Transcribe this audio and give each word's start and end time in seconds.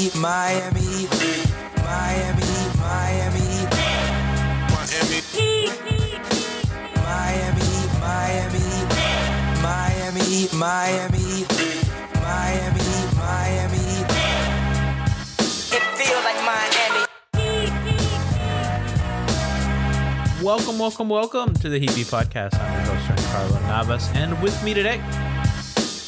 Miami, 0.00 0.16
Miami, 0.16 1.04
Miami, 1.84 2.48
Miami. 2.80 3.68
Miami, 7.04 7.68
Miami, 8.00 8.64
Miami, 9.60 10.48
Miami, 10.56 11.44
Miami, 12.14 12.88
Miami, 13.14 13.84
It 15.68 15.84
feels 15.98 16.24
like 16.24 16.40
Miami. 16.48 17.04
Welcome, 20.42 20.78
welcome, 20.78 21.10
welcome 21.10 21.52
to 21.56 21.68
the 21.68 21.78
Heat 21.78 21.94
Beat 21.94 22.06
Podcast. 22.06 22.58
I'm 22.58 22.86
your 22.86 22.94
host, 22.94 23.32
Carlo 23.32 23.60
Navas, 23.68 24.10
and 24.14 24.40
with 24.40 24.64
me 24.64 24.72
today, 24.72 24.96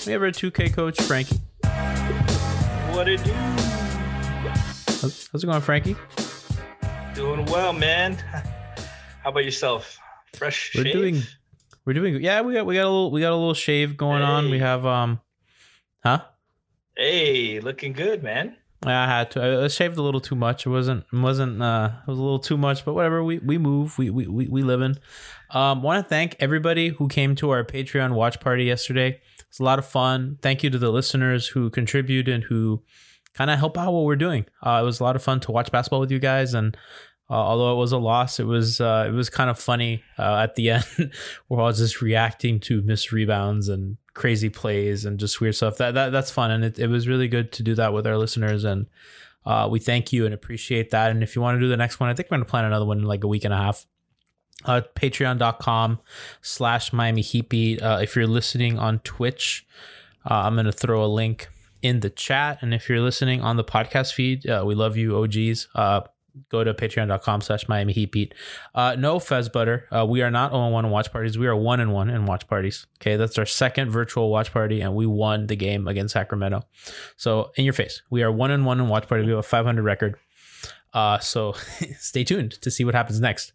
we 0.06 0.12
have 0.12 0.22
our 0.22 0.30
2K 0.30 0.72
coach, 0.72 0.98
Franky. 1.02 1.40
What 2.94 3.08
it 3.08 3.22
do? 3.22 3.81
How's, 5.02 5.42
it 5.42 5.46
going, 5.48 5.60
Franky? 5.60 5.96
Doing 7.16 7.44
well, 7.46 7.72
man. 7.72 8.14
How 9.24 9.30
about 9.30 9.44
yourself? 9.44 9.98
Fresh 10.36 10.76
We're 10.76 10.84
shave? 10.84 10.92
doing, 10.92 11.22
we're 11.84 11.94
doing, 11.94 12.22
yeah. 12.22 12.40
We 12.42 12.54
got, 12.54 12.66
we 12.66 12.76
got 12.76 12.84
a 12.84 12.88
little, 12.88 13.10
we 13.10 13.20
got 13.20 13.32
a 13.32 13.34
little 13.34 13.52
shave 13.52 13.96
going 13.96 14.22
on. 14.22 14.48
We 14.48 14.60
have, 14.60 14.86
um, 14.86 15.20
huh? 16.04 16.22
Hey, 16.96 17.58
looking 17.58 17.94
good, 17.94 18.22
man. 18.22 18.54
I 18.84 19.06
had 19.06 19.32
to. 19.32 19.42
I 19.42 19.64
I 19.64 19.68
shaved 19.68 19.96
a 19.98 20.02
little 20.02 20.20
too 20.20 20.36
much. 20.36 20.66
It 20.66 20.70
wasn't. 20.70 21.04
It 21.12 21.18
wasn't. 21.18 21.60
Uh, 21.60 21.90
it 22.06 22.10
was 22.10 22.18
a 22.18 22.22
little 22.22 22.38
too 22.38 22.56
much. 22.56 22.84
But 22.84 22.94
whatever. 22.94 23.22
We 23.22 23.38
we 23.38 23.56
move. 23.56 23.96
We 23.96 24.10
we 24.10 24.26
we, 24.26 24.48
we 24.48 24.62
live 24.62 24.82
in. 24.82 24.98
Um, 25.50 25.82
want 25.82 26.04
to 26.04 26.08
thank 26.08 26.34
everybody 26.40 26.88
who 26.88 27.06
came 27.06 27.36
to 27.36 27.50
our 27.50 27.64
Patreon 27.64 28.12
watch 28.12 28.40
party 28.40 28.64
yesterday. 28.64 29.20
It's 29.48 29.60
a 29.60 29.64
lot 29.64 29.78
of 29.78 29.86
fun. 29.86 30.38
Thank 30.42 30.64
you 30.64 30.70
to 30.70 30.78
the 30.78 30.90
listeners 30.90 31.46
who 31.46 31.70
contribute 31.70 32.28
and 32.28 32.42
who 32.42 32.82
kind 33.34 33.50
of 33.50 33.58
help 33.58 33.78
out 33.78 33.92
what 33.92 34.04
we're 34.04 34.16
doing. 34.16 34.46
Uh, 34.62 34.80
it 34.82 34.84
was 34.84 35.00
a 35.00 35.04
lot 35.04 35.16
of 35.16 35.22
fun 35.22 35.40
to 35.40 35.52
watch 35.52 35.70
basketball 35.70 36.00
with 36.00 36.10
you 36.10 36.18
guys, 36.18 36.54
and 36.54 36.76
uh, 37.30 37.34
although 37.34 37.72
it 37.72 37.76
was 37.76 37.92
a 37.92 37.98
loss, 37.98 38.38
it 38.38 38.46
was 38.46 38.80
uh, 38.80 39.06
it 39.08 39.12
was 39.12 39.30
kind 39.30 39.48
of 39.48 39.58
funny 39.58 40.02
uh, 40.18 40.36
at 40.42 40.54
the 40.54 40.70
end. 40.98 41.12
we're 41.48 41.60
all 41.60 41.72
just 41.72 42.02
reacting 42.02 42.60
to 42.60 42.82
missed 42.82 43.12
rebounds 43.12 43.68
and 43.68 43.96
crazy 44.14 44.50
plays 44.50 45.04
and 45.04 45.18
just 45.18 45.40
weird 45.40 45.54
stuff. 45.54 45.78
That, 45.78 45.94
that 45.94 46.12
that's 46.12 46.30
fun, 46.30 46.50
and 46.50 46.64
it, 46.64 46.78
it 46.78 46.88
was 46.88 47.08
really 47.08 47.28
good 47.28 47.52
to 47.52 47.62
do 47.62 47.74
that 47.76 47.92
with 47.92 48.06
our 48.06 48.18
listeners. 48.18 48.64
And 48.64 48.86
uh, 49.46 49.68
we 49.70 49.78
thank 49.78 50.12
you 50.12 50.24
and 50.26 50.34
appreciate 50.34 50.90
that. 50.90 51.10
And 51.10 51.22
if 51.22 51.34
you 51.34 51.42
want 51.42 51.56
to 51.56 51.60
do 51.60 51.68
the 51.68 51.76
next 51.76 52.00
one, 52.00 52.10
I 52.10 52.14
think 52.14 52.30
we're 52.30 52.36
gonna 52.36 52.44
plan 52.44 52.64
another 52.64 52.84
one 52.84 52.98
in 52.98 53.04
like 53.04 53.24
a 53.24 53.28
week 53.28 53.44
and 53.44 53.54
a 53.54 53.58
half. 53.58 53.86
Uh, 54.64 54.82
Patreon.com 54.94 56.00
slash 56.40 56.92
Miami 56.92 57.22
Heat 57.22 57.48
Beat. 57.48 57.82
Uh, 57.82 57.98
if 58.00 58.14
you're 58.14 58.26
listening 58.26 58.78
on 58.78 58.98
Twitch, 59.00 59.66
uh, 60.30 60.34
I'm 60.34 60.54
gonna 60.54 60.70
throw 60.70 61.04
a 61.04 61.06
link 61.06 61.48
in 61.82 62.00
the 62.00 62.10
chat. 62.10 62.58
And 62.62 62.72
if 62.72 62.88
you're 62.88 63.00
listening 63.00 63.42
on 63.42 63.56
the 63.56 63.64
podcast 63.64 64.14
feed, 64.14 64.48
uh, 64.48 64.62
we 64.64 64.74
love 64.74 64.96
you, 64.96 65.16
OGs. 65.22 65.68
Uh, 65.74 66.02
go 66.48 66.64
to 66.64 66.72
patreon.com 66.72 67.40
slash 67.40 67.68
Miami 67.68 67.92
Heat 67.92 68.12
Beat. 68.12 68.34
Uh, 68.74 68.96
no 68.98 69.18
Fez 69.18 69.48
Butter. 69.48 69.86
Uh, 69.94 70.06
we 70.06 70.22
are 70.22 70.30
not 70.30 70.52
0 70.52 70.68
1 70.68 70.84
in 70.84 70.90
watch 70.90 71.12
parties. 71.12 71.36
We 71.36 71.46
are 71.46 71.56
1 71.56 71.80
and 71.80 71.92
1 71.92 72.10
in 72.10 72.26
watch 72.26 72.46
parties. 72.46 72.86
Okay. 73.00 73.16
That's 73.16 73.38
our 73.38 73.46
second 73.46 73.90
virtual 73.90 74.30
watch 74.30 74.52
party, 74.52 74.80
and 74.80 74.94
we 74.94 75.06
won 75.06 75.48
the 75.48 75.56
game 75.56 75.88
against 75.88 76.12
Sacramento. 76.12 76.62
So, 77.16 77.52
in 77.56 77.64
your 77.64 77.74
face, 77.74 78.02
we 78.10 78.22
are 78.22 78.32
1 78.32 78.50
and 78.50 78.64
1 78.64 78.80
in 78.80 78.88
watch 78.88 79.08
party. 79.08 79.24
We 79.24 79.30
have 79.30 79.40
a 79.40 79.42
500 79.42 79.82
record. 79.82 80.16
Uh, 80.94 81.18
so, 81.18 81.52
stay 81.98 82.24
tuned 82.24 82.52
to 82.62 82.70
see 82.70 82.84
what 82.84 82.94
happens 82.94 83.20
next. 83.20 83.52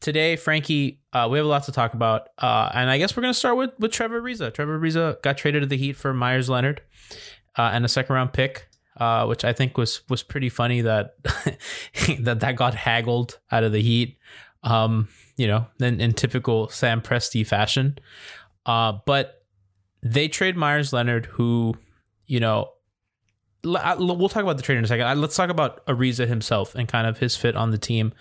Today, 0.00 0.36
Franky, 0.36 1.00
uh, 1.12 1.28
we 1.30 1.38
have 1.38 1.46
a 1.46 1.48
lot 1.48 1.64
to 1.64 1.72
talk 1.72 1.94
about. 1.94 2.28
Uh, 2.38 2.70
and 2.74 2.90
I 2.90 2.98
guess 2.98 3.16
we're 3.16 3.22
going 3.22 3.32
to 3.32 3.38
start 3.38 3.56
with, 3.56 3.70
with 3.78 3.92
Trevor 3.92 4.20
Ariza. 4.20 4.52
Trevor 4.52 4.78
Ariza 4.78 5.20
got 5.22 5.36
traded 5.38 5.62
to 5.62 5.66
the 5.66 5.76
Heat 5.76 5.94
for 5.96 6.12
Meyers 6.14 6.48
Leonard 6.48 6.82
uh, 7.56 7.70
and 7.72 7.84
a 7.84 7.88
second 7.88 8.14
round 8.14 8.32
pick 8.32 8.68
uh, 8.98 9.26
which 9.26 9.44
I 9.44 9.52
think 9.52 9.76
was 9.76 10.00
was 10.08 10.22
pretty 10.22 10.48
funny 10.48 10.80
that 10.80 11.16
that 12.20 12.40
that 12.40 12.56
got 12.56 12.74
haggled 12.74 13.38
out 13.52 13.62
of 13.64 13.72
the 13.72 13.82
Heat. 13.82 14.16
Um, 14.62 15.08
you 15.36 15.46
know, 15.46 15.66
in, 15.78 16.00
in 16.00 16.14
typical 16.14 16.68
Sam 16.70 17.02
Presti 17.02 17.46
fashion. 17.46 17.98
Uh, 18.64 18.94
but 19.04 19.44
they 20.02 20.28
trade 20.28 20.56
Meyers 20.56 20.92
Leonard, 20.94 21.26
who, 21.26 21.74
you 22.26 22.40
know, 22.40 22.70
I- 23.64 23.96
we'll 23.96 24.30
talk 24.30 24.42
about 24.42 24.56
the 24.56 24.62
trade 24.62 24.78
in 24.78 24.84
a 24.84 24.88
second. 24.88 25.06
Uh, 25.06 25.14
Let's 25.14 25.36
talk 25.36 25.50
about 25.50 25.84
Ariza 25.86 26.26
himself 26.26 26.74
and 26.74 26.88
kind 26.88 27.06
of 27.06 27.18
his 27.18 27.36
fit 27.36 27.54
on 27.54 27.70
the 27.70 27.78
team. 27.78 28.14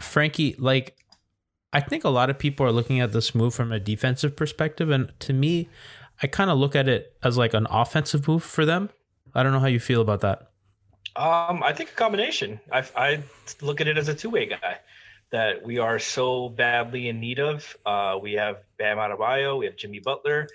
Franky, 0.00 0.54
like, 0.58 0.96
I 1.72 1.80
think 1.80 2.04
a 2.04 2.08
lot 2.08 2.30
of 2.30 2.38
people 2.38 2.64
are 2.66 2.72
looking 2.72 3.00
at 3.00 3.12
this 3.12 3.34
move 3.34 3.54
from 3.54 3.72
a 3.72 3.80
defensive 3.80 4.36
perspective, 4.36 4.90
and 4.90 5.12
to 5.20 5.32
me, 5.32 5.68
I 6.22 6.26
kind 6.26 6.50
of 6.50 6.58
look 6.58 6.74
at 6.74 6.88
it 6.88 7.16
as 7.22 7.36
like 7.36 7.54
an 7.54 7.66
offensive 7.70 8.26
move 8.26 8.42
for 8.42 8.64
them. 8.64 8.90
I 9.34 9.42
don't 9.42 9.52
know 9.52 9.60
how 9.60 9.66
you 9.66 9.80
feel 9.80 10.00
about 10.00 10.22
that. 10.22 10.50
Um, 11.14 11.62
I 11.62 11.72
think 11.72 11.90
a 11.90 11.94
combination. 11.94 12.60
I, 12.72 12.84
I 12.96 13.22
look 13.60 13.80
at 13.80 13.88
it 13.88 13.98
as 13.98 14.08
a 14.08 14.14
two-way 14.14 14.46
guy 14.46 14.78
that 15.30 15.64
we 15.64 15.78
are 15.78 15.98
so 15.98 16.48
badly 16.48 17.08
in 17.08 17.20
need 17.20 17.40
of. 17.40 17.76
Uh, 17.84 18.18
we 18.20 18.34
have 18.34 18.58
Bam 18.78 18.98
Adebayo, 18.98 19.58
we 19.58 19.66
have 19.66 19.76
Jimmy 19.76 19.98
Butler, 19.98 20.48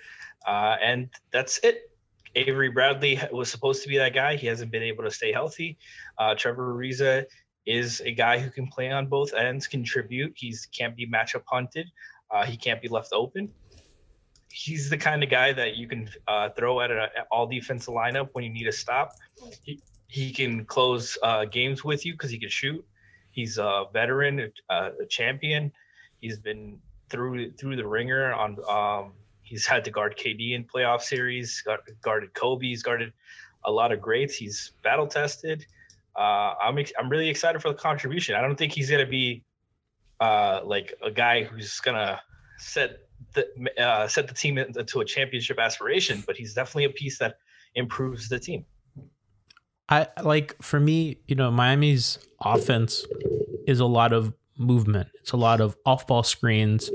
uh, 0.46 0.76
and 0.82 1.10
that's 1.30 1.58
it. 1.58 1.90
Avery 2.34 2.70
Bradley 2.70 3.20
was 3.30 3.50
supposed 3.50 3.82
to 3.82 3.88
be 3.88 3.98
that 3.98 4.14
guy. 4.14 4.36
He 4.36 4.46
hasn't 4.46 4.70
been 4.70 4.82
able 4.82 5.04
to 5.04 5.10
stay 5.10 5.32
healthy. 5.32 5.78
Uh, 6.16 6.34
Trevor 6.34 6.74
Ariza 6.74 7.26
is 7.66 8.00
a 8.00 8.12
guy 8.12 8.38
who 8.38 8.50
can 8.50 8.66
play 8.66 8.90
on 8.90 9.06
both 9.06 9.32
ends, 9.34 9.66
contribute. 9.66 10.34
He's 10.36 10.66
can't 10.66 10.96
be 10.96 11.06
matchup 11.06 11.42
hunted. 11.46 11.90
Uh, 12.30 12.44
he 12.44 12.56
can't 12.56 12.80
be 12.80 12.88
left 12.88 13.12
open. 13.12 13.50
He's 14.48 14.90
the 14.90 14.98
kind 14.98 15.22
of 15.22 15.30
guy 15.30 15.52
that 15.52 15.76
you 15.76 15.86
can 15.88 16.10
uh, 16.28 16.50
throw 16.50 16.80
at 16.80 16.90
an 16.90 17.08
all 17.30 17.46
defensive 17.46 17.94
lineup 17.94 18.30
when 18.32 18.44
you 18.44 18.50
need 18.50 18.66
a 18.66 18.72
stop. 18.72 19.12
He, 19.62 19.80
he 20.08 20.30
can 20.32 20.64
close 20.64 21.16
uh, 21.22 21.46
games 21.46 21.82
with 21.82 22.04
you 22.04 22.12
because 22.12 22.30
he 22.30 22.38
can 22.38 22.50
shoot. 22.50 22.84
He's 23.30 23.56
a 23.56 23.84
veteran, 23.92 24.52
a, 24.68 24.90
a 25.02 25.06
champion. 25.08 25.72
He's 26.20 26.38
been 26.38 26.78
through 27.08 27.52
through 27.52 27.76
the 27.76 27.86
ringer 27.86 28.32
on. 28.32 28.58
Um, 28.68 29.12
he's 29.42 29.66
had 29.66 29.84
to 29.84 29.90
guard 29.90 30.16
KD 30.18 30.54
in 30.54 30.64
playoff 30.64 31.02
series, 31.02 31.64
guarded 32.02 32.34
Kobe, 32.34 32.66
he's 32.66 32.82
guarded 32.82 33.12
a 33.64 33.70
lot 33.70 33.92
of 33.92 34.00
greats. 34.00 34.34
He's 34.34 34.72
battle 34.82 35.06
tested. 35.06 35.66
Uh, 36.16 36.54
I'm 36.62 36.78
ex- 36.78 36.92
I'm 36.98 37.08
really 37.08 37.28
excited 37.28 37.62
for 37.62 37.68
the 37.68 37.74
contribution. 37.74 38.34
I 38.34 38.40
don't 38.40 38.56
think 38.56 38.72
he's 38.72 38.90
gonna 38.90 39.06
be 39.06 39.44
uh, 40.20 40.60
like 40.64 40.94
a 41.02 41.10
guy 41.10 41.44
who's 41.44 41.80
gonna 41.80 42.20
set 42.58 43.08
the 43.34 43.48
uh, 43.78 44.06
set 44.08 44.28
the 44.28 44.34
team 44.34 44.58
into 44.58 45.00
a 45.00 45.04
championship 45.04 45.58
aspiration, 45.58 46.22
but 46.26 46.36
he's 46.36 46.54
definitely 46.54 46.84
a 46.84 46.90
piece 46.90 47.18
that 47.18 47.36
improves 47.74 48.28
the 48.28 48.38
team. 48.38 48.64
I 49.88 50.08
like 50.22 50.56
for 50.62 50.80
me, 50.80 51.18
you 51.26 51.34
know, 51.34 51.50
Miami's 51.50 52.18
offense 52.40 53.04
is 53.66 53.80
a 53.80 53.86
lot 53.86 54.12
of 54.12 54.32
movement. 54.58 55.08
It's 55.20 55.32
a 55.32 55.36
lot 55.36 55.60
of 55.60 55.76
off-ball 55.84 56.22
screens. 56.22 56.90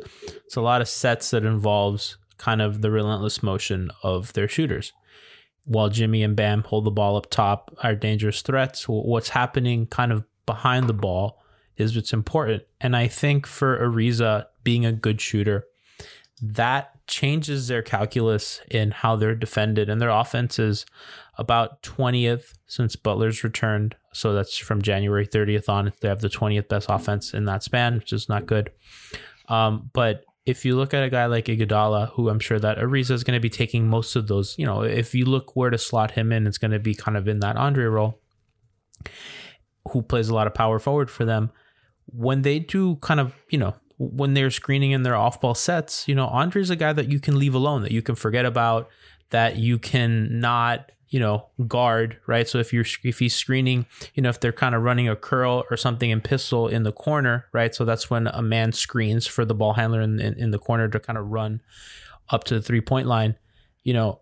It's 0.46 0.56
a 0.56 0.62
lot 0.62 0.82
of 0.82 0.88
sets 0.88 1.32
that 1.32 1.44
involves 1.46 2.18
kind 2.38 2.62
of 2.62 2.82
the 2.82 2.92
relentless 2.92 3.42
motion 3.44 3.90
of 4.04 4.34
their 4.34 4.48
shooters. 4.48 4.94
While 5.68 5.90
Jimmy 5.90 6.24
and 6.24 6.36
Bam 6.36 6.64
hold 6.64 6.86
the 6.86 6.92
ball 6.92 7.18
up 7.18 7.30
top, 7.30 7.76
are 7.84 7.94
dangerous 7.94 8.42
threats. 8.42 8.88
What's 8.88 9.30
happening 9.30 9.86
kind 9.88 10.12
of 10.12 10.24
behind 10.46 10.88
the 10.88 10.94
ball 10.94 11.44
is 11.76 11.96
what's 11.96 12.14
important. 12.14 12.64
And 12.80 12.96
I 12.96 13.08
think 13.08 13.46
for 13.46 13.78
Ariza 13.78 14.46
being 14.64 14.86
a 14.86 14.94
good 14.94 15.20
shooter, 15.22 15.66
that 16.42 16.92
changes 17.08 17.68
their 17.68 17.82
calculus 17.82 18.62
in 18.72 18.92
how 18.92 19.16
they're 19.16 19.36
defended. 19.36 19.90
And 19.90 20.02
their 20.02 20.10
offense 20.10 20.58
is 20.58 20.86
about 21.38 21.82
20th 21.84 22.54
since 22.66 22.96
Butler's 22.96 23.44
returned. 23.44 23.96
So 24.14 24.34
that's 24.34 24.58
from 24.58 24.82
January 24.82 25.28
30th 25.28 25.70
on. 25.70 25.92
They 26.00 26.08
have 26.08 26.22
the 26.22 26.30
20th 26.30 26.68
best 26.68 26.88
offense 26.90 27.34
in 27.34 27.46
that 27.46 27.64
span, 27.64 27.96
which 27.96 28.14
is 28.14 28.30
not 28.30 28.46
good. 28.46 28.72
Um, 29.48 29.90
but 29.94 30.24
if 30.48 30.64
you 30.64 30.78
look 30.78 30.94
at 30.94 31.04
a 31.04 31.10
guy 31.10 31.26
like 31.26 31.46
Iguodala, 31.46 32.12
who 32.12 32.30
I'm 32.30 32.40
sure 32.40 32.58
that 32.58 32.78
Ariza 32.78 33.12
is 33.12 33.26
going 33.26 33.36
to 33.36 33.42
be 33.42 33.50
taking 33.50 33.90
most 33.90 34.16
of 34.16 34.30
those, 34.30 34.58
you 34.58 34.66
know, 34.66 34.82
if 34.82 35.14
you 35.14 35.26
look 35.26 35.58
where 35.58 35.70
to 35.70 35.78
slot 35.78 36.12
him 36.12 36.32
in, 36.32 36.48
it's 36.48 36.58
going 36.58 36.72
to 36.72 36.80
be 36.80 36.96
kind 36.96 37.18
of 37.18 37.28
in 37.28 37.42
that 37.42 37.58
Andre 37.58 37.84
role, 37.84 38.22
who 39.92 40.02
plays 40.02 40.30
a 40.30 40.34
lot 40.34 40.48
of 40.48 40.54
power 40.54 40.80
forward 40.80 41.12
for 41.12 41.26
them. 41.26 41.52
When 42.06 42.44
they 42.44 42.60
do 42.60 42.96
kind 43.02 43.20
of, 43.20 43.36
you 43.50 43.58
know, 43.58 43.76
when 43.98 44.36
they're 44.36 44.50
screening 44.50 44.92
in 44.92 45.04
their 45.04 45.18
off 45.18 45.42
ball 45.42 45.54
sets, 45.54 46.08
you 46.08 46.16
know, 46.16 46.28
Andre's 46.28 46.70
a 46.70 46.78
guy 46.78 46.94
that 46.94 47.12
you 47.12 47.20
can 47.20 47.38
leave 47.38 47.54
alone, 47.54 47.82
that 47.82 47.92
you 47.92 48.02
can 48.02 48.16
forget 48.16 48.46
about, 48.46 48.88
that 49.32 49.58
you 49.58 49.78
can 49.78 50.40
not, 50.40 50.94
you 51.10 51.20
know, 51.20 51.48
guard, 51.68 52.18
right? 52.28 52.48
So 52.48 52.58
if 52.58 52.74
you're 52.74 52.86
if 53.04 53.20
he's 53.20 53.36
screening, 53.36 53.86
you 54.14 54.24
know, 54.24 54.30
if 54.30 54.40
they're 54.40 54.52
kind 54.52 54.76
of 54.76 54.84
running 54.84 55.08
a 55.08 55.16
curl 55.16 55.64
or 55.72 55.78
something 55.78 56.10
in 56.10 56.22
pistol 56.22 56.68
in 56.68 56.84
the 56.84 56.92
corner, 56.92 57.46
right? 57.54 57.74
So 57.74 57.86
that's 57.86 58.10
when 58.10 58.28
a 58.28 58.42
man 58.42 58.72
screens 58.74 59.26
for 59.26 59.46
the 59.46 59.56
ball 59.56 59.74
handler 59.74 60.02
in, 60.02 60.20
in, 60.20 60.34
in 60.36 60.52
the 60.52 60.60
corner 60.60 60.88
to 60.90 61.00
kind 61.00 61.18
of 61.18 61.28
run 61.28 61.62
up 62.30 62.44
to 62.46 62.56
the 62.56 62.62
three 62.62 62.82
point 62.82 63.08
line. 63.08 63.38
You 63.84 63.94
know, 63.94 64.22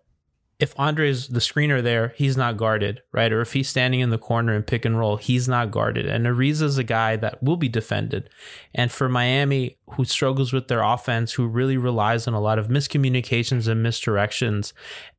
if 0.58 0.78
Andre's 0.78 1.28
the 1.28 1.40
screener 1.40 1.82
there, 1.82 2.14
he's 2.16 2.36
not 2.36 2.56
guarded, 2.56 3.02
right? 3.12 3.32
Or 3.32 3.42
if 3.42 3.52
he's 3.52 3.68
standing 3.68 4.00
in 4.00 4.10
the 4.10 4.18
corner 4.18 4.54
and 4.54 4.66
pick 4.66 4.84
and 4.84 4.98
roll, 4.98 5.16
he's 5.16 5.48
not 5.48 5.70
guarded. 5.70 6.06
And 6.06 6.24
Ariza's 6.24 6.78
a 6.78 6.84
guy 6.84 7.16
that 7.16 7.42
will 7.42 7.58
be 7.58 7.68
defended. 7.68 8.30
And 8.74 8.90
for 8.90 9.08
Miami, 9.08 9.76
who 9.92 10.04
struggles 10.04 10.52
with 10.52 10.66
their 10.68 10.82
offense, 10.82 11.34
who 11.34 11.46
really 11.46 11.76
relies 11.76 12.26
on 12.26 12.34
a 12.34 12.40
lot 12.40 12.58
of 12.58 12.66
miscommunications 12.68 13.68
and 13.68 13.86
misdirections, 13.86 14.72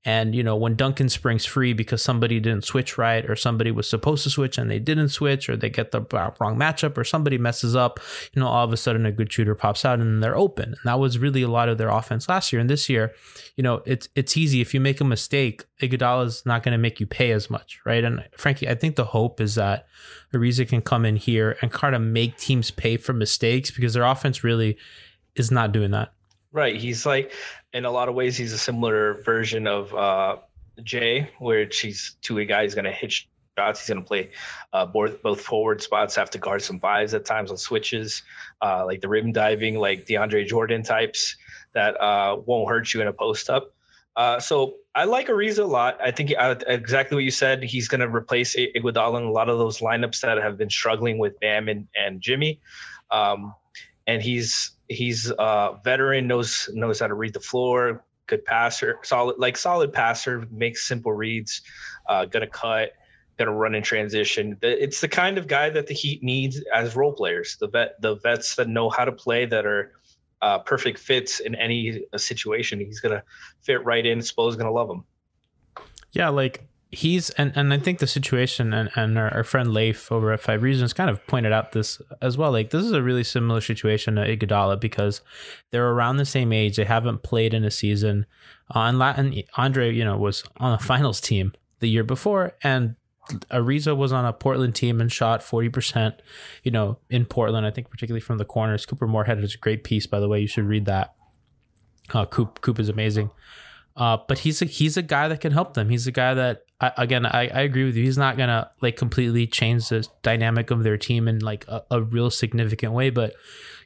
and, 0.08 0.34
you 0.34 0.42
know, 0.42 0.56
when 0.56 0.76
Duncan 0.76 1.10
springs 1.10 1.46
free 1.46 1.74
because 1.74 2.02
somebody 2.02 2.40
didn't 2.40 2.64
switch 2.64 2.98
right, 2.98 3.30
or 3.30 3.36
somebody 3.36 3.72
was 3.72 3.90
supposed 3.90 4.24
to 4.24 4.30
switch 4.30 4.58
and 4.58 4.72
they 4.72 4.80
didn't 4.80 5.10
switch, 5.10 5.50
or 5.50 5.58
they 5.58 5.70
get 5.70 5.92
the 5.92 6.02
wrong 6.40 6.58
matchup, 6.58 6.98
or 6.98 7.04
somebody 7.04 7.38
messes 7.38 7.76
up, 7.76 8.00
you 8.34 8.42
know, 8.42 8.48
all 8.48 8.64
of 8.64 8.72
a 8.72 8.78
sudden 8.78 9.06
a 9.06 9.12
good 9.12 9.32
shooter 9.32 9.54
pops 9.54 9.84
out 9.84 10.00
and 10.00 10.24
they're 10.24 10.38
open. 10.38 10.70
And 10.70 10.80
that 10.86 11.00
was 11.00 11.20
really 11.20 11.42
a 11.42 11.50
lot 11.50 11.68
of 11.68 11.78
their 11.78 11.90
offense 11.90 12.30
last 12.30 12.54
year. 12.54 12.62
And 12.62 12.70
this 12.70 12.88
year, 12.88 13.14
you 13.58 13.64
know, 13.64 13.82
it's 13.86 14.08
it's 14.16 14.38
easy. 14.38 14.62
If 14.62 14.74
you 14.74 14.80
make 14.80 15.02
a 15.02 15.06
mistake, 15.06 15.66
Iguodala 15.82 16.26
is 16.26 16.46
not 16.46 16.64
going 16.64 16.72
to 16.72 16.78
make 16.78 17.00
you 17.00 17.06
pay 17.06 17.32
as 17.32 17.50
much, 17.50 17.80
right? 17.86 18.04
And 18.04 18.28
frankly, 18.32 18.68
I 18.68 18.76
think 18.76 18.96
the 18.96 19.06
hope 19.06 19.40
is 19.40 19.56
that 19.56 19.88
Ariza 20.34 20.68
can 20.68 20.82
come 20.82 21.06
in 21.06 21.16
here 21.16 21.58
and 21.62 21.72
kind 21.72 21.94
of 21.94 22.02
make 22.02 22.38
teams 22.38 22.72
pay 22.72 22.98
for 22.98 23.14
mistakes 23.14 23.70
because 23.70 23.94
their 23.94 24.04
offense 24.06 24.44
really 24.44 24.78
is 25.36 25.52
not 25.52 25.72
doing 25.72 25.92
that. 25.92 26.14
Right. 26.52 26.76
He's 26.76 27.06
like, 27.06 27.32
in 27.74 27.86
a 27.86 27.92
lot 27.92 28.10
of 28.10 28.16
ways, 28.16 28.36
he's 28.36 28.54
a 28.54 28.58
similar 28.58 29.22
version 29.22 29.68
of 29.68 29.94
uh, 29.94 30.38
Jae, 30.82 31.30
where 31.38 31.70
he's 31.72 32.16
two-way 32.22 32.46
guy. 32.46 32.64
He's 32.64 32.74
going 32.74 32.86
to 32.86 32.92
hit 32.92 33.12
shots. 33.12 33.82
He's 33.82 33.90
going 33.90 34.02
to 34.02 34.08
play 34.08 34.32
uh, 34.74 34.88
both, 34.88 35.22
both 35.22 35.42
forward 35.42 35.84
spots, 35.84 36.16
have 36.16 36.32
to 36.32 36.40
guard 36.40 36.64
some 36.64 36.80
fives 36.80 37.14
at 37.14 37.26
times 37.26 37.52
on 37.52 37.58
switches, 37.58 38.24
uh, 38.64 38.84
like 38.86 39.02
the 39.02 39.10
rim 39.10 39.32
diving, 39.32 39.76
like 39.78 40.08
DeAndre 40.08 40.48
Jordan 40.48 40.82
types 40.82 41.38
that 41.74 42.02
uh, 42.02 42.38
won't 42.44 42.68
hurt 42.68 42.92
you 42.94 43.02
in 43.02 43.08
a 43.08 43.14
post 43.14 43.52
up. 43.52 43.76
Uh, 44.16 44.40
so 44.40 44.78
I 44.98 45.04
like 45.04 45.28
Ariza 45.28 45.60
a 45.60 45.64
lot. 45.66 46.00
I 46.04 46.10
think 46.10 46.34
uh, 46.36 46.56
exactly 46.66 47.14
what 47.14 47.24
you 47.24 47.30
said. 47.30 47.62
He's 47.62 47.88
going 47.88 48.02
to 48.02 48.08
replace 48.08 48.56
Iguodala 48.56 49.20
in 49.20 49.26
a 49.26 49.32
lot 49.32 49.48
of 49.48 49.60
those 49.60 49.78
lineups 49.78 50.22
that 50.22 50.40
have 50.40 50.58
been 50.58 50.72
struggling 50.72 51.20
with 51.20 51.40
Bam 51.40 51.70
and, 51.70 51.88
and 51.96 52.20
Jimmy. 52.20 52.60
Um, 53.12 53.54
and 54.08 54.24
he's 54.24 54.72
he's 54.88 55.30
a 55.30 55.76
veteran, 55.84 56.26
knows 56.26 56.68
knows 56.74 57.00
how 57.00 57.06
to 57.06 57.14
read 57.14 57.34
the 57.34 57.40
floor, 57.40 58.04
good 58.26 58.44
passer, 58.44 58.98
solid 59.04 59.38
like 59.38 59.56
solid 59.56 59.94
passer, 59.94 60.48
makes 60.50 60.88
simple 60.88 61.14
reads, 61.14 61.62
uh, 62.10 62.26
gonna 62.26 62.48
cut, 62.48 62.94
gonna 63.38 63.54
run 63.54 63.76
in 63.76 63.84
transition. 63.84 64.58
It's 64.64 65.00
the 65.00 65.10
kind 65.10 65.38
of 65.38 65.48
guy 65.48 65.70
that 65.70 65.86
the 65.86 65.94
Heat 65.94 66.24
needs 66.24 66.60
as 66.74 66.96
role 66.96 67.14
players. 67.14 67.58
The 67.60 67.68
vet 67.68 68.02
the 68.02 68.16
vets 68.16 68.56
that 68.56 68.68
know 68.68 68.90
how 68.90 69.06
to 69.06 69.12
play 69.12 69.46
that 69.46 69.68
are 69.68 69.92
uh, 70.42 70.60
perfect 70.60 71.00
fits 71.00 71.40
in 71.40 71.56
any 71.56 72.04
uh, 72.14 72.18
situation. 72.18 72.80
He's 72.80 73.00
gonna 73.00 73.24
fit 73.62 73.84
right 73.86 74.06
in. 74.06 74.22
Spo's 74.22 74.56
gonna 74.56 74.72
love 74.72 74.90
him. 74.90 75.04
Yeah, 76.12 76.30
like 76.30 76.68
he's 76.92 77.30
and, 77.32 77.52
and 77.56 77.74
I 77.74 77.80
think 77.80 78.00
the 78.00 78.08
situation 78.08 78.74
and, 78.74 78.90
and 78.96 79.18
our, 79.18 79.34
our, 79.34 79.44
friend 79.44 79.74
Leif 79.74 80.12
over 80.12 80.32
at 80.32 80.40
Five 80.40 80.64
Reasons 80.64 80.94
kind 80.94 81.10
of 81.10 81.26
pointed 81.28 81.52
out 81.52 81.74
this 81.74 82.02
as 82.22 82.38
well. 82.38 82.52
Like 82.52 82.70
this 82.70 82.86
is 82.86 82.94
a 82.94 83.04
really 83.04 83.24
similar 83.24 83.62
situation 83.62 84.16
to 84.16 84.22
Iguodala 84.22 84.80
because 84.80 85.22
they're 85.72 85.90
around 85.90 86.18
the 86.18 86.26
same 86.26 86.54
age. 86.54 86.78
They 86.78 86.86
haven't 86.86 87.24
played 87.24 87.54
in 87.54 87.64
a 87.64 87.72
season. 87.72 88.26
Uh, 88.74 88.80
and, 88.80 89.02
and 89.02 89.44
Andre, 89.56 89.94
you 89.94 90.06
know, 90.06 90.18
was 90.18 90.44
on 90.58 90.74
a 90.74 90.80
finals 90.80 91.20
team 91.20 91.54
the 91.80 91.90
year 91.90 92.04
before, 92.04 92.54
and 92.64 92.96
Ariza 93.52 93.96
was 93.96 94.12
on 94.12 94.26
a 94.26 94.34
Portland 94.34 94.76
team 94.76 95.02
and 95.02 95.12
shot 95.12 95.42
40%, 95.42 96.18
you 96.64 96.72
know, 96.72 96.98
in 97.10 97.26
Portland, 97.26 97.66
I 97.66 97.72
think 97.72 97.90
particularly 97.90 98.22
from 98.22 98.38
the 98.38 98.46
corners. 98.46 98.86
Couper 98.86 99.08
Moorhead 99.08 99.40
is 99.44 99.56
a 99.56 99.58
great 99.58 99.84
piece, 99.84 100.06
by 100.08 100.20
the 100.20 100.28
way. 100.28 100.40
You 100.40 100.48
should 100.48 100.66
read 100.66 100.86
that. 100.86 101.14
Uh, 102.14 102.26
Coop, 102.26 102.62
Coop 102.62 102.80
is 102.80 102.90
amazing. 102.90 103.32
Uh, 103.98 104.18
but 104.28 104.40
he's 104.40 104.62
a, 104.62 104.66
he's 104.66 104.96
a 104.96 105.02
guy 105.02 105.28
that 105.28 105.42
can 105.42 105.52
help 105.52 105.74
them. 105.74 105.90
He's 105.90 106.06
a 106.06 106.12
guy 106.12 106.34
that 106.36 106.64
I, 106.80 106.92
again 106.98 107.26
I, 107.26 107.48
I 107.48 107.62
agree 107.62 107.84
with 107.84 107.96
you. 107.96 108.04
He's 108.04 108.18
not 108.18 108.38
gonna 108.38 108.70
like 108.80 108.96
completely 108.96 109.48
change 109.48 109.90
the 109.90 110.08
dynamic 110.22 110.70
of 110.70 110.84
their 110.84 110.98
team 110.98 111.28
in 111.28 111.40
like 111.40 111.66
a, 111.68 111.84
a 111.90 112.02
real 112.02 112.30
significant 112.30 112.94
way. 112.94 113.10
But 113.10 113.34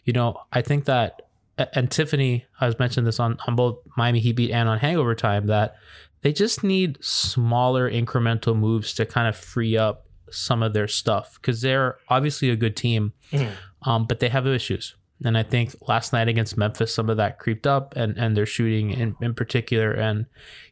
you 0.03 0.11
know 0.13 0.41
I 0.51 0.61
think 0.61 0.85
that 0.85 1.21
and 1.57 1.89
Tiffany 1.89 2.45
has 2.59 2.77
mentioned 2.77 3.07
this 3.07 3.19
on 3.19 3.37
on 3.47 3.55
both 3.55 3.79
Miami 3.95 4.19
Heat 4.19 4.33
beat 4.33 4.51
and 4.51 4.67
on 4.67 4.79
Hangover 4.79 5.15
Time 5.15 5.47
that 5.47 5.75
they 6.21 6.31
just 6.33 6.63
need 6.63 6.97
smaller 7.03 7.89
incremental 7.89 8.55
moves 8.55 8.93
to 8.93 9.05
kind 9.05 9.27
of 9.27 9.35
free 9.35 9.77
up 9.77 10.05
some 10.29 10.63
of 10.63 10.73
their 10.73 10.87
stuff 10.87 11.37
because 11.41 11.61
they're 11.61 11.97
obviously 12.09 12.49
a 12.49 12.55
good 12.55 12.75
team, 12.75 13.13
mm-hmm. 13.31 13.89
um, 13.89 14.05
but 14.05 14.19
they 14.19 14.29
have 14.29 14.47
issues. 14.47 14.95
And 15.23 15.37
I 15.37 15.43
think 15.43 15.75
last 15.87 16.13
night 16.13 16.27
against 16.27 16.57
Memphis, 16.57 16.93
some 16.93 17.09
of 17.09 17.17
that 17.17 17.37
creeped 17.37 17.67
up 17.67 17.95
and, 17.95 18.17
and 18.17 18.35
their 18.35 18.47
shooting 18.47 18.89
in, 18.89 19.15
in 19.21 19.35
particular. 19.35 19.91
And, 19.91 20.25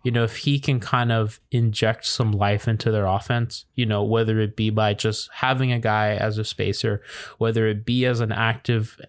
you 0.03 0.11
know, 0.11 0.23
if 0.23 0.37
he 0.37 0.59
can 0.59 0.79
kind 0.79 1.11
of 1.11 1.39
inject 1.51 2.05
some 2.05 2.31
life 2.31 2.67
into 2.67 2.89
their 2.89 3.05
offense, 3.05 3.65
you 3.75 3.85
know, 3.85 4.03
whether 4.03 4.39
it 4.39 4.55
be 4.55 4.71
by 4.71 4.95
just 4.95 5.29
having 5.33 5.71
a 5.71 5.77
guy 5.77 6.15
as 6.15 6.39
a 6.39 6.43
spacer, 6.43 7.03
whether 7.37 7.67
it 7.67 7.85
be 7.85 8.05
as 8.05 8.21
an 8.21 8.31
active 8.31 8.99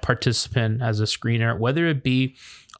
participant, 0.00 0.80
as 0.80 1.00
a 1.00 1.04
screener, 1.04 1.58
whether 1.58 1.86
it 1.86 2.04
be 2.04 2.36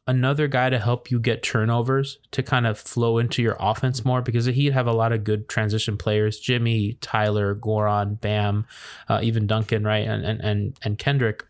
another 0.07 0.47
guy 0.47 0.69
to 0.69 0.79
help 0.79 1.09
you 1.09 1.19
get 1.19 1.41
turnovers 1.41 2.19
to 2.31 2.43
kind 2.43 2.67
of 2.67 2.77
flow 2.77 3.17
into 3.17 3.41
your 3.41 3.57
offense 3.59 4.05
more 4.05 4.21
because 4.21 4.45
he'd 4.45 4.73
have 4.73 4.87
a 4.87 4.93
lot 4.93 5.11
of 5.11 5.23
good 5.23 5.49
transition 5.49 5.97
players 5.97 6.39
Jimmy, 6.39 6.97
Tyler, 7.01 7.55
Goran, 7.55 8.19
Bam, 8.19 8.65
uh, 9.09 9.19
even 9.23 9.47
Duncan, 9.47 9.83
right? 9.83 10.07
And, 10.07 10.23
and, 10.23 10.41
and, 10.41 10.79
and 10.83 10.97
Kendrick 10.97 11.43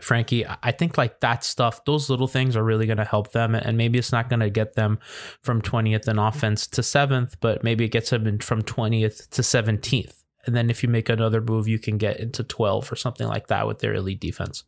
Franky, 0.00 0.46
I 0.62 0.72
think 0.72 0.96
like 0.96 1.20
that 1.20 1.44
stuff, 1.44 1.84
those 1.84 2.08
little 2.08 2.28
things 2.28 2.56
are 2.56 2.64
really 2.64 2.86
going 2.86 2.98
to 2.98 3.04
help 3.04 3.32
them. 3.32 3.54
And 3.54 3.76
maybe 3.76 3.98
it's 3.98 4.12
not 4.12 4.30
going 4.30 4.40
to 4.40 4.50
get 4.50 4.74
them 4.74 4.98
from 5.42 5.60
20th 5.60 6.08
in 6.08 6.18
offense 6.18 6.66
to 6.68 6.82
seventh, 6.82 7.36
but 7.40 7.62
maybe 7.62 7.84
it 7.84 7.90
gets 7.90 8.10
them 8.10 8.38
from 8.38 8.62
20th 8.62 9.28
to 9.30 9.42
17th. 9.42 10.22
And 10.46 10.56
then 10.56 10.70
if 10.70 10.82
you 10.82 10.88
make 10.88 11.10
another 11.10 11.42
move, 11.42 11.68
you 11.68 11.78
can 11.78 11.98
get 11.98 12.18
into 12.18 12.42
12 12.42 12.90
or 12.90 12.96
something 12.96 13.28
like 13.28 13.48
that 13.48 13.66
with 13.66 13.80
their 13.80 13.94
elite 13.94 14.20
defense. 14.20 14.64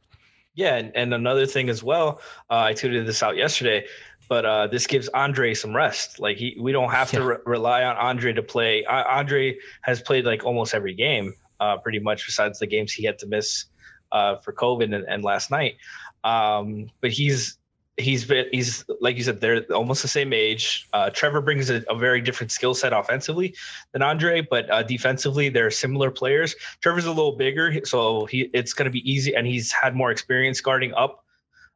Yeah. 0.54 0.76
And, 0.76 0.96
and 0.96 1.14
another 1.14 1.46
thing 1.46 1.70
as 1.70 1.82
well, 1.82 2.20
uh, 2.50 2.58
I 2.58 2.72
tweeted 2.74 3.06
this 3.06 3.22
out 3.22 3.36
yesterday, 3.36 3.86
but 4.28 4.44
uh, 4.44 4.66
this 4.66 4.86
gives 4.86 5.08
Andre 5.08 5.54
some 5.54 5.74
rest. 5.74 6.20
Like 6.20 6.36
he, 6.36 6.56
we 6.60 6.72
don't 6.72 6.90
have 6.90 7.12
yeah. 7.12 7.18
to 7.18 7.24
re- 7.24 7.36
rely 7.44 7.84
on 7.84 7.96
Andre 7.96 8.32
to 8.34 8.42
play. 8.42 8.84
Uh, 8.84 9.04
Andre 9.04 9.58
has 9.80 10.00
played 10.02 10.24
like 10.24 10.44
almost 10.44 10.74
every 10.74 10.94
game, 10.94 11.34
uh, 11.60 11.78
pretty 11.78 11.98
much, 12.00 12.26
besides 12.26 12.58
the 12.58 12.66
games 12.66 12.92
he 12.92 13.04
had 13.04 13.18
to 13.20 13.26
miss 13.26 13.66
uh, 14.10 14.36
for 14.36 14.52
COVID 14.52 14.94
and, 14.94 15.04
and 15.08 15.24
last 15.24 15.50
night. 15.50 15.76
Um, 16.24 16.90
but 17.00 17.10
he's 17.10 17.58
he's 17.96 18.24
been 18.24 18.46
he's 18.50 18.84
like 19.00 19.16
you 19.16 19.22
said 19.22 19.40
they're 19.40 19.64
almost 19.72 20.02
the 20.02 20.08
same 20.08 20.32
age. 20.32 20.88
Uh, 20.92 21.10
Trevor 21.10 21.40
brings 21.40 21.70
a, 21.70 21.84
a 21.88 21.96
very 21.96 22.20
different 22.20 22.52
skill 22.52 22.74
set 22.74 22.92
offensively 22.92 23.54
than 23.92 24.02
Andre, 24.02 24.40
but 24.40 24.70
uh, 24.70 24.82
defensively 24.82 25.48
they're 25.48 25.70
similar 25.70 26.10
players. 26.10 26.54
Trevor's 26.80 27.06
a 27.06 27.10
little 27.10 27.36
bigger, 27.36 27.84
so 27.84 28.24
he 28.26 28.50
it's 28.52 28.72
going 28.72 28.86
to 28.86 28.90
be 28.90 29.10
easy, 29.10 29.34
and 29.34 29.46
he's 29.46 29.72
had 29.72 29.94
more 29.94 30.10
experience 30.10 30.60
guarding 30.60 30.94
up 30.94 31.24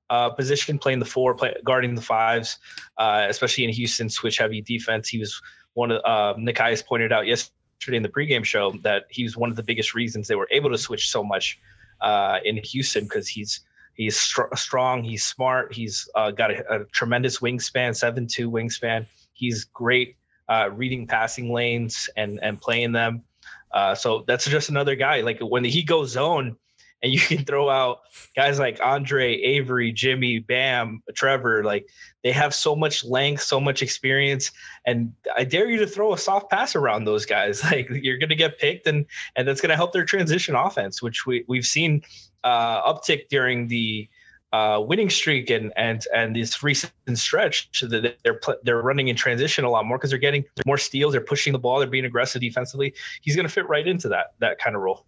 uh, 0.08 0.30
position, 0.30 0.78
playing 0.78 1.00
the 1.00 1.04
four, 1.04 1.35
play, 1.35 1.54
guarding 1.64 1.94
the 1.94 2.02
fives, 2.02 2.58
uh, 2.96 3.26
especially 3.28 3.64
in 3.64 3.70
Houston, 3.70 4.08
switch 4.08 4.38
heavy 4.38 4.61
defense. 4.61 5.08
He 5.08 5.18
was 5.18 5.40
one 5.75 5.90
of 5.90 6.00
uh, 6.04 6.38
Nekias 6.38 6.85
pointed 6.85 7.12
out 7.12 7.26
yesterday 7.26 7.96
in 7.96 8.02
the 8.02 8.08
pregame 8.08 8.44
show 8.44 8.73
that 8.82 9.04
he 9.11 9.23
was 9.23 9.37
one 9.37 9.50
of 9.50 9.56
the 9.56 9.62
biggest 9.62 9.94
reasons 9.94 10.28
they 10.28 10.35
were 10.35 10.49
able 10.50 10.70
to 10.70 10.78
switch 10.78 11.11
so 11.11 11.23
much 11.23 11.58
uh, 12.00 12.38
in 12.44 12.56
Houston 12.56 13.04
because 13.04 13.28
he's 13.28 13.61
he's 13.96 14.18
str- 14.18 14.54
strong, 14.54 15.02
he's 15.02 15.24
smart, 15.24 15.74
he's 15.74 16.08
uh, 16.14 16.30
got 16.30 16.50
a, 16.50 16.82
a, 16.82 16.84
tremendous 16.86 17.38
wingspan, 17.38 17.96
seven 17.96 18.26
two 18.26 18.50
wingspan. 18.50 19.06
He's 19.32 19.64
great 19.64 20.16
uh, 20.48 20.70
reading 20.72 21.06
passing 21.06 21.52
lanes 21.52 22.08
and 22.16 22.38
and 22.42 22.60
playing 22.60 22.92
them. 22.92 23.24
Uh, 23.72 23.94
so 23.94 24.24
that's 24.26 24.46
just 24.46 24.68
another 24.68 24.94
guy. 24.94 25.22
Like 25.22 25.40
when 25.40 25.64
he 25.64 25.82
goes 25.82 26.12
zone, 26.12 26.56
and 27.02 27.12
you 27.12 27.20
can 27.20 27.44
throw 27.44 27.68
out 27.68 28.00
guys 28.34 28.58
like 28.58 28.80
Andre, 28.82 29.34
Avery, 29.34 29.92
Jimmy, 29.92 30.38
Bam, 30.38 31.02
Trevor. 31.14 31.62
Like 31.62 31.88
they 32.22 32.32
have 32.32 32.54
so 32.54 32.74
much 32.74 33.04
length, 33.04 33.42
so 33.42 33.60
much 33.60 33.82
experience, 33.82 34.52
and 34.84 35.12
I 35.34 35.44
dare 35.44 35.68
you 35.68 35.78
to 35.80 35.86
throw 35.86 36.12
a 36.12 36.18
soft 36.18 36.50
pass 36.50 36.74
around 36.74 37.04
those 37.04 37.26
guys. 37.26 37.62
Like 37.76 37.88
you're 37.90 38.18
going 38.18 38.30
to 38.30 38.36
get 38.36 38.58
picked, 38.58 38.86
and 38.86 39.06
and 39.34 39.46
that's 39.46 39.60
going 39.60 39.70
to 39.70 39.76
help 39.76 39.92
their 39.92 40.04
transition 40.04 40.54
offense, 40.54 41.02
which 41.02 41.26
we 41.26 41.44
we've 41.48 41.66
seen 41.66 42.02
uh, 42.44 42.92
uptick 42.92 43.28
during 43.28 43.68
the 43.68 44.08
uh, 44.52 44.80
winning 44.80 45.10
streak 45.10 45.50
and 45.50 45.72
and 45.76 46.06
and 46.14 46.34
this 46.34 46.62
recent 46.62 46.92
stretch 47.14 47.68
so 47.72 47.86
that 47.86 48.16
they're 48.22 48.40
they're 48.62 48.80
running 48.80 49.08
in 49.08 49.16
transition 49.16 49.64
a 49.64 49.70
lot 49.70 49.84
more 49.84 49.98
because 49.98 50.10
they're 50.10 50.18
getting 50.18 50.44
more 50.64 50.78
steals, 50.78 51.12
they're 51.12 51.20
pushing 51.20 51.52
the 51.52 51.58
ball, 51.58 51.78
they're 51.78 51.88
being 51.88 52.04
aggressive 52.04 52.40
defensively. 52.40 52.94
He's 53.20 53.36
going 53.36 53.46
to 53.46 53.52
fit 53.52 53.68
right 53.68 53.86
into 53.86 54.08
that 54.08 54.34
that 54.38 54.58
kind 54.58 54.76
of 54.76 54.82
role. 54.82 55.04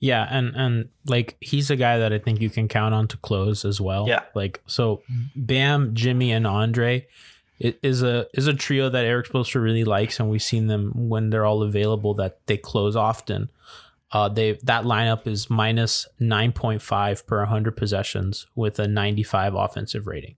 Yeah, 0.00 0.26
and 0.30 0.54
and 0.54 0.88
like 1.06 1.36
he's 1.40 1.70
a 1.70 1.76
guy 1.76 1.98
that 1.98 2.12
I 2.12 2.18
think 2.18 2.40
you 2.40 2.50
can 2.50 2.68
count 2.68 2.94
on 2.94 3.08
to 3.08 3.16
close 3.16 3.64
as 3.64 3.80
well. 3.80 4.06
Yeah. 4.06 4.22
Like 4.34 4.62
so 4.66 5.02
Bam, 5.34 5.94
Jimmy 5.94 6.30
and 6.32 6.46
Andre 6.46 7.06
is 7.58 8.02
a 8.02 8.26
is 8.32 8.46
a 8.46 8.54
trio 8.54 8.88
that 8.88 9.04
Erik 9.04 9.26
Spoelstra 9.26 9.60
really 9.60 9.84
likes 9.84 10.20
and 10.20 10.30
we've 10.30 10.42
seen 10.42 10.68
them 10.68 10.92
when 10.94 11.30
they're 11.30 11.44
all 11.44 11.62
available 11.62 12.14
that 12.14 12.38
they 12.46 12.56
close 12.56 12.94
often. 12.94 13.50
Uh 14.12 14.28
they 14.28 14.52
that 14.62 14.84
lineup 14.84 15.26
is 15.26 15.50
minus 15.50 16.06
9.5 16.20 17.26
per 17.26 17.38
100 17.38 17.76
possessions 17.76 18.46
with 18.54 18.78
a 18.78 18.86
95 18.86 19.54
offensive 19.54 20.06
rating. 20.06 20.36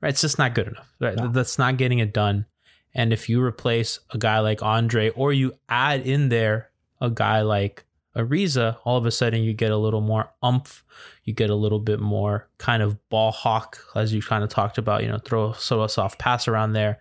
Right? 0.00 0.10
It's 0.10 0.20
just 0.20 0.38
not 0.38 0.54
good 0.54 0.68
enough. 0.68 0.92
Right? 1.00 1.16
No. 1.16 1.26
That's 1.26 1.58
not 1.58 1.76
getting 1.76 1.98
it 1.98 2.12
done. 2.12 2.46
And 2.94 3.12
if 3.12 3.28
you 3.28 3.42
replace 3.42 3.98
a 4.10 4.18
guy 4.18 4.38
like 4.38 4.62
Andre 4.62 5.10
or 5.10 5.32
you 5.32 5.54
add 5.68 6.06
in 6.06 6.28
there 6.28 6.70
a 7.00 7.10
guy 7.10 7.42
like 7.42 7.84
Ariza, 8.16 8.76
all 8.84 8.96
of 8.96 9.06
a 9.06 9.10
sudden 9.10 9.42
you 9.42 9.52
get 9.54 9.72
a 9.72 9.76
little 9.76 10.00
more 10.00 10.32
umph. 10.42 10.84
You 11.24 11.32
get 11.32 11.50
a 11.50 11.54
little 11.54 11.78
bit 11.78 12.00
more 12.00 12.48
kind 12.58 12.82
of 12.82 12.96
ball 13.08 13.32
hawk, 13.32 13.78
as 13.94 14.12
you 14.12 14.22
kind 14.22 14.44
of 14.44 14.50
talked 14.50 14.78
about, 14.78 15.02
you 15.02 15.08
know, 15.08 15.18
throw, 15.18 15.52
throw 15.52 15.84
a 15.84 15.88
soft 15.88 16.18
pass 16.18 16.46
around 16.46 16.72
there. 16.72 17.00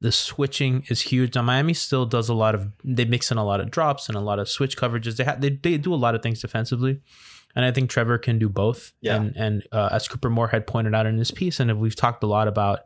The 0.00 0.12
switching 0.12 0.84
is 0.88 1.00
huge. 1.02 1.34
Now, 1.34 1.42
Miami 1.42 1.74
still 1.74 2.06
does 2.06 2.28
a 2.28 2.34
lot 2.34 2.54
of, 2.54 2.68
they 2.84 3.04
mix 3.04 3.30
in 3.30 3.38
a 3.38 3.44
lot 3.44 3.60
of 3.60 3.70
drops 3.70 4.08
and 4.08 4.16
a 4.16 4.20
lot 4.20 4.38
of 4.38 4.48
switch 4.48 4.76
coverages. 4.76 5.16
They, 5.16 5.24
have 5.24 5.40
they, 5.40 5.50
they 5.50 5.76
do 5.76 5.92
a 5.92 5.96
lot 5.96 6.14
of 6.14 6.22
things 6.22 6.40
defensively. 6.40 7.00
And 7.56 7.64
I 7.64 7.72
think 7.72 7.90
Trevor 7.90 8.18
can 8.18 8.38
do 8.38 8.48
both. 8.48 8.92
Yeah. 9.00 9.16
And, 9.16 9.36
and 9.36 9.62
uh, 9.72 9.88
as 9.90 10.06
Couper 10.06 10.30
Moorhead 10.30 10.66
pointed 10.66 10.94
out 10.94 11.06
in 11.06 11.18
his 11.18 11.30
piece, 11.30 11.58
and 11.58 11.80
we've 11.80 11.96
talked 11.96 12.22
a 12.22 12.26
lot 12.28 12.46
about 12.46 12.80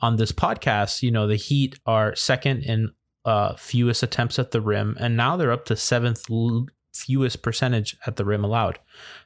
on 0.00 0.16
this 0.16 0.32
podcast, 0.32 1.02
you 1.02 1.10
know, 1.10 1.26
the 1.26 1.36
Heat 1.36 1.78
are 1.86 2.14
second 2.14 2.62
in 2.62 2.92
uh, 3.24 3.54
fewest 3.54 4.02
attempts 4.02 4.38
at 4.38 4.50
the 4.50 4.60
rim, 4.60 4.96
and 5.00 5.16
now 5.16 5.36
they're 5.36 5.52
up 5.52 5.64
to 5.66 5.76
seventh 5.76 6.28
fewest 6.92 7.42
percentage 7.42 7.96
at 8.06 8.16
the 8.16 8.24
rim 8.24 8.44
allowed. 8.44 8.78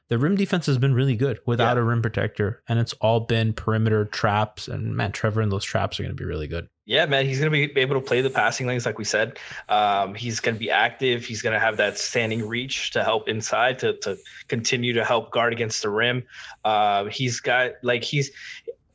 The 0.08 0.18
rim 0.18 0.36
defense 0.36 0.66
has 0.66 0.78
been 0.78 0.94
really 0.94 1.16
good 1.16 1.40
without 1.46 1.76
yeah. 1.76 1.82
a 1.82 1.84
rim 1.84 2.00
protector, 2.00 2.62
and 2.68 2.78
it's 2.78 2.92
all 2.94 3.20
been 3.20 3.52
perimeter 3.52 4.04
traps. 4.04 4.68
And 4.68 4.96
Matt 4.96 5.12
Trevor 5.12 5.40
and 5.40 5.50
those 5.50 5.64
traps 5.64 5.98
are 5.98 6.04
going 6.04 6.16
to 6.16 6.20
be 6.20 6.24
really 6.24 6.46
good. 6.46 6.68
Yeah, 6.84 7.06
man, 7.06 7.26
he's 7.26 7.40
going 7.40 7.50
to 7.50 7.74
be 7.74 7.80
able 7.80 8.00
to 8.00 8.06
play 8.06 8.20
the 8.20 8.30
passing 8.30 8.68
lanes, 8.68 8.86
like 8.86 8.98
we 8.98 9.04
said. 9.04 9.40
Um, 9.68 10.14
he's 10.14 10.38
going 10.38 10.54
to 10.54 10.58
be 10.60 10.70
active. 10.70 11.24
He's 11.24 11.42
going 11.42 11.54
to 11.54 11.58
have 11.58 11.78
that 11.78 11.98
standing 11.98 12.46
reach 12.46 12.92
to 12.92 13.02
help 13.02 13.28
inside 13.28 13.80
to 13.80 13.94
to 13.98 14.16
continue 14.46 14.92
to 14.92 15.04
help 15.04 15.32
guard 15.32 15.52
against 15.52 15.82
the 15.82 15.90
rim. 15.90 16.22
Uh, 16.64 17.06
he's 17.06 17.40
got 17.40 17.72
like 17.82 18.04
he's 18.04 18.30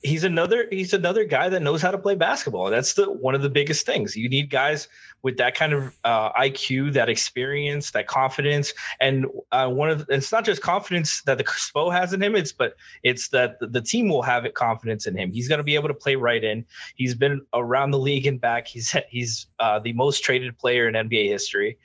he's 0.04 0.24
another 0.24 0.68
he's 0.72 0.94
another 0.94 1.26
guy 1.26 1.50
that 1.50 1.62
knows 1.62 1.82
how 1.82 1.92
to 1.92 1.98
play 1.98 2.16
basketball. 2.16 2.70
That's 2.70 2.94
the 2.94 3.12
one 3.12 3.36
of 3.36 3.42
the 3.42 3.50
biggest 3.50 3.86
things. 3.86 4.16
You 4.16 4.30
need 4.30 4.50
guys 4.50 4.88
with 5.24 5.38
that 5.38 5.56
kind 5.56 5.74
of 5.74 5.98
uh, 6.04 6.32
IQ, 6.34 6.94
that 6.94 7.10
experience, 7.10 7.92
that 7.92 8.08
confidence, 8.08 8.74
and 9.00 9.26
uh, 9.52 9.68
one 9.68 9.90
of 9.90 10.06
it's 10.10 10.32
not 10.32 10.46
just 10.46 10.62
confidence 10.62 11.22
that 11.24 11.38
the 11.38 11.44
Spo 11.44 11.92
has 11.92 12.14
in 12.14 12.22
him. 12.22 12.36
It's 12.36 12.52
but 12.52 12.76
it's 13.04 13.30
that 13.30 13.58
the 13.60 13.82
team 13.82 14.10
will 14.10 14.24
have 14.24 14.46
it 14.46 14.54
confidence 14.54 15.08
in 15.08 15.16
him. 15.16 15.32
He's 15.32 15.48
going 15.48 15.60
to 15.60 15.64
be 15.64 15.76
able 15.76 15.90
to 15.90 15.94
play 15.94 16.16
right 16.16 16.44
in. 16.44 16.66
He's 16.96 17.16
been 17.16 17.42
around 17.54 17.92
the 17.92 18.00
league 18.00 18.26
and 18.26 18.42
back. 18.42 18.68
He's 18.68 18.96
he's 19.10 19.48
uh, 19.60 19.80
the 19.80 19.94
most 19.94 20.24
traded 20.24 20.58
player 20.58 20.88
in 20.88 20.96
NBA 20.96 21.30
history. 21.30 21.78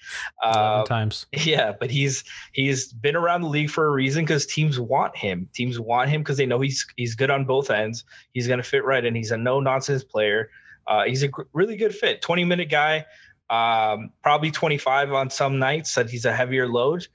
Uh, 0.42 0.84
times. 0.84 1.26
Yeah, 1.46 1.72
but 1.78 1.90
he's 1.90 2.24
he's 2.52 2.92
been 2.92 3.14
around 3.14 3.42
the 3.42 3.48
league 3.48 3.70
for 3.70 3.86
a 3.86 3.90
reason 3.90 4.24
because 4.24 4.46
teams 4.46 4.80
want 4.80 5.16
him. 5.16 5.48
Teams 5.54 5.78
want 5.78 6.10
him 6.10 6.22
because 6.22 6.36
they 6.36 6.46
know 6.46 6.60
he's 6.60 6.86
he's 6.96 7.14
good 7.14 7.30
on 7.30 7.44
both 7.44 7.70
ends. 7.70 8.04
He's 8.32 8.48
going 8.48 8.58
to 8.58 8.64
fit 8.64 8.84
right 8.84 9.04
in. 9.04 9.14
He's 9.14 9.30
a 9.30 9.36
no 9.36 9.60
nonsense 9.60 10.02
player. 10.02 10.50
Uh, 10.86 11.04
he's 11.04 11.22
a 11.22 11.28
really 11.52 11.76
good 11.76 11.94
fit. 11.94 12.22
20 12.22 12.44
minute 12.44 12.70
guy 12.70 13.04
um, 13.48 14.10
probably 14.22 14.50
25 14.50 15.12
on 15.12 15.30
some 15.30 15.58
nights 15.58 15.94
that 15.94 16.10
he's 16.10 16.24
a 16.24 16.32
heavier 16.32 16.68
load. 16.68 17.06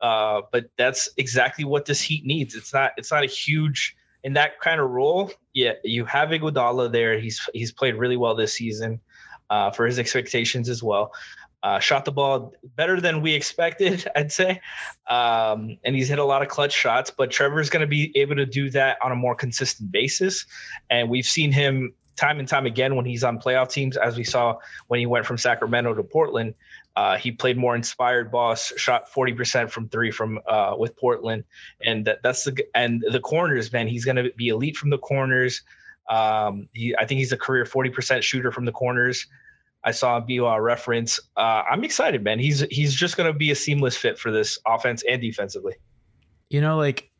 Uh, 0.00 0.42
but 0.52 0.66
that's 0.76 1.08
exactly 1.16 1.64
what 1.64 1.84
this 1.84 2.00
Heat 2.00 2.24
needs. 2.24 2.54
It's 2.54 2.72
not 2.72 2.92
it's 2.96 3.10
not 3.10 3.24
a 3.24 3.26
huge 3.26 3.96
in 4.22 4.34
that 4.34 4.60
kind 4.60 4.80
of 4.80 4.90
role. 4.90 5.32
Yeah, 5.52 5.72
you 5.82 6.04
have 6.04 6.28
Iguodala 6.28 6.92
there. 6.92 7.18
He's 7.18 7.48
he's 7.52 7.72
played 7.72 7.96
really 7.96 8.16
well 8.16 8.34
this 8.34 8.54
season 8.54 9.00
uh, 9.50 9.70
for 9.70 9.86
his 9.86 9.98
expectations 9.98 10.68
as 10.68 10.82
well. 10.82 11.12
Uh, 11.60 11.80
shot 11.80 12.04
the 12.04 12.12
ball 12.12 12.52
better 12.76 13.00
than 13.00 13.20
we 13.20 13.34
expected, 13.34 14.06
I'd 14.16 14.30
say, 14.30 14.60
um, 15.10 15.78
and 15.84 15.96
he's 15.96 16.08
hit 16.08 16.20
a 16.20 16.24
lot 16.24 16.42
of 16.42 16.48
clutch 16.48 16.72
shots. 16.72 17.10
But 17.10 17.32
Trevor's 17.32 17.68
going 17.68 17.80
to 17.80 17.88
be 17.88 18.16
able 18.16 18.36
to 18.36 18.46
do 18.46 18.70
that 18.70 18.98
on 19.02 19.10
a 19.10 19.16
more 19.16 19.34
consistent 19.34 19.90
basis, 19.90 20.46
and 20.88 21.10
we've 21.10 21.26
seen 21.26 21.50
him 21.50 21.94
time 22.18 22.40
and 22.40 22.48
time 22.48 22.66
again 22.66 22.96
when 22.96 23.06
he's 23.06 23.24
on 23.24 23.38
playoff 23.38 23.70
teams, 23.70 23.96
as 23.96 24.16
we 24.16 24.24
saw 24.24 24.58
when 24.88 25.00
he 25.00 25.06
went 25.06 25.24
from 25.24 25.38
Sacramento 25.38 25.94
to 25.94 26.02
Portland. 26.02 26.54
Uh, 26.96 27.16
he 27.16 27.30
played 27.30 27.56
more 27.56 27.76
inspired 27.76 28.32
boss, 28.32 28.72
shot 28.76 29.10
40% 29.12 29.70
from 29.70 29.88
three 29.88 30.10
from 30.10 30.40
uh, 30.46 30.74
with 30.76 30.96
Portland, 30.96 31.44
and 31.80 32.06
that, 32.06 32.18
that's 32.22 32.44
the 32.44 32.66
and 32.74 33.04
the 33.08 33.20
corners, 33.20 33.72
man. 33.72 33.86
He's 33.86 34.04
going 34.04 34.16
to 34.16 34.32
be 34.36 34.48
elite 34.48 34.76
from 34.76 34.90
the 34.90 34.98
corners. 34.98 35.62
Um, 36.08 36.68
he, 36.72 36.96
I 36.96 37.04
think 37.04 37.18
he's 37.18 37.32
a 37.32 37.36
career 37.36 37.64
40% 37.64 38.22
shooter 38.22 38.50
from 38.50 38.64
the 38.64 38.72
corners. 38.72 39.26
I 39.84 39.92
saw 39.92 40.16
a 40.16 40.20
BOR 40.20 40.60
reference. 40.60 41.20
Uh, 41.36 41.62
I'm 41.70 41.84
excited, 41.84 42.24
man. 42.24 42.40
He's 42.40 42.60
he's 42.60 42.94
just 42.94 43.16
going 43.16 43.32
to 43.32 43.38
be 43.38 43.52
a 43.52 43.54
seamless 43.54 43.96
fit 43.96 44.18
for 44.18 44.32
this 44.32 44.58
offense 44.66 45.04
and 45.08 45.22
defensively. 45.22 45.74
You 46.48 46.60
know, 46.60 46.78
like 46.78 47.10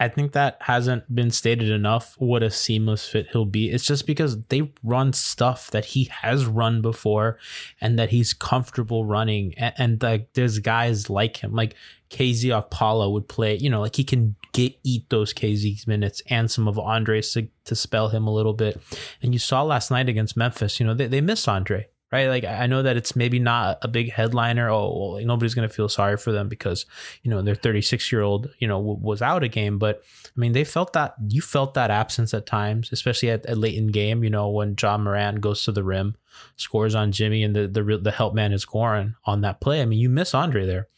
I 0.00 0.08
think 0.08 0.32
that 0.32 0.58
hasn't 0.60 1.12
been 1.12 1.30
stated 1.30 1.70
enough 1.70 2.14
what 2.18 2.42
a 2.42 2.50
seamless 2.50 3.08
fit 3.08 3.28
he'll 3.32 3.44
be. 3.44 3.70
It's 3.70 3.84
just 3.84 4.06
because 4.06 4.40
they 4.44 4.72
run 4.84 5.12
stuff 5.12 5.70
that 5.72 5.86
he 5.86 6.04
has 6.04 6.46
run 6.46 6.80
before 6.80 7.38
and 7.80 7.98
that 7.98 8.10
he's 8.10 8.32
comfortable 8.32 9.04
running. 9.04 9.54
And, 9.56 9.74
and 9.76 10.02
like 10.02 10.32
there's 10.34 10.60
guys 10.60 11.10
like 11.10 11.38
him, 11.38 11.52
like 11.52 11.74
KZ 12.10 12.44
Okpala 12.44 13.10
would 13.10 13.28
play, 13.28 13.56
you 13.56 13.68
know, 13.68 13.80
like 13.80 13.96
he 13.96 14.04
can 14.04 14.36
get 14.52 14.78
eat 14.84 15.10
those 15.10 15.34
KZ 15.34 15.86
minutes 15.88 16.22
and 16.28 16.48
some 16.48 16.68
of 16.68 16.78
Andre's 16.78 17.32
to, 17.32 17.48
to 17.64 17.74
spell 17.74 18.08
him 18.08 18.26
a 18.28 18.32
little 18.32 18.54
bit. 18.54 18.80
And 19.20 19.32
you 19.32 19.40
saw 19.40 19.62
last 19.62 19.90
night 19.90 20.08
against 20.08 20.36
Memphis, 20.36 20.78
you 20.78 20.86
know, 20.86 20.94
they, 20.94 21.08
they 21.08 21.20
missed 21.20 21.48
Andre 21.48 21.88
right? 22.10 22.28
Like 22.28 22.44
I 22.44 22.66
know 22.66 22.82
that 22.82 22.96
it's 22.96 23.16
maybe 23.16 23.38
not 23.38 23.78
a 23.82 23.88
big 23.88 24.12
headliner. 24.12 24.68
Oh, 24.68 25.12
well, 25.14 25.24
nobody's 25.24 25.54
gonna 25.54 25.68
feel 25.68 25.88
sorry 25.88 26.16
for 26.16 26.32
them 26.32 26.48
because 26.48 26.86
you 27.22 27.30
know 27.30 27.42
their 27.42 27.54
36 27.54 28.10
year 28.10 28.22
old 28.22 28.50
you 28.58 28.68
know 28.68 28.78
w- 28.78 28.98
was 29.00 29.22
out 29.22 29.42
a 29.42 29.48
game. 29.48 29.78
But 29.78 30.02
I 30.24 30.40
mean, 30.40 30.52
they 30.52 30.64
felt 30.64 30.92
that 30.94 31.14
you 31.28 31.40
felt 31.40 31.74
that 31.74 31.90
absence 31.90 32.32
at 32.32 32.46
times, 32.46 32.90
especially 32.92 33.30
at, 33.30 33.46
at 33.46 33.58
late 33.58 33.76
in 33.76 33.88
game. 33.88 34.24
You 34.24 34.30
know 34.30 34.48
when 34.48 34.76
Ja 34.80 34.96
Morant 34.98 35.40
goes 35.40 35.62
to 35.64 35.72
the 35.72 35.84
rim, 35.84 36.16
scores 36.56 36.94
on 36.94 37.12
Jimmy, 37.12 37.42
and 37.42 37.54
the 37.54 37.68
the 37.68 37.98
the 37.98 38.12
help 38.12 38.34
man 38.34 38.52
is 38.52 38.66
Goran 38.66 39.14
on 39.24 39.42
that 39.42 39.60
play. 39.60 39.82
I 39.82 39.84
mean, 39.84 39.98
you 39.98 40.08
miss 40.08 40.34
Andre 40.34 40.66
there. 40.66 40.88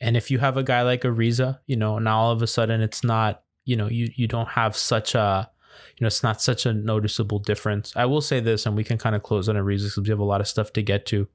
And 0.00 0.16
if 0.16 0.30
you 0.30 0.38
have 0.38 0.56
a 0.56 0.62
guy 0.62 0.82
like 0.82 1.02
Ariza, 1.02 1.60
you 1.66 1.76
know, 1.76 1.98
now 1.98 2.18
all 2.18 2.32
of 2.32 2.42
a 2.42 2.46
sudden 2.46 2.82
it's 2.82 3.02
not, 3.02 3.42
you 3.64 3.76
know, 3.76 3.88
you 3.88 4.10
you 4.14 4.26
don't 4.26 4.48
have 4.48 4.76
such 4.76 5.14
a 5.14 5.50
you 5.96 6.04
know, 6.04 6.08
it's 6.08 6.22
not 6.22 6.42
such 6.42 6.66
a 6.66 6.72
noticeable 6.72 7.38
difference. 7.38 7.92
I 7.96 8.06
will 8.06 8.20
say 8.20 8.40
this, 8.40 8.66
and 8.66 8.76
we 8.76 8.84
can 8.84 8.98
kind 8.98 9.16
of 9.16 9.22
close 9.22 9.48
on 9.48 9.56
a 9.56 9.62
reason 9.62 9.88
because 9.88 10.04
we 10.04 10.10
have 10.10 10.18
a 10.18 10.24
lot 10.24 10.40
of 10.40 10.48
stuff 10.48 10.72
to 10.74 10.82
get 10.82 11.06
to. 11.06 11.28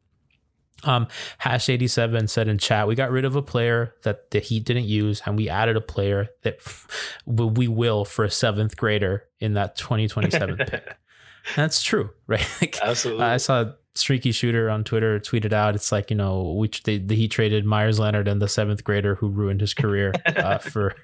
Um, 0.83 1.07
Hash 1.37 1.69
eighty 1.69 1.87
seven 1.87 2.27
said 2.27 2.47
in 2.47 2.57
chat, 2.57 2.87
we 2.87 2.95
got 2.95 3.11
rid 3.11 3.25
of 3.25 3.35
a 3.35 3.41
player 3.41 3.95
that 4.03 4.31
the 4.31 4.39
Heat 4.39 4.65
didn't 4.65 4.85
use, 4.85 5.21
and 5.25 5.37
we 5.37 5.49
added 5.49 5.77
a 5.77 5.81
player 5.81 6.29
that 6.41 6.59
we 7.25 7.67
will 7.67 8.05
for 8.05 8.25
a 8.25 8.31
seventh 8.31 8.77
grader 8.77 9.27
in 9.39 9.53
that 9.53 9.77
twenty 9.77 10.07
twenty 10.07 10.31
seven 10.31 10.57
pick. 10.57 10.97
That's 11.55 11.81
true, 11.81 12.11
right? 12.27 12.47
Like, 12.61 12.79
Absolutely. 12.81 13.23
I 13.23 13.37
saw 13.37 13.71
Streaky 13.95 14.31
Shooter 14.31 14.69
on 14.69 14.83
Twitter 14.83 15.19
tweeted 15.19 15.53
out, 15.53 15.75
it's 15.75 15.91
like 15.91 16.09
you 16.09 16.15
know, 16.15 16.43
which 16.53 16.83
they, 16.83 16.97
the, 16.97 17.15
he 17.15 17.27
traded 17.27 17.65
Meyers 17.65 17.99
Leonard 17.99 18.27
and 18.27 18.41
the 18.41 18.47
seventh 18.47 18.83
grader 18.83 19.15
who 19.15 19.29
ruined 19.29 19.61
his 19.61 19.73
career 19.73 20.13
uh, 20.25 20.59
for 20.59 20.95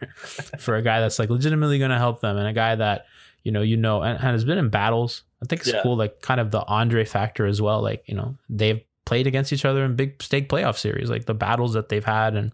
for 0.57 0.75
a 0.75 0.81
guy 0.81 0.99
that's 1.01 1.19
like 1.19 1.29
legitimately 1.29 1.79
going 1.79 1.91
to 1.91 1.97
help 1.97 2.21
them, 2.21 2.37
and 2.37 2.47
a 2.47 2.53
guy 2.53 2.75
that 2.75 3.05
you 3.47 3.51
know 3.55 3.63
you 3.71 3.77
know 3.77 4.01
and, 4.03 4.13
and 4.19 4.27
has 4.37 4.45
been 4.45 4.57
in 4.59 4.69
battles. 4.69 5.23
I 5.41 5.45
think 5.47 5.61
it's 5.61 5.71
Yeah. 5.73 5.81
cool, 5.83 5.95
like 6.03 6.21
kind 6.21 6.39
of 6.39 6.51
the 6.51 6.63
Andre 6.65 7.05
factor 7.05 7.45
as 7.45 7.59
well. 7.65 7.79
Like 7.89 8.03
you 8.09 8.15
know, 8.15 8.29
they've 8.59 8.81
played 9.05 9.25
against 9.27 9.53
each 9.53 9.65
other 9.65 9.85
in 9.85 9.95
big 9.95 10.21
stake 10.21 10.49
playoff 10.49 10.77
series, 10.77 11.09
like 11.09 11.25
the 11.25 11.33
battles 11.47 11.73
that 11.73 11.87
they've 11.89 12.03
had, 12.19 12.35
and 12.35 12.51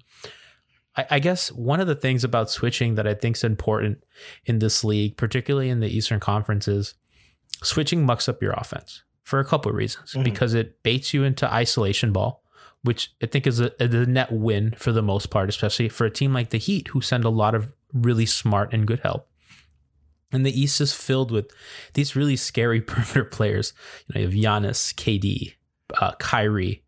I, 0.96 1.06
I 1.16 1.20
guess 1.20 1.52
one 1.52 1.80
of 1.80 1.88
the 1.88 1.96
things 2.06 2.24
about 2.24 2.52
switching 2.52 2.96
that 2.96 3.08
I 3.08 3.16
think 3.16 3.36
is 3.38 3.44
important 3.44 4.04
in 4.46 4.60
this 4.60 4.84
league, 4.84 5.18
particularly 5.18 5.70
in 5.70 5.80
the 5.80 5.88
Eastern 5.98 6.20
Conference, 6.20 6.68
is 6.68 6.94
switching 7.64 8.06
mucks 8.06 8.30
up 8.30 8.42
your 8.44 8.54
offense 8.54 9.02
for 9.24 9.40
a 9.40 9.46
couple 9.46 9.70
of 9.72 9.76
reasons. 9.78 10.14
Mhm. 10.14 10.24
Because 10.24 10.54
it 10.54 10.84
baits 10.84 11.14
you 11.14 11.24
into 11.24 11.52
isolation 11.52 12.12
ball, 12.12 12.44
which 12.84 13.12
I 13.24 13.26
think 13.28 13.48
is 13.48 13.60
a, 13.62 13.72
a 13.80 13.88
net 13.88 14.32
win 14.32 14.76
for 14.78 14.92
the 14.92 15.02
most 15.02 15.30
part, 15.30 15.50
especially 15.50 15.90
for 15.90 16.06
a 16.06 16.12
team 16.12 16.34
like 16.34 16.50
the 16.50 16.58
Heat, 16.60 16.90
who 16.90 17.02
send 17.02 17.24
a 17.24 17.30
lot 17.30 17.56
of 17.56 17.72
really 17.94 18.26
smart 18.26 18.74
and 18.74 18.86
good 18.86 19.00
help. 19.00 19.28
And 20.34 20.46
the 20.46 20.60
East 20.60 20.82
is 20.82 20.94
filled 20.94 21.32
with 21.32 21.52
these 21.94 22.16
really 22.16 22.36
scary 22.36 22.82
perimeter 22.88 23.24
players. 23.24 23.74
You 24.08 24.16
know, 24.16 24.28
you 24.28 24.48
have 24.48 24.62
Giannis, 24.63 24.94
KD, 24.96 25.54
uh, 26.02 26.13
Kyrie, 26.20 26.84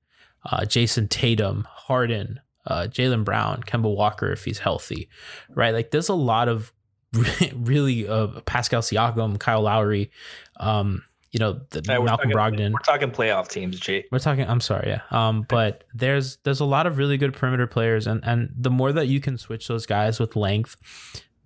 uh, 0.51 0.61
Jayson 0.65 1.07
Tatum, 1.09 1.65
Harden, 1.69 2.39
uh, 2.67 2.87
Jaylen 2.89 3.23
Brown, 3.23 3.61
Kemba 3.63 3.95
Walker 3.95 4.31
if 4.31 4.43
he's 4.45 4.59
healthy, 4.59 5.07
right? 5.51 5.73
Like 5.73 5.91
there's 5.91 6.09
a 6.09 6.15
lot 6.15 6.47
of 6.49 6.73
really 7.55 8.07
uh, 8.07 8.27
Pascal 8.45 8.81
Siakam, 8.81 9.39
Kyle 9.39 9.61
Lowry, 9.61 10.11
um, 10.59 11.03
you 11.31 11.39
know, 11.39 11.59
the, 11.71 11.81
Yeah, 11.85 11.99
Malcolm 11.99 12.31
talking- 12.31 12.57
Brogdon. 12.59 12.71
We're 12.71 12.79
talking 12.79 13.11
playoff 13.11 13.49
teams, 13.49 13.77
Jay. 13.79 14.05
We're 14.11 14.19
talking. 14.19 14.47
I'm 14.47 14.61
sorry, 14.61 14.87
yeah. 14.87 15.01
Um, 15.11 15.45
but 15.49 15.83
there's 15.93 16.37
there's 16.43 16.61
a 16.61 16.65
lot 16.65 16.87
of 16.87 16.97
really 16.97 17.17
good 17.17 17.33
perimeter 17.33 17.67
players, 17.67 18.07
and 18.07 18.23
and 18.25 18.53
the 18.57 18.71
more 18.71 18.93
that 18.93 19.07
you 19.07 19.19
can 19.19 19.37
switch 19.37 19.67
those 19.67 19.85
guys 19.85 20.17
with 20.19 20.35
length, 20.37 20.77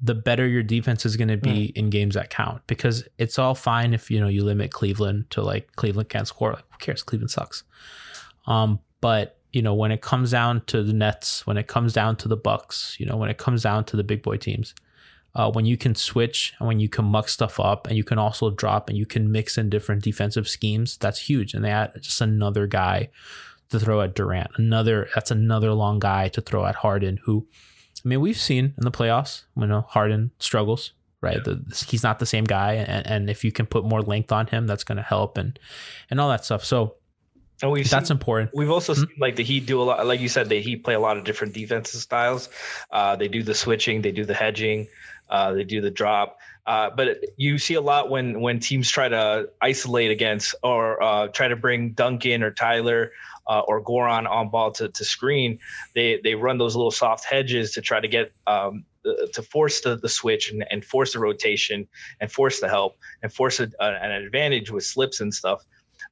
the 0.02 0.16
better 0.16 0.48
your 0.48 0.64
defense 0.64 1.06
is 1.06 1.18
going 1.18 1.28
to 1.28 1.38
be 1.38 1.66
in 1.76 1.90
games 1.90 2.16
that 2.16 2.30
count. 2.30 2.62
Because 2.68 3.08
it's 3.18 3.38
all 3.38 3.56
fine 3.56 3.94
if 3.94 4.10
you 4.10 4.20
know 4.20 4.28
you 4.28 4.44
limit 4.44 4.72
Cleveland 4.72 5.30
to 5.32 5.42
like 5.42 5.76
Cleveland 5.76 6.10
can't 6.10 6.28
score. 6.28 6.54
Like, 6.54 6.66
who 6.72 6.78
cares? 6.78 7.04
Cleveland 7.04 7.32
sucks. 7.32 7.64
Um, 8.48 8.80
but 9.02 9.38
you 9.52 9.62
know 9.62 9.74
when 9.74 9.92
it 9.92 10.02
comes 10.02 10.32
down 10.32 10.62
to 10.68 10.84
the 10.84 10.94
Nets, 10.94 11.46
when 11.46 11.58
it 11.58 11.68
comes 11.68 11.94
down 11.94 12.16
to 12.18 12.28
the 12.28 12.38
Bucks, 12.38 12.96
you 13.00 13.06
know 13.06 13.18
when 13.18 13.30
it 13.30 13.38
comes 13.38 13.64
down 13.64 13.84
to 13.86 13.98
the 13.98 14.04
big 14.04 14.22
boy 14.22 14.38
teams, 14.38 14.74
uh, 15.36 15.52
when 15.52 15.66
you 15.66 15.78
can 15.78 15.96
switch 15.96 16.54
and 16.60 16.68
when 16.68 16.80
you 16.80 16.90
can 16.90 17.06
muck 17.06 17.30
stuff 17.30 17.60
up 17.60 17.88
and 17.88 17.98
you 17.98 18.04
can 18.04 18.18
also 18.18 18.50
drop 18.50 18.90
and 18.90 18.98
you 18.98 19.06
can 19.06 19.32
mix 19.32 19.58
in 19.58 19.70
different 19.70 20.04
defensive 20.04 20.48
schemes, 20.48 20.98
that's 20.98 21.30
huge. 21.30 21.54
And 21.54 21.64
they 21.64 21.72
add 21.72 21.94
just 22.02 22.22
another 22.22 22.68
guy 22.68 23.10
to 23.70 23.80
throw 23.80 24.02
at 24.02 24.16
Durant. 24.16 24.52
Another 24.58 25.08
that's 25.14 25.32
another 25.32 25.74
long 25.74 26.00
guy 26.00 26.30
to 26.30 26.42
throw 26.42 26.66
at 26.66 26.76
Harden. 26.76 27.20
Who, 27.24 27.48
I 28.06 28.10
mean, 28.10 28.22
we've 28.22 28.38
seen 28.40 28.74
in 28.78 28.84
the 28.84 28.92
playoffs, 28.92 29.44
you 29.58 29.68
know, 29.68 29.82
Harden 29.82 30.32
struggles. 30.40 30.94
Right, 31.22 31.44
the, 31.44 31.62
he's 31.90 32.02
not 32.02 32.20
the 32.20 32.26
same 32.26 32.46
guy, 32.46 32.76
and, 32.76 33.06
and 33.06 33.30
if 33.30 33.44
you 33.44 33.52
can 33.52 33.66
put 33.66 33.84
more 33.84 34.02
length 34.02 34.32
on 34.32 34.48
him, 34.48 34.68
that's 34.68 34.86
going 34.86 34.96
to 34.96 35.04
help, 35.04 35.38
and 35.38 35.60
and 36.10 36.18
all 36.22 36.30
that 36.30 36.46
stuff. 36.46 36.64
So 36.64 36.96
And 37.62 37.72
we've 37.72 37.90
that's 37.90 38.08
seen, 38.08 38.16
important. 38.16 38.52
we've 38.54 38.70
also 38.72 38.94
Hmm? 38.94 39.02
seen 39.02 39.18
like 39.20 39.36
the 39.36 39.44
Heat 39.44 39.66
do 39.66 39.82
a 39.82 39.84
lot. 39.84 40.08
Like 40.08 40.22
you 40.22 40.30
said, 40.30 40.48
they 40.48 40.62
Heat 40.62 40.86
play 40.86 40.94
a 40.94 41.00
lot 41.00 41.18
of 41.18 41.26
different 41.26 41.54
defensive 41.54 42.00
styles. 42.00 42.48
Uh, 42.90 43.18
they 43.18 43.28
do 43.28 43.44
the 43.44 43.54
switching, 43.54 44.02
they 44.02 44.14
do 44.14 44.24
the 44.24 44.34
hedging, 44.34 44.88
uh, 45.30 45.52
they 45.52 45.66
do 45.66 45.82
the 45.82 45.92
drop. 45.92 46.40
Uh, 46.66 46.90
but 46.96 47.18
you 47.36 47.58
see 47.58 47.74
a 47.74 47.82
lot 47.82 48.10
when 48.10 48.40
when 48.40 48.62
teams 48.62 48.90
try 48.90 49.10
to 49.10 49.50
isolate 49.60 50.12
against 50.12 50.56
or 50.64 51.04
uh, 51.04 51.28
try 51.28 51.50
to 51.50 51.58
bring 51.58 51.92
Duncan 51.92 52.44
or 52.44 52.52
Tyler 52.52 53.12
uh, 53.50 53.62
or 53.68 53.84
Goran 53.84 54.30
on 54.30 54.50
ball 54.50 54.72
to, 54.74 54.88
to 54.88 55.04
screen. 55.04 55.60
They 55.96 56.22
they 56.24 56.36
run 56.36 56.60
those 56.60 56.76
little 56.76 56.92
soft 56.92 57.26
hedges 57.26 57.74
to 57.74 57.82
try 57.82 58.00
to 58.00 58.08
get 58.08 58.32
um, 58.48 58.86
to 59.34 59.42
force 59.42 59.82
the, 59.82 59.98
the 59.98 60.08
switch 60.08 60.52
and, 60.52 60.64
and 60.70 60.86
force 60.86 61.14
the 61.14 61.20
rotation 61.20 61.88
and 62.22 62.32
force 62.32 62.60
the 62.60 62.70
help 62.70 62.98
and 63.24 63.34
force 63.34 63.60
a, 63.60 63.70
an 63.80 64.12
advantage 64.12 64.72
with 64.72 64.86
slips 64.86 65.20
and 65.20 65.34
stuff. 65.34 65.66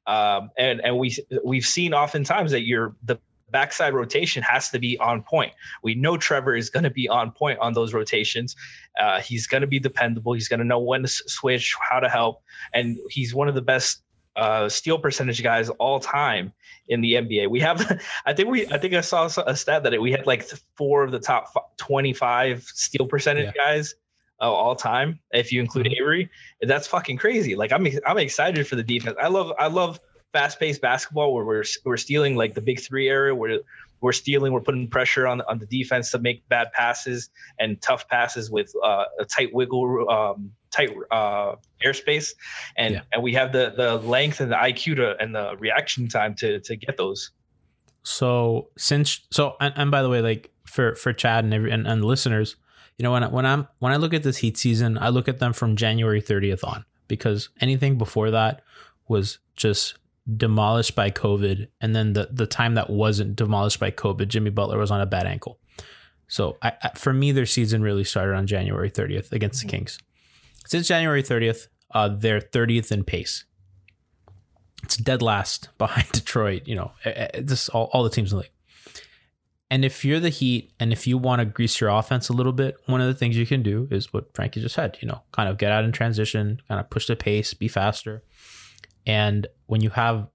Um, 0.06 0.50
and 0.58 0.80
and 0.84 0.98
we 0.98 1.16
we've 1.44 1.66
seen 1.66 1.94
oftentimes 1.94 2.50
that 2.50 2.62
your 2.62 2.96
the 3.04 3.18
backside 3.50 3.94
rotation 3.94 4.42
has 4.42 4.70
to 4.70 4.78
be 4.78 4.98
on 4.98 5.22
point. 5.22 5.52
We 5.82 5.94
know 5.94 6.16
Trevor 6.16 6.54
is 6.54 6.68
going 6.70 6.84
to 6.84 6.90
be 6.90 7.08
on 7.08 7.30
point 7.30 7.60
on 7.60 7.72
those 7.72 7.94
rotations. 7.94 8.56
Uh, 8.98 9.20
he's 9.20 9.46
going 9.46 9.62
to 9.62 9.66
be 9.66 9.78
dependable. 9.78 10.34
He's 10.34 10.48
going 10.48 10.60
to 10.60 10.66
know 10.66 10.80
when 10.80 11.02
to 11.02 11.08
switch, 11.08 11.74
how 11.80 12.00
to 12.00 12.08
help, 12.08 12.42
and 12.74 12.98
he's 13.08 13.34
one 13.34 13.48
of 13.48 13.54
the 13.54 13.62
best 13.62 14.02
uh, 14.38 14.68
steal 14.68 14.98
percentage 14.98 15.42
guys 15.42 15.68
all 15.68 15.98
time 15.98 16.52
in 16.86 17.00
the 17.00 17.14
NBA. 17.14 17.50
We 17.50 17.60
have, 17.60 18.00
I 18.26 18.32
think 18.32 18.48
we, 18.48 18.66
I 18.68 18.78
think 18.78 18.94
I 18.94 19.00
saw 19.00 19.28
a 19.46 19.56
stat 19.56 19.82
that 19.82 20.00
we 20.00 20.12
had 20.12 20.26
like 20.26 20.48
four 20.76 21.02
of 21.02 21.10
the 21.10 21.18
top 21.18 21.52
fi- 21.52 21.60
25 21.76 22.62
steal 22.62 23.06
percentage 23.06 23.52
guys 23.54 23.96
uh, 24.40 24.50
all 24.50 24.76
time. 24.76 25.18
If 25.32 25.52
you 25.52 25.60
include 25.60 25.88
Avery, 25.88 26.30
that's 26.62 26.86
fucking 26.86 27.16
crazy. 27.16 27.56
Like 27.56 27.72
I'm, 27.72 27.86
I'm 28.06 28.18
excited 28.18 28.66
for 28.66 28.76
the 28.76 28.84
defense. 28.84 29.16
I 29.20 29.26
love, 29.26 29.52
I 29.58 29.66
love 29.66 29.98
fast 30.32 30.60
paced 30.60 30.80
basketball 30.80 31.34
where 31.34 31.44
we're, 31.44 31.64
we're 31.84 31.96
stealing 31.96 32.36
like 32.36 32.54
the 32.54 32.60
big 32.60 32.78
three 32.78 33.08
area 33.08 33.34
where 33.34 33.58
we're 34.00 34.12
stealing, 34.12 34.52
we're 34.52 34.60
putting 34.60 34.88
pressure 34.88 35.26
on 35.26 35.40
on 35.42 35.58
the 35.58 35.66
defense 35.66 36.10
to 36.12 36.18
make 36.18 36.48
bad 36.48 36.72
passes 36.72 37.30
and 37.58 37.80
tough 37.80 38.08
passes 38.08 38.50
with 38.50 38.72
uh, 38.82 39.04
a 39.18 39.24
tight 39.24 39.52
wiggle, 39.52 40.08
um, 40.10 40.52
tight 40.70 40.90
uh, 41.10 41.56
airspace, 41.84 42.34
and 42.76 43.02
and 43.12 43.22
we 43.22 43.34
have 43.34 43.52
the 43.52 43.72
the 43.76 43.96
length 43.96 44.40
and 44.40 44.52
the 44.52 44.56
IQ 44.56 44.96
to 44.96 45.16
and 45.18 45.34
the 45.34 45.56
reaction 45.58 46.08
time 46.08 46.34
to 46.36 46.60
to 46.60 46.76
get 46.76 46.96
those. 46.96 47.30
So 48.02 48.70
since 48.76 49.20
so 49.30 49.56
and, 49.60 49.74
and 49.76 49.90
by 49.90 50.02
the 50.02 50.08
way, 50.08 50.20
like 50.20 50.50
for 50.64 50.94
for 50.94 51.12
Chad 51.12 51.44
and 51.44 51.52
every 51.52 51.70
and, 51.70 51.86
and 51.86 52.04
listeners, 52.04 52.56
you 52.96 53.02
know 53.02 53.12
when 53.12 53.24
I, 53.24 53.28
when 53.28 53.46
I'm 53.46 53.68
when 53.78 53.92
I 53.92 53.96
look 53.96 54.14
at 54.14 54.22
this 54.22 54.38
Heat 54.38 54.56
season, 54.56 54.98
I 54.98 55.08
look 55.08 55.28
at 55.28 55.38
them 55.38 55.52
from 55.52 55.76
January 55.76 56.22
30th 56.22 56.64
on 56.64 56.84
because 57.08 57.48
anything 57.60 57.98
before 57.98 58.30
that 58.30 58.62
was 59.08 59.38
just 59.56 59.96
demolished 60.36 60.94
by 60.94 61.10
COVID, 61.10 61.68
and 61.80 61.94
then 61.94 62.12
the 62.12 62.28
the 62.30 62.46
time 62.46 62.74
that 62.74 62.90
wasn't 62.90 63.36
demolished 63.36 63.80
by 63.80 63.90
COVID, 63.90 64.28
Jimmy 64.28 64.50
Butler 64.50 64.78
was 64.78 64.90
on 64.90 65.00
a 65.00 65.06
bad 65.06 65.26
ankle. 65.26 65.58
So 66.28 66.58
I, 66.62 66.72
I, 66.82 66.90
for 66.90 67.12
me, 67.12 67.32
their 67.32 67.46
season 67.46 67.82
really 67.82 68.04
started 68.04 68.34
on 68.34 68.46
January 68.46 68.90
30th 68.90 69.32
against 69.32 69.62
the 69.62 69.68
Kings. 69.68 69.98
Since 70.66 70.86
January 70.86 71.22
30th, 71.22 71.68
uh, 71.92 72.08
they're 72.08 72.40
30th 72.40 72.92
in 72.92 73.02
pace. 73.04 73.44
It's 74.82 74.98
dead 74.98 75.22
last 75.22 75.70
behind 75.78 76.12
Detroit. 76.12 76.62
You 76.66 76.76
know, 76.76 76.92
this 77.38 77.70
all, 77.70 77.88
all 77.92 78.04
the 78.04 78.10
teams 78.10 78.32
in 78.32 78.36
the 78.38 78.42
league. 78.42 78.52
And 79.70 79.84
if 79.84 80.04
you're 80.04 80.20
the 80.20 80.30
Heat, 80.30 80.72
and 80.80 80.92
if 80.92 81.06
you 81.06 81.18
want 81.18 81.40
to 81.40 81.44
grease 81.44 81.80
your 81.80 81.90
offense 81.90 82.30
a 82.30 82.32
little 82.32 82.52
bit, 82.52 82.76
one 82.86 83.02
of 83.02 83.06
the 83.06 83.14
things 83.14 83.36
you 83.36 83.46
can 83.46 83.62
do 83.62 83.86
is 83.90 84.12
what 84.14 84.34
Franky 84.34 84.60
just 84.60 84.74
said. 84.74 84.96
You 85.00 85.08
know, 85.08 85.22
kind 85.32 85.48
of 85.48 85.58
get 85.58 85.72
out 85.72 85.84
in 85.84 85.92
transition, 85.92 86.60
kind 86.68 86.80
of 86.80 86.88
push 86.88 87.06
the 87.06 87.16
pace, 87.16 87.52
be 87.52 87.68
faster. 87.68 88.22
And 89.08 89.46
when 89.66 89.80
you 89.80 89.90
have 89.90 90.28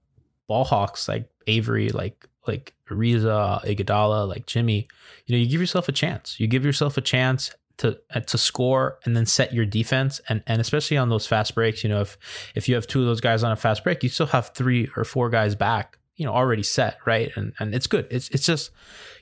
ball 0.48 0.64
hawks 0.64 1.08
like 1.08 1.30
Avery, 1.46 1.88
like 1.88 2.28
like 2.46 2.74
Ariza, 2.90 3.64
Iguodala, 3.64 4.28
like 4.28 4.44
Jimmy, 4.44 4.88
you 5.24 5.34
know, 5.34 5.42
you 5.42 5.48
give 5.48 5.60
yourself 5.60 5.88
a 5.88 5.92
chance. 5.92 6.38
You 6.38 6.46
give 6.46 6.64
yourself 6.64 6.98
a 6.98 7.00
chance 7.00 7.54
to 7.78 7.98
uh, 8.14 8.20
to 8.20 8.36
score 8.36 8.98
and 9.04 9.16
then 9.16 9.26
set 9.26 9.54
your 9.54 9.64
defense 9.64 10.20
and 10.28 10.42
and 10.46 10.60
especially 10.60 10.96
on 10.96 11.08
those 11.08 11.26
fast 11.26 11.54
breaks, 11.54 11.82
you 11.82 11.88
know, 11.88 12.00
if 12.00 12.18
if 12.54 12.68
you 12.68 12.74
have 12.74 12.86
two 12.86 13.00
of 13.00 13.06
those 13.06 13.20
guys 13.20 13.42
on 13.42 13.52
a 13.52 13.56
fast 13.56 13.84
break, 13.84 14.02
you 14.02 14.08
still 14.08 14.26
have 14.26 14.50
three 14.54 14.90
or 14.96 15.04
four 15.04 15.30
guys 15.30 15.54
back, 15.54 15.98
you 16.16 16.26
know, 16.26 16.32
already 16.32 16.62
set, 16.64 16.98
right? 17.06 17.30
And 17.36 17.54
and 17.58 17.74
it's 17.74 17.86
good. 17.86 18.06
It's 18.10 18.28
it's 18.30 18.44
just, 18.44 18.70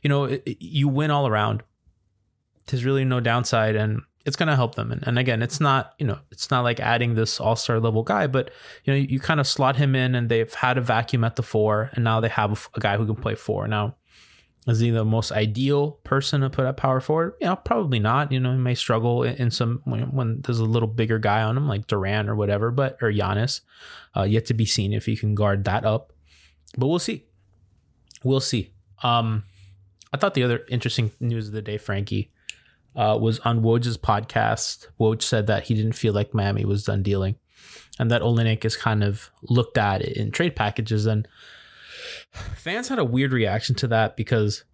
you 0.03 0.09
know, 0.09 0.25
it, 0.25 0.43
you 0.61 0.89
win 0.89 1.11
all 1.11 1.29
around. 1.29 1.63
There's 2.67 2.85
really 2.85 3.05
no 3.05 3.21
downside 3.21 3.77
and 3.77 4.03
it's 4.25 4.37
going 4.37 4.49
to 4.49 4.57
help 4.57 4.75
them. 4.75 4.93
And, 4.93 5.07
and 5.07 5.19
again, 5.19 5.43
it's 5.43 5.61
not, 5.61 5.95
you 5.99 6.07
know, 6.07 6.19
it's 6.31 6.51
not 6.51 6.63
like 6.63 6.81
adding 6.81 7.15
this 7.15 7.41
all-star 7.41 7.81
level 7.81 8.03
guy, 8.03 8.27
but 8.27 8.51
you 8.85 8.93
know, 8.93 8.99
you, 8.99 9.19
kind 9.19 9.41
of 9.41 9.47
slot 9.47 9.77
him 9.77 9.95
in 9.95 10.15
and 10.15 10.29
they've 10.29 10.53
had 10.53 10.79
a 10.79 10.81
vacuum 10.81 11.25
at 11.25 11.37
the 11.37 11.43
four 11.43 11.91
and 11.95 12.05
now 12.05 12.21
they 12.21 12.29
have 12.29 12.69
a, 12.75 12.81
guy 12.81 12.97
who 12.97 13.07
can 13.07 13.17
play 13.17 13.35
four. 13.35 13.67
Now, 13.67 13.97
is 14.69 14.79
he 14.79 14.91
the 14.91 15.05
most 15.05 15.33
ideal 15.33 15.93
person 16.05 16.43
to 16.43 16.51
put 16.51 16.67
at 16.67 16.77
power 16.77 17.01
forward? 17.01 17.35
You 17.41 17.49
know, 17.49 17.57
probably 17.57 17.99
not. 17.99 18.31
You 18.31 18.39
know, 18.39 18.53
he 18.53 18.59
may 18.59 18.77
struggle 18.77 19.25
in, 19.25 19.35
in 19.37 19.51
some 19.51 19.81
when, 19.85 20.13
when 20.13 20.41
there's 20.43 20.61
a 20.61 20.65
little 20.65 20.89
bigger 20.89 21.19
guy 21.19 21.43
on 21.43 21.57
him, 21.57 21.67
like 21.67 21.89
Durant 21.89 22.29
or 22.29 22.37
whatever, 22.37 22.71
but 22.71 22.97
or 23.03 23.11
Giannis. 23.11 23.63
Uh, 24.17 24.23
yet 24.23 24.47
to 24.47 24.55
be 24.55 24.67
seen 24.67 24.93
if 24.93 25.07
he 25.07 25.17
can 25.17 25.35
guard 25.35 25.65
that 25.65 25.85
up. 25.85 26.13
But 26.79 26.87
we'll 26.87 27.01
see. 27.01 27.25
We'll 28.23 28.41
see. 28.41 28.73
Um, 29.03 29.43
I 30.13 30.17
thought 30.17 30.35
the 30.35 30.45
other 30.45 30.65
interesting 30.69 31.11
news 31.19 31.49
of 31.49 31.55
the 31.55 31.63
day, 31.63 31.79
Franky, 31.79 32.31
uh, 32.95 33.19
was 33.21 33.39
on 33.41 33.63
Woj's 33.63 33.99
podcast. 33.99 34.87
Woj 35.01 35.23
said 35.23 35.47
that 35.47 35.65
he 35.65 35.75
didn't 35.75 35.93
feel 35.93 36.13
like 36.13 36.35
Miami 36.35 36.65
was 36.65 36.85
done 36.85 37.03
dealing, 37.03 37.37
and 37.99 38.11
that 38.11 38.23
Olynyk 38.23 38.65
is 38.65 38.77
kind 38.77 39.03
of 39.03 39.31
looked 39.43 39.79
at 39.79 40.03
in 40.03 40.31
trade 40.31 40.57
packages. 40.57 41.07
And 41.07 41.27
fans 42.57 42.89
had 42.89 42.99
a 42.99 43.05
weird 43.05 43.33
reaction 43.33 43.75
to 43.77 43.89
that 43.89 44.17
because 44.17 44.65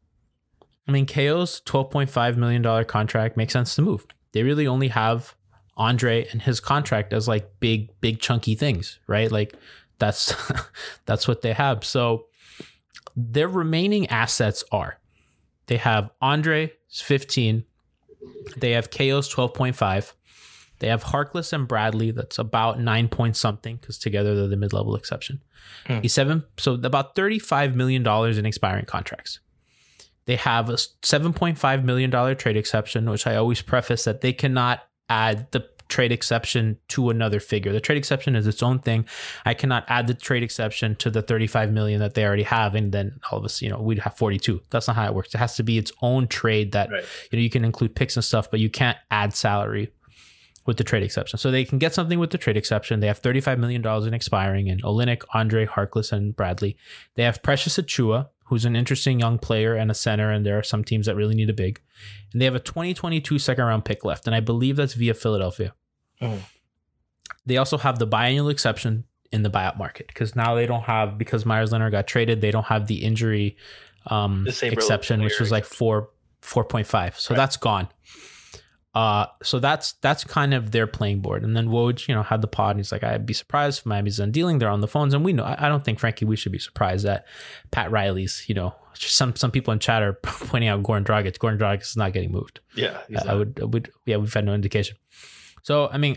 I 0.87 0.93
mean 0.93 1.07
KO's 1.07 1.61
twelve 1.61 1.91
point 1.91 2.11
five 2.11 2.37
million 2.37 2.63
dollar 2.63 2.85
contract 2.85 3.37
makes 3.37 3.53
sense 3.53 3.75
to 3.77 3.83
move. 3.83 4.07
They 4.33 4.43
really 4.43 4.67
only 4.67 4.89
have 4.89 5.35
Andre 5.77 6.27
and 6.33 6.43
his 6.43 6.61
contract 6.61 7.13
as 7.13 7.29
like 7.29 7.61
big, 7.61 7.89
big 8.01 8.21
chunky 8.21 8.55
things, 8.55 8.99
right? 9.07 9.31
Like 9.31 9.55
that's 9.99 10.35
that's 11.07 11.29
what 11.29 11.43
they 11.43 11.53
have. 11.53 11.85
So 11.85 12.27
their 13.17 13.49
remaining 13.49 14.07
assets 14.09 14.65
are 14.73 14.99
they 15.67 15.77
have 15.77 16.11
Andre 16.21 16.73
15, 16.91 17.65
they 18.57 18.73
have 18.73 18.91
KO's 18.91 19.33
12.5, 19.33 20.13
they 20.81 20.89
have 20.89 21.05
Harkless 21.05 21.53
and 21.53 21.67
Bradley, 21.67 22.11
that's 22.11 22.39
about 22.39 22.81
nine 22.81 23.09
point 23.09 23.37
something, 23.37 23.77
because 23.77 23.99
together 23.99 24.35
they're 24.35 24.49
the 24.49 24.57
mid-level 24.57 24.95
exception. 24.97 25.43
Hmm. 25.87 26.01
He's 26.01 26.13
seven, 26.13 26.45
so 26.57 26.75
about 26.75 27.15
$35 27.15 27.75
million 27.75 28.07
in 28.07 28.47
expiring 28.47 28.85
contracts. 28.85 29.41
They 30.27 30.37
have 30.37 30.69
a 30.69 30.75
$7.5 30.75 31.85
million 31.85 32.37
trade 32.37 32.57
exception, 32.57 33.09
which 33.09 33.27
I 33.27 33.37
always 33.37 33.63
preface 33.63 34.05
that 34.05 34.21
they 34.21 34.33
cannot 34.33 34.83
add 35.09 35.51
the 35.53 35.67
trade 35.89 36.13
exception 36.13 36.79
to 36.89 37.11
another 37.11 37.41
figure. 37.41 37.73
The 37.73 37.81
trade 37.81 37.99
exception 37.99 38.37
is 38.37 38.47
its 38.47 38.63
own 38.63 38.79
thing. 38.79 39.07
I 39.45 39.55
cannot 39.55 39.85
add 39.89 40.07
the 40.07 40.15
trade 40.15 40.43
exception 40.43 40.97
to 40.97 41.11
the 41.11 41.23
35 41.23 41.73
million 41.73 42.01
that 42.01 42.15
they 42.15 42.25
already 42.25 42.43
have, 42.45 42.75
and 42.75 42.93
then 42.93 43.19
all 43.31 43.39
of 43.39 43.45
us, 43.45 43.63
you 43.63 43.69
know, 43.71 43.81
we'd 43.81 44.01
have 44.01 44.17
42. 44.17 44.61
That's 44.71 44.87
not 44.89 44.97
how 44.97 45.07
it 45.07 45.15
works. 45.15 45.35
It 45.35 45.39
has 45.39 45.57
to 45.57 45.63
be 45.63 45.79
its 45.79 45.93
own 46.03 46.29
trade 46.29 46.73
that 46.73 46.91
Right. 46.91 47.05
you 47.31 47.39
know 47.39 47.43
you 47.43 47.51
can 47.51 47.65
include 47.65 47.95
picks 47.95 48.17
and 48.17 48.25
stuff, 48.25 48.51
but 48.51 48.61
you 48.61 48.71
can't 48.71 48.99
add 49.11 49.35
salary 49.35 49.91
with 50.67 50.77
the 50.77 50.85
trade 50.85 51.03
exception. 51.03 51.39
So 51.39 51.51
they 51.51 51.65
can 51.65 51.79
get 51.79 51.95
something 51.95 52.19
with 52.19 52.29
the 52.31 52.37
trade 52.37 52.59
exception. 52.59 53.01
They 53.01 53.07
have 53.07 53.23
$35 53.23 53.59
million 53.59 53.83
in 54.07 54.13
expiring 54.13 54.67
in 54.67 54.81
Olynyk, 54.81 55.23
Andre, 55.33 55.65
Harkless, 55.65 56.13
and 56.13 56.37
Bradley. 56.37 56.77
They 57.15 57.23
have 57.23 57.43
Precious 57.43 57.79
Achiuwa, 57.79 58.29
who's 58.45 58.67
an 58.67 58.77
interesting 58.77 59.19
young 59.19 59.39
player 59.39 59.75
and 59.75 59.91
a 59.91 59.95
center, 59.95 60.31
and 60.31 60.45
there 60.45 60.59
are 60.59 60.63
some 60.63 60.85
teams 60.85 61.07
that 61.07 61.17
really 61.17 61.35
need 61.35 61.49
a 61.49 61.55
big. 61.55 61.81
And 62.33 62.41
they 62.43 62.45
have 62.45 62.55
a 62.55 62.61
2022 62.61 63.39
second 63.39 63.65
round 63.65 63.87
pick 63.87 64.05
left, 64.05 64.27
and 64.27 64.35
I 64.35 64.41
believe 64.41 64.77
that's 64.77 64.93
via 64.93 65.15
Philadelphia. 65.15 65.73
Oh. 66.21 66.39
They 67.47 67.57
also 67.57 67.79
have 67.79 67.99
the 67.99 68.07
biannual 68.07 68.51
exception 68.51 69.05
in 69.31 69.43
the 69.43 69.51
buyout 69.51 69.79
market 69.79 70.07
because 70.09 70.35
now 70.35 70.55
they 70.55 70.67
don't 70.67 70.85
have 70.85 71.19
because 71.19 71.45
Meyers 71.45 71.73
Leonard 71.73 71.93
got 71.93 72.07
traded, 72.07 72.41
they 72.41 72.51
don't 72.51 72.67
have 72.67 72.87
the 72.87 73.05
injury 73.05 73.57
um, 74.07 74.45
Disabled 74.45 74.79
exception, 74.79 75.23
which 75.23 75.39
was 75.41 75.51
like 75.51 75.65
four 75.65 76.11
four 76.41 76.65
point 76.65 76.87
five. 76.87 77.19
So 77.19 77.35
that's 77.35 77.57
gone. 77.57 77.89
Uh, 78.95 79.27
so 79.43 79.61
that's 79.61 79.93
that's 80.01 80.25
kind 80.25 80.55
of 80.55 80.71
their 80.71 80.87
playing 80.87 81.21
board. 81.21 81.45
And 81.45 81.57
then 81.57 81.69
Woj, 81.69 82.09
you 82.09 82.15
know, 82.15 82.23
had 82.23 82.41
the 82.41 82.49
pod 82.49 82.73
and 82.73 82.81
he's 82.81 82.91
like, 82.91 83.05
I'd 83.05 83.27
be 83.27 83.35
surprised 83.35 83.81
if 83.81 83.87
Miami's 83.87 84.17
done 84.17 84.33
dealing. 84.33 84.59
They're 84.59 84.71
on 84.71 84.81
the 84.81 84.89
phones, 84.89 85.15
and 85.15 85.25
we 85.25 85.33
know. 85.33 85.45
I, 85.45 85.67
I 85.67 85.69
don't 85.69 85.85
think, 85.85 86.01
Franky, 86.01 86.25
we 86.25 86.37
should 86.37 86.53
be 86.53 86.59
surprised 86.59 87.05
that 87.05 87.27
Pat 87.71 87.91
Riley's. 87.91 88.45
You 88.49 88.55
know, 88.55 88.75
some 88.95 89.37
some 89.37 89.51
people 89.51 89.73
in 89.73 89.79
chat 89.79 90.03
are 90.03 90.15
pointing 90.23 90.69
out 90.69 90.83
Goran 90.83 91.05
Dragic. 91.05 91.39
Goran 91.39 91.59
Dragic 91.59 91.83
is 91.83 91.97
not 91.97 92.13
getting 92.13 92.33
moved. 92.33 92.61
Yeah, 92.75 92.99
he's 93.09 93.19
I 93.19 93.35
would, 93.35 93.61
I 93.61 93.67
would, 93.67 93.91
yeah, 94.07 94.17
we've 94.17 94.33
had 94.33 94.47
no 94.47 94.55
indication. 94.55 94.97
So, 95.63 95.89
I 95.93 95.99
mean, 95.99 96.17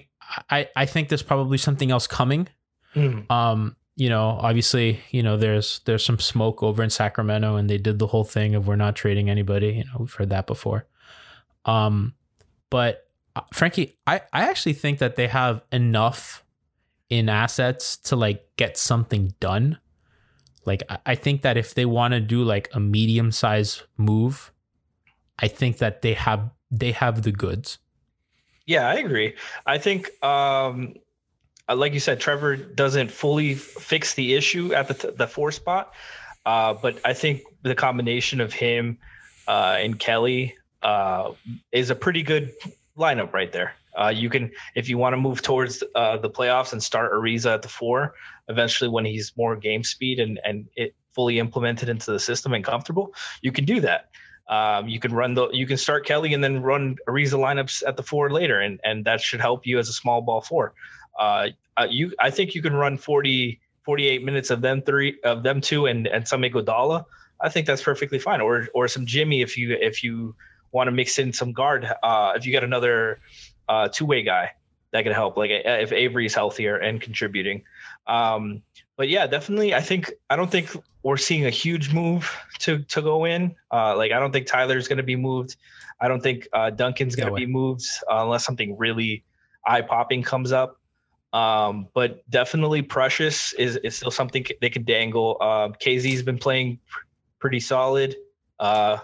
I, 0.49 0.69
I 0.75 0.86
think 0.86 1.10
there's 1.10 1.23
probably 1.23 1.58
something 1.58 1.91
else 1.91 2.08
coming. 2.08 2.47
Mhm. 2.95 3.30
Um, 3.32 3.75
you 3.95 4.10
know, 4.10 4.38
obviously, 4.41 5.01
you 5.12 5.21
know, 5.21 5.38
there's 5.38 5.82
there's 5.86 6.04
some 6.04 6.17
smoke 6.19 6.63
over 6.63 6.82
in 6.82 6.89
Sacramento, 6.89 7.56
and 7.56 7.69
they 7.69 7.77
did 7.77 7.99
the 7.99 8.08
whole 8.08 8.23
thing 8.23 8.56
of 8.56 8.67
we're 8.67 8.75
not 8.75 8.95
trading 8.95 9.30
anybody. 9.30 9.73
You 9.73 9.84
know, 9.86 9.97
we've 9.99 10.13
heard 10.13 10.30
that 10.30 10.47
before. 10.47 10.88
Um, 11.65 12.13
but 12.69 13.10
uh, 13.36 13.41
Franky, 13.54 13.97
I 14.08 14.21
I 14.34 14.43
actually 14.49 14.73
think 14.73 14.99
that 14.99 15.15
they 15.17 15.27
have 15.27 15.62
enough 15.71 16.43
in 17.10 17.30
assets 17.30 17.97
to 17.97 18.15
like 18.15 18.45
get 18.56 18.77
something 18.77 19.34
done. 19.39 19.77
Like 20.65 20.84
I, 20.89 20.97
I 21.08 21.15
think 21.15 21.41
that 21.41 21.58
if 21.58 21.73
they 21.73 21.86
want 21.86 22.13
to 22.13 22.19
do 22.21 22.43
like 22.43 22.69
a 22.73 22.80
medium 22.80 23.32
size 23.32 23.84
move, 23.97 24.51
I 25.38 25.47
think 25.47 25.77
that 25.77 26.01
they 26.01 26.13
have 26.13 26.49
they 26.71 26.93
have 26.93 27.21
the 27.23 27.32
goods. 27.32 27.77
Yeah, 28.71 28.88
I 28.88 28.93
agree. 28.95 29.36
I 29.65 29.79
think, 29.79 30.07
um, 30.23 30.95
uh, 31.67 31.75
like 31.75 31.93
you 31.93 31.99
said, 31.99 32.21
Trevor 32.21 32.55
doesn't 32.55 33.12
fully 33.12 33.55
fix 33.55 34.13
the 34.13 34.34
issue 34.34 34.73
at 34.73 34.88
the 34.88 34.93
t- 34.93 35.10
the 35.13 35.27
four 35.27 35.51
spot, 35.51 35.93
uh, 36.45 36.75
but 36.75 36.97
I 37.03 37.12
think 37.12 37.41
the 37.63 37.75
combination 37.75 38.39
of 38.39 38.53
him 38.53 38.99
uh, 39.45 39.75
and 39.77 39.99
Kelly 39.99 40.55
uh, 40.81 41.34
is 41.73 41.89
a 41.89 41.95
pretty 41.95 42.23
good 42.23 42.53
lineup 42.97 43.34
right 43.34 43.51
there. 43.51 43.73
Uh, 43.93 44.07
you 44.07 44.29
can, 44.29 44.51
if 44.73 44.88
you 44.88 44.97
want 44.97 45.12
to 45.12 45.17
move 45.17 45.41
towards 45.41 45.84
uh, 45.93 46.15
the 46.15 46.29
playoffs 46.29 46.71
and 46.71 46.81
start 46.81 47.12
Ariza 47.12 47.53
at 47.55 47.63
the 47.63 47.67
four, 47.67 48.15
eventually 48.47 48.89
when 48.89 49.03
he's 49.03 49.34
more 49.36 49.57
game 49.57 49.84
speed 49.84 50.21
and 50.21 50.39
and 50.45 50.69
it 50.77 50.95
fully 51.13 51.39
implemented 51.39 51.89
into 51.89 52.10
the 52.10 52.21
system 52.21 52.53
and 52.53 52.63
comfortable, 52.63 53.13
you 53.41 53.51
can 53.51 53.65
do 53.65 53.81
that. 53.81 54.12
Um, 54.47 54.89
you 54.89 54.99
can 54.99 55.13
run 55.13 55.34
the 55.34 55.49
you 55.51 55.65
can 55.65 55.77
start 55.77 56.06
Kelly 56.06 56.34
and 56.34 56.43
then 56.43 56.62
run 56.62 56.97
Ariza 57.08 57.39
lineups 57.39 57.84
at 57.88 57.97
the 57.97 58.04
four 58.04 58.30
later, 58.32 58.60
and 58.60 58.80
and 58.84 59.06
that 59.06 59.21
should 59.21 59.39
help 59.39 59.65
you 59.65 59.80
as 59.80 59.89
a 59.89 59.93
small 59.93 60.21
ball 60.21 60.41
four. 60.41 60.73
Uh, 61.17 61.49
uh, 61.77 61.88
you 61.89 62.13
I 62.19 62.32
think 62.32 62.56
you 62.56 62.62
can 62.62 62.73
run 62.73 62.97
40, 62.97 63.60
48 63.84 64.23
minutes 64.23 64.49
of 64.49 64.62
them 64.62 64.82
three 64.82 65.19
of 65.23 65.43
them 65.43 65.62
two 65.62 65.86
and 65.86 66.08
and 66.08 66.27
some 66.27 66.41
Iguodala. 66.41 67.06
I 67.39 67.49
think 67.49 67.65
that's 67.65 67.82
perfectly 67.82 68.19
fine. 68.19 68.41
Or 68.41 68.67
or 68.73 68.88
some 68.88 69.06
Jimmy 69.06 69.41
if 69.41 69.58
you 69.58 69.77
if 69.80 70.04
you 70.04 70.36
want 70.71 70.88
to 70.88 70.91
mix 70.91 71.19
in 71.19 71.34
some 71.34 71.54
guard. 71.54 71.88
Uh, 72.04 72.34
if 72.36 72.45
you 72.45 72.51
got 72.51 72.63
another 72.63 73.19
uh, 73.69 73.88
two 73.88 74.06
way 74.06 74.23
guy 74.23 74.51
that 74.91 75.04
could 75.04 75.13
help, 75.13 75.38
like 75.38 75.51
if 75.51 75.91
Avery's 75.91 76.36
healthier 76.36 76.75
and 76.75 76.99
contributing. 77.01 77.63
Um, 78.08 78.63
but 79.01 79.09
yeah, 79.09 79.25
definitely. 79.25 79.73
I 79.73 79.81
think 79.81 80.11
I 80.29 80.35
don't 80.35 80.51
think 80.51 80.69
we're 81.01 81.17
seeing 81.17 81.47
a 81.47 81.49
huge 81.49 81.91
move 81.91 82.37
to 82.59 82.83
to 82.83 83.01
go 83.01 83.25
in. 83.25 83.55
Uh, 83.73 83.97
like 83.97 84.11
I 84.11 84.19
don't 84.19 84.31
think 84.31 84.45
Tyler's 84.45 84.87
going 84.87 84.97
to 84.97 85.03
be 85.03 85.15
moved. 85.15 85.55
I 85.99 86.07
don't 86.07 86.21
think 86.21 86.47
uh, 86.53 86.69
Duncan's 86.69 87.15
going 87.15 87.29
to 87.29 87.33
be 87.33 87.47
moved 87.47 87.87
uh, 88.07 88.21
unless 88.21 88.45
something 88.45 88.77
really 88.77 89.23
eye 89.65 89.81
popping 89.81 90.21
comes 90.21 90.51
up. 90.51 90.77
Um, 91.33 91.87
but 91.95 92.29
definitely 92.29 92.83
Precious 92.83 93.53
is 93.53 93.75
is 93.77 93.95
still 93.95 94.11
something 94.11 94.45
they 94.61 94.69
could 94.69 94.85
dangle. 94.85 95.37
Uh, 95.41 95.69
KZ's 95.69 96.21
been 96.21 96.37
playing 96.37 96.77
pr- 96.87 96.99
pretty 97.39 97.59
solid. 97.59 98.15
Uh, 98.59 98.99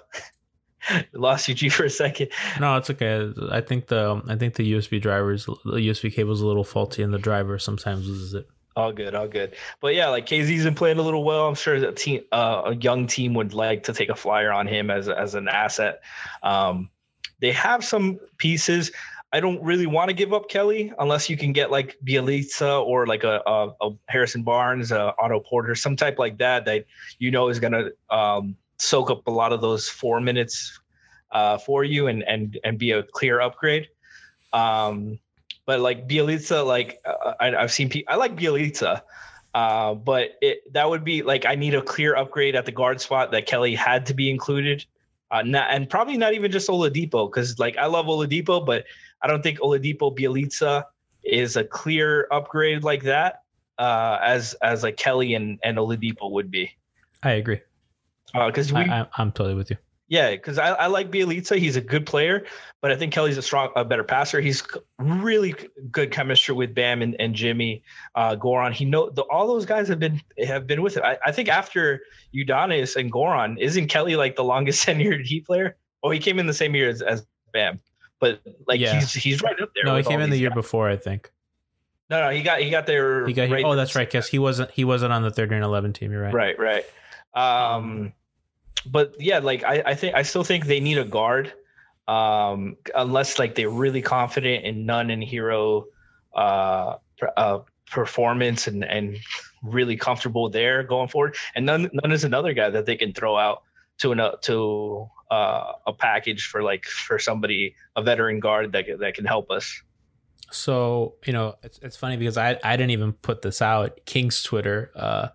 lost 1.14 1.50
UG 1.50 1.72
for 1.72 1.86
a 1.86 1.90
second. 1.90 2.30
No, 2.60 2.78
it's 2.78 2.92
okay. 2.92 3.34
I 3.50 3.62
think 3.62 3.88
the 3.88 4.22
I 4.28 4.36
think 4.36 4.54
the 4.54 4.74
USB 4.74 5.02
drivers 5.02 5.48
the 5.48 5.82
USB 5.90 6.14
cable's 6.14 6.42
a 6.42 6.46
little 6.46 6.64
faulty, 6.64 7.02
and 7.02 7.12
the 7.12 7.18
driver 7.18 7.58
sometimes 7.58 8.08
loses 8.08 8.36
it. 8.36 8.48
All 8.78 8.92
good, 8.92 9.16
all 9.16 9.28
good. 9.28 9.56
But 9.82 9.96
yeah, 9.96 10.10
like 10.10 10.28
KZ's 10.28 10.64
been 10.64 10.76
playing 10.76 11.00
a 11.00 11.02
little 11.02 11.24
well. 11.24 11.48
I'm 11.48 11.56
sure 11.56 11.74
a 11.74 11.92
team, 11.92 12.22
uh, 12.32 12.62
a 12.66 12.76
young 12.76 13.08
team 13.08 13.34
would 13.34 13.56
like 13.56 13.84
to 13.86 13.94
take 13.94 14.10
a 14.10 14.16
flyer 14.16 14.52
on 14.52 14.68
him 14.68 14.92
as 14.92 15.10
as 15.10 15.34
an 15.34 15.48
asset. 15.48 16.02
Um, 16.44 16.92
they 17.40 17.54
have 17.54 17.84
some 17.84 18.20
pieces. 18.38 18.92
I 19.34 19.40
don't 19.40 19.64
really 19.64 19.88
want 19.88 20.10
to 20.10 20.14
give 20.14 20.32
up 20.32 20.48
Kelly 20.48 20.94
unless 21.00 21.28
you 21.28 21.38
can 21.38 21.54
get 21.54 21.72
like 21.72 21.98
Bjelica 22.06 22.86
or 22.86 23.08
like 23.08 23.24
a, 23.24 23.42
a, 23.48 23.70
a 23.82 23.90
Harrison 24.08 24.44
Barnes, 24.44 24.92
a 24.92 25.12
Otto 25.18 25.40
Porter, 25.40 25.74
some 25.74 25.96
type 25.96 26.20
like 26.20 26.38
that 26.38 26.66
that 26.66 26.86
you 27.18 27.32
know 27.32 27.50
is 27.50 27.60
gonna 27.60 27.90
um, 28.12 28.56
soak 28.78 29.10
up 29.10 29.26
a 29.26 29.32
lot 29.32 29.54
of 29.54 29.60
those 29.60 29.90
four 29.90 30.22
minutes 30.22 30.80
uh, 31.32 31.58
for 31.58 31.84
you 31.84 32.06
and 32.06 32.22
and 32.22 32.60
and 32.64 32.78
be 32.78 32.92
a 32.92 33.02
clear 33.02 33.42
upgrade. 33.42 33.88
Um, 34.54 35.18
but 35.68 35.82
like 35.82 36.08
Bjelica, 36.08 36.66
like 36.66 37.00
uh, 37.06 37.34
I, 37.40 37.56
I've 37.56 37.72
seen 37.72 37.90
people. 37.90 38.12
I 38.12 38.16
like 38.16 38.36
Bjelica, 38.36 39.02
uh, 39.54 39.94
but 39.94 40.32
it 40.42 40.74
that 40.74 40.90
would 40.90 41.04
be 41.04 41.22
like 41.22 41.46
I 41.46 41.54
need 41.54 41.76
a 41.76 41.82
clear 41.84 42.16
upgrade 42.16 42.56
at 42.56 42.66
the 42.66 42.72
guard 42.72 43.00
spot 43.00 43.32
that 43.34 43.46
Kelly 43.46 43.76
had 43.76 44.08
to 44.08 44.16
be 44.16 44.32
included, 44.32 44.86
uh, 45.30 45.44
not, 45.44 45.70
and 45.70 45.88
probably 45.88 46.18
not 46.18 46.34
even 46.34 46.52
just 46.52 46.70
Oladipo 46.70 47.30
because 47.30 47.60
like 47.60 47.78
I 47.78 47.86
love 47.86 48.08
Oladipo, 48.08 48.66
but 48.66 48.86
I 49.22 49.28
don't 49.28 49.44
think 49.44 49.60
Oladipo 49.60 50.18
Bjelica 50.18 50.86
is 51.24 51.58
a 51.58 51.66
clear 51.66 52.28
upgrade 52.32 52.84
like 52.84 53.04
that 53.04 53.44
uh, 53.78 54.18
as 54.24 54.54
as 54.56 54.84
like 54.84 54.96
Kelly 54.96 55.34
and 55.34 55.60
and 55.64 55.78
Oladipo 55.78 56.32
would 56.32 56.50
be 56.50 56.72
I 57.22 57.32
agree. 57.32 57.60
because 58.34 58.72
we 58.72 58.80
I, 58.80 59.06
I'm 59.18 59.34
totally 59.34 59.56
with 59.56 59.70
you. 59.70 59.78
Yeah, 60.10 60.32
because 60.32 60.58
I, 60.58 60.70
I 60.70 60.88
like 60.88 61.12
Bjelica. 61.12 61.58
He's 61.58 61.76
a 61.76 61.82
good 61.82 62.06
player, 62.06 62.46
but 62.82 62.92
I 62.92 62.96
think 62.96 63.12
Kelly's 63.14 63.38
a 63.38 63.42
strong, 63.42 63.72
a 63.76 63.84
better 63.84 64.06
passer. 64.06 64.40
He's 64.40 64.64
really 64.98 65.54
good 65.92 66.12
chemistry 66.12 66.56
with 66.56 66.74
Bam 66.74 67.02
and, 67.02 67.16
and 67.20 67.36
Jimmy, 67.36 67.84
uh, 68.16 68.38
Goran. 68.38 68.72
He 68.72 68.86
know 68.86 69.10
the, 69.10 69.24
all 69.24 69.48
those 69.48 69.66
guys 69.66 69.90
have 69.90 70.00
been 70.00 70.22
have 70.46 70.66
been 70.66 70.82
with 70.82 70.96
him. 70.96 71.04
I, 71.04 71.18
I 71.26 71.32
think 71.34 71.50
after 71.50 72.02
Udonis 72.34 72.96
and 72.96 73.12
Goran, 73.12 73.58
isn't 73.60 73.88
Kelly 73.88 74.16
like 74.16 74.38
the 74.38 74.46
longest 74.46 74.84
tenured 74.88 75.26
Heat 75.26 75.46
player? 75.46 75.76
Oh, 76.02 76.10
he 76.10 76.20
came 76.20 76.40
in 76.40 76.48
the 76.48 76.54
same 76.54 76.74
year 76.74 76.90
as, 76.90 77.02
as 77.02 77.26
Bam, 77.52 77.82
but 78.22 78.42
like 78.66 78.80
Yeah. 78.80 78.94
he's 78.96 79.14
he's 79.14 79.42
right 79.42 79.60
up 79.60 79.72
there. 79.76 79.84
No, 79.84 79.98
he 79.98 80.04
came 80.04 80.22
in 80.22 80.30
the 80.30 80.36
these 80.36 80.42
year 80.42 80.52
guys. 80.52 80.56
before, 80.56 80.90
I 80.90 80.96
think. 80.96 81.32
No, 82.10 82.22
no, 82.22 82.30
he 82.30 82.44
got 82.44 82.62
he 82.62 82.70
got 82.70 82.86
there. 82.86 83.28
He 83.28 83.34
got. 83.34 83.50
right 83.50 83.66
oh, 83.66 83.76
that's 83.76 83.94
right. 83.94 84.08
Because 84.08 84.30
he 84.30 84.40
wasn't. 84.40 84.72
He 84.72 84.86
wasn't 84.86 85.12
on 85.12 85.24
the 85.24 85.32
third 85.32 85.52
and 85.52 85.62
eleven 85.66 85.92
team. 85.92 86.14
You're 86.14 86.22
right. 86.22 86.34
Right, 86.34 86.58
right. 86.58 86.86
Um, 87.34 88.14
but 88.92 89.16
yeah, 89.20 89.40
like 89.40 89.64
I, 89.64 89.84
I 89.86 89.96
think 89.96 90.16
I 90.16 90.24
still 90.24 90.44
think 90.44 90.66
they 90.66 90.80
need 90.80 90.98
a 90.98 91.06
guard. 91.06 91.54
Um, 92.08 92.78
unless 92.96 93.38
like 93.38 93.56
they're 93.56 93.70
really 93.70 94.02
confident 94.02 94.64
in 94.64 94.86
Nunn 94.86 95.10
and 95.10 95.22
Herro 95.22 95.84
uh, 96.34 96.96
uh 97.36 97.60
performance 97.90 98.68
and 98.68 98.84
and 98.84 99.18
really 99.64 99.98
comfortable 99.98 100.50
there 100.50 100.84
going 100.84 101.10
forward. 101.10 101.36
And 101.56 101.66
Nunn 101.66 101.90
is 102.06 102.24
another 102.24 102.54
guy 102.54 102.70
that 102.70 102.86
they 102.86 102.96
can 102.96 103.14
throw 103.14 103.38
out 103.38 103.64
to 104.00 104.12
an 104.12 104.22
to 104.42 105.10
uh, 105.32 105.74
a 105.86 105.94
package 105.94 106.48
for 106.48 106.64
like 106.64 106.86
for 106.86 107.20
somebody 107.20 107.76
a 107.96 108.02
veteran 108.02 108.40
guard 108.40 108.72
that 108.74 108.86
that 109.00 109.16
can 109.16 109.26
help 109.26 109.52
us. 109.52 109.82
So 110.52 111.16
you 111.26 111.34
know, 111.34 111.56
it's, 111.64 111.80
it's 111.80 111.98
funny 111.98 112.18
because 112.18 112.38
I 112.38 112.60
I 112.64 112.78
didn't 112.78 112.92
even 112.92 113.14
put 113.14 113.42
this 113.42 113.62
out. 113.62 114.00
King's 114.06 114.42
Twitter, 114.44 114.92
uh, 114.96 115.30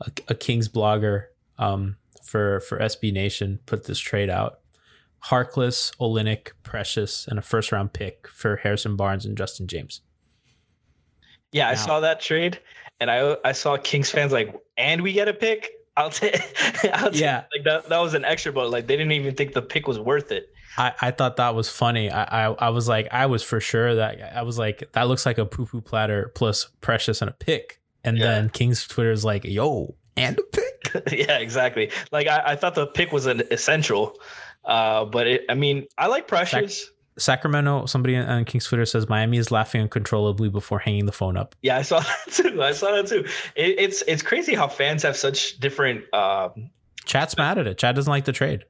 a, 0.00 0.10
a 0.28 0.34
King's 0.34 0.68
blogger, 0.68 1.26
um, 1.58 1.96
for 2.28 2.60
for 2.60 2.78
SB 2.78 3.12
Nation 3.12 3.58
put 3.66 3.84
this 3.86 3.98
trade 3.98 4.30
out. 4.30 4.60
Harkless, 5.26 5.96
Olynyk, 5.96 6.52
Precious, 6.62 7.26
and 7.26 7.38
a 7.38 7.42
first 7.42 7.72
round 7.72 7.92
pick 7.92 8.28
for 8.28 8.56
Harrison 8.56 8.94
Barnes 8.96 9.26
and 9.26 9.36
Justin 9.36 9.66
James. 9.66 10.02
Yeah, 11.52 11.68
I 11.68 11.74
saw 11.74 12.00
that 12.00 12.20
trade, 12.20 12.60
and 13.00 13.10
I 13.10 13.36
I 13.44 13.52
saw 13.52 13.76
Kings 13.78 14.10
fans 14.10 14.32
like, 14.32 14.54
and 14.76 15.02
we 15.02 15.12
get 15.12 15.28
a 15.28 15.34
pick. 15.34 15.70
I'll 15.96 16.10
take. 16.10 16.40
I'll 16.94 17.10
take 17.10 17.20
Yeah. 17.20 17.44
like 17.56 17.64
that. 17.64 17.88
That 17.88 17.98
was 17.98 18.14
an 18.14 18.24
extra, 18.24 18.52
but 18.52 18.70
like 18.70 18.86
they 18.86 18.96
didn't 18.96 19.12
even 19.12 19.34
think 19.34 19.52
the 19.54 19.62
pick 19.62 19.88
was 19.88 19.98
worth 19.98 20.30
it. 20.30 20.48
I, 20.76 20.92
I 21.00 21.10
thought 21.10 21.38
that 21.38 21.56
was 21.56 21.68
funny. 21.68 22.08
I, 22.10 22.46
I 22.50 22.54
I 22.66 22.68
was 22.68 22.86
like, 22.86 23.08
I 23.10 23.26
was 23.26 23.42
for 23.42 23.58
sure 23.58 23.96
that 23.96 24.36
I 24.36 24.42
was 24.42 24.58
like, 24.58 24.92
that 24.92 25.08
looks 25.08 25.26
like 25.26 25.38
a 25.38 25.46
poo 25.46 25.66
poo 25.66 25.80
platter 25.80 26.30
plus 26.36 26.68
Precious 26.80 27.20
and 27.20 27.28
a 27.30 27.34
pick. 27.34 27.80
And 28.04 28.16
Yeah. 28.16 28.26
then 28.26 28.50
King's 28.50 28.86
Twitter 28.86 29.10
is 29.10 29.24
like, 29.24 29.42
yo, 29.44 29.96
and 30.16 30.38
a 30.38 30.42
pick. 30.42 30.67
yeah, 31.12 31.38
exactly. 31.38 31.90
Like 32.12 32.26
I, 32.26 32.42
I 32.52 32.56
thought 32.56 32.74
the 32.74 32.86
pick 32.86 33.12
was 33.12 33.26
an 33.26 33.42
essential, 33.50 34.18
uh, 34.64 35.04
but 35.04 35.26
it, 35.26 35.44
I 35.48 35.54
mean, 35.54 35.86
I 35.96 36.06
like 36.08 36.26
Precious. 36.28 36.90
Sacramento, 37.18 37.86
somebody 37.86 38.14
on 38.16 38.44
King's 38.44 38.64
Twitter 38.66 38.86
says 38.86 39.08
Miami 39.08 39.38
is 39.38 39.50
laughing 39.50 39.80
uncontrollably 39.80 40.48
before 40.48 40.78
hanging 40.78 41.06
the 41.06 41.10
phone 41.12 41.36
up. 41.36 41.56
Yeah, 41.62 41.76
I 41.76 41.82
saw 41.82 41.98
that 42.26 42.32
too. 42.32 42.62
I 42.62 42.70
saw 42.72 42.92
that 42.92 43.08
too. 43.08 43.24
It, 43.56 43.78
it's 43.80 44.02
it's 44.06 44.22
crazy 44.22 44.54
how 44.54 44.68
fans 44.68 45.02
have 45.02 45.16
such 45.16 45.58
different. 45.58 46.04
Um, 46.14 46.70
Chad's 47.04 47.36
mad 47.36 47.58
at 47.58 47.66
it. 47.66 47.76
Chad 47.78 47.96
doesn't 47.96 48.10
like 48.10 48.24
the 48.24 48.32
trade. 48.32 48.64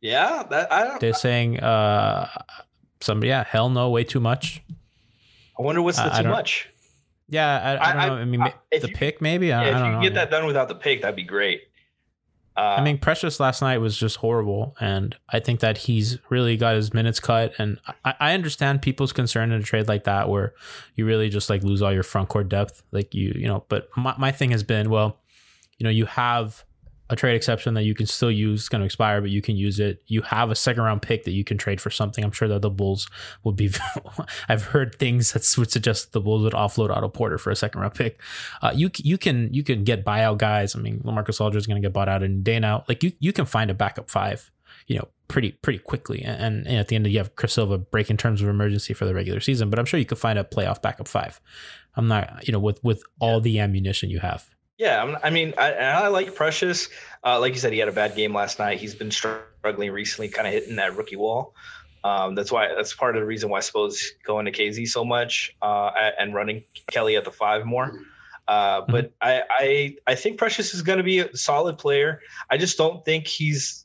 yeah, 0.00 0.44
that 0.48 0.72
I 0.72 0.84
don't. 0.84 1.00
They're 1.00 1.12
saying, 1.12 1.60
uh, 1.60 2.28
some 3.02 3.22
yeah, 3.22 3.44
hell 3.44 3.68
no, 3.68 3.90
way 3.90 4.04
too 4.04 4.20
much. 4.20 4.62
I 5.58 5.62
wonder 5.62 5.82
what's 5.82 5.98
the 5.98 6.04
I- 6.04 6.14
I 6.14 6.16
too 6.18 6.22
don't- 6.22 6.32
much. 6.32 6.70
Yeah, 7.30 7.78
I, 7.80 7.90
I 7.90 7.90
I- 8.04 8.06
don't 8.06 8.16
know. 8.16 8.22
I 8.22 8.24
mean, 8.26 8.42
I- 8.42 8.54
the 8.78 8.88
pick 8.88 9.20
maybe. 9.22 9.52
I, 9.52 9.64
Yeah, 9.64 9.68
I 9.68 9.70
if 9.70 9.76
you 9.78 9.84
know. 9.84 9.92
can 9.94 10.02
get 10.02 10.14
that 10.14 10.30
done 10.30 10.46
without 10.46 10.68
the 10.68 10.74
pick, 10.74 11.00
that'd 11.02 11.16
be 11.16 11.22
great. 11.22 11.62
Uh, 12.56 12.60
I 12.78 12.82
mean, 12.84 12.98
Precious 12.98 13.38
last 13.40 13.62
night 13.62 13.78
was 13.78 13.96
just 13.96 14.16
horrible, 14.16 14.74
and 14.80 15.16
I 15.30 15.38
think 15.38 15.60
that 15.60 15.78
he's 15.78 16.18
really 16.28 16.56
got 16.56 16.74
his 16.74 16.92
minutes 16.92 17.20
cut. 17.20 17.52
And 17.58 17.78
I, 18.04 18.14
I 18.20 18.34
understand 18.34 18.82
people's 18.82 19.12
concern 19.12 19.52
in 19.52 19.60
a 19.60 19.64
trade 19.64 19.86
like 19.88 20.04
that, 20.04 20.28
where 20.28 20.52
you 20.96 21.06
really 21.06 21.28
just 21.30 21.48
like 21.48 21.62
lose 21.62 21.80
all 21.80 21.92
your 21.92 22.02
front 22.02 22.28
court 22.28 22.48
depth, 22.48 22.82
like 22.90 23.14
you, 23.14 23.32
you 23.36 23.46
know. 23.46 23.64
But 23.68 23.88
my, 23.96 24.14
my 24.18 24.32
thing 24.32 24.50
has 24.50 24.62
been, 24.64 24.90
well, 24.90 25.20
you 25.78 25.84
know, 25.84 25.90
you 25.90 26.06
have 26.06 26.64
a 27.10 27.16
trade 27.16 27.34
exception 27.34 27.74
that 27.74 27.82
you 27.82 27.94
can 27.94 28.06
still 28.06 28.30
use, 28.30 28.60
it's 28.60 28.68
going 28.68 28.80
to 28.80 28.86
expire, 28.86 29.20
but 29.20 29.30
you 29.30 29.42
can 29.42 29.56
use 29.56 29.80
it. 29.80 30.02
You 30.06 30.22
have 30.22 30.50
a 30.50 30.54
second 30.54 30.84
round 30.84 31.02
pick 31.02 31.24
that 31.24 31.32
you 31.32 31.42
can 31.42 31.58
trade 31.58 31.80
for 31.80 31.90
something. 31.90 32.22
I'm 32.22 32.30
sure 32.30 32.46
that 32.46 32.62
the 32.62 32.70
Bulls 32.70 33.08
would 33.42 33.56
be. 33.56 33.70
I've 34.48 34.62
heard 34.62 34.94
things 34.94 35.32
that 35.32 35.52
would 35.58 35.72
suggest 35.72 36.12
the 36.12 36.20
Bulls 36.20 36.42
would 36.42 36.52
offload 36.52 36.90
Otto 36.90 37.08
Porter 37.08 37.36
for 37.36 37.50
a 37.50 37.56
second 37.56 37.80
round 37.80 37.94
pick. 37.94 38.20
Uh, 38.62 38.72
you 38.74 38.90
you 38.98 39.18
can 39.18 39.52
you 39.52 39.64
can 39.64 39.82
get 39.82 40.04
buyout 40.04 40.38
guys. 40.38 40.76
I 40.76 40.78
mean, 40.78 41.00
LaMarcus 41.00 41.40
Aldridge 41.40 41.62
is 41.62 41.66
going 41.66 41.82
to 41.82 41.86
get 41.86 41.92
bought 41.92 42.08
out 42.08 42.22
in 42.22 42.32
a 42.32 42.42
day 42.42 42.60
now. 42.60 42.84
Like 42.88 43.02
you 43.02 43.12
you 43.18 43.32
can 43.32 43.44
find 43.44 43.72
a 43.72 43.74
backup 43.74 44.08
five, 44.08 44.48
you 44.86 44.96
know, 44.96 45.08
pretty 45.26 45.50
pretty 45.50 45.80
quickly. 45.80 46.22
And, 46.22 46.64
and 46.64 46.76
at 46.76 46.88
the 46.88 46.94
end, 46.94 47.08
you 47.08 47.18
have 47.18 47.34
Chris 47.34 47.54
Silva 47.54 47.76
break 47.76 48.08
in 48.08 48.16
terms 48.16 48.40
of 48.40 48.48
emergency 48.48 48.94
for 48.94 49.04
the 49.04 49.14
regular 49.14 49.40
season. 49.40 49.68
But 49.68 49.80
I'm 49.80 49.84
sure 49.84 49.98
you 49.98 50.06
could 50.06 50.18
find 50.18 50.38
a 50.38 50.44
playoff 50.44 50.80
backup 50.80 51.08
five. 51.08 51.40
I'm 51.96 52.06
not, 52.06 52.46
you 52.46 52.52
know, 52.52 52.60
with 52.60 52.82
with 52.84 53.02
all 53.18 53.40
the 53.40 53.58
ammunition 53.58 54.10
you 54.10 54.20
have. 54.20 54.48
Yeah, 54.80 54.98
I'm- 55.04 55.18
I 55.22 55.28
mean, 55.28 55.52
I, 55.58 55.72
and 55.72 55.84
I 55.98 56.08
like 56.08 56.34
Precious. 56.34 56.88
Uh, 57.22 57.38
like 57.38 57.52
you 57.52 57.60
said, 57.60 57.74
he 57.74 57.78
had 57.78 57.88
a 57.88 57.92
bad 57.92 58.16
game 58.16 58.32
last 58.34 58.58
night. 58.58 58.78
He's 58.78 58.94
been 58.94 59.10
struggling 59.10 59.90
recently, 59.92 60.30
kind 60.30 60.48
of 60.48 60.54
hitting 60.54 60.76
that 60.76 60.96
rookie 60.96 61.16
wall. 61.16 61.54
Um, 62.02 62.34
that's 62.34 62.50
why 62.50 62.68
that's 62.74 62.94
part 62.94 63.14
of 63.14 63.20
the 63.20 63.26
reason 63.26 63.50
why 63.50 63.58
I 63.58 63.60
suppose 63.60 64.12
going 64.24 64.46
to 64.46 64.52
KZ 64.52 64.88
so 64.88 65.04
much 65.04 65.54
uh, 65.60 65.90
and 66.18 66.32
running 66.34 66.64
Kelly 66.90 67.16
at 67.16 67.26
the 67.26 67.30
five 67.30 67.66
more. 67.66 67.92
Uh, 68.48 68.80
but 68.88 69.12
I, 69.20 69.42
I 69.50 69.96
I 70.06 70.14
think 70.14 70.38
Precious 70.38 70.72
is 70.72 70.80
going 70.80 70.96
to 70.96 71.04
be 71.04 71.18
a 71.18 71.36
solid 71.36 71.76
player. 71.76 72.22
I 72.48 72.56
just 72.56 72.78
don't 72.78 73.04
think 73.04 73.26
he's 73.26 73.84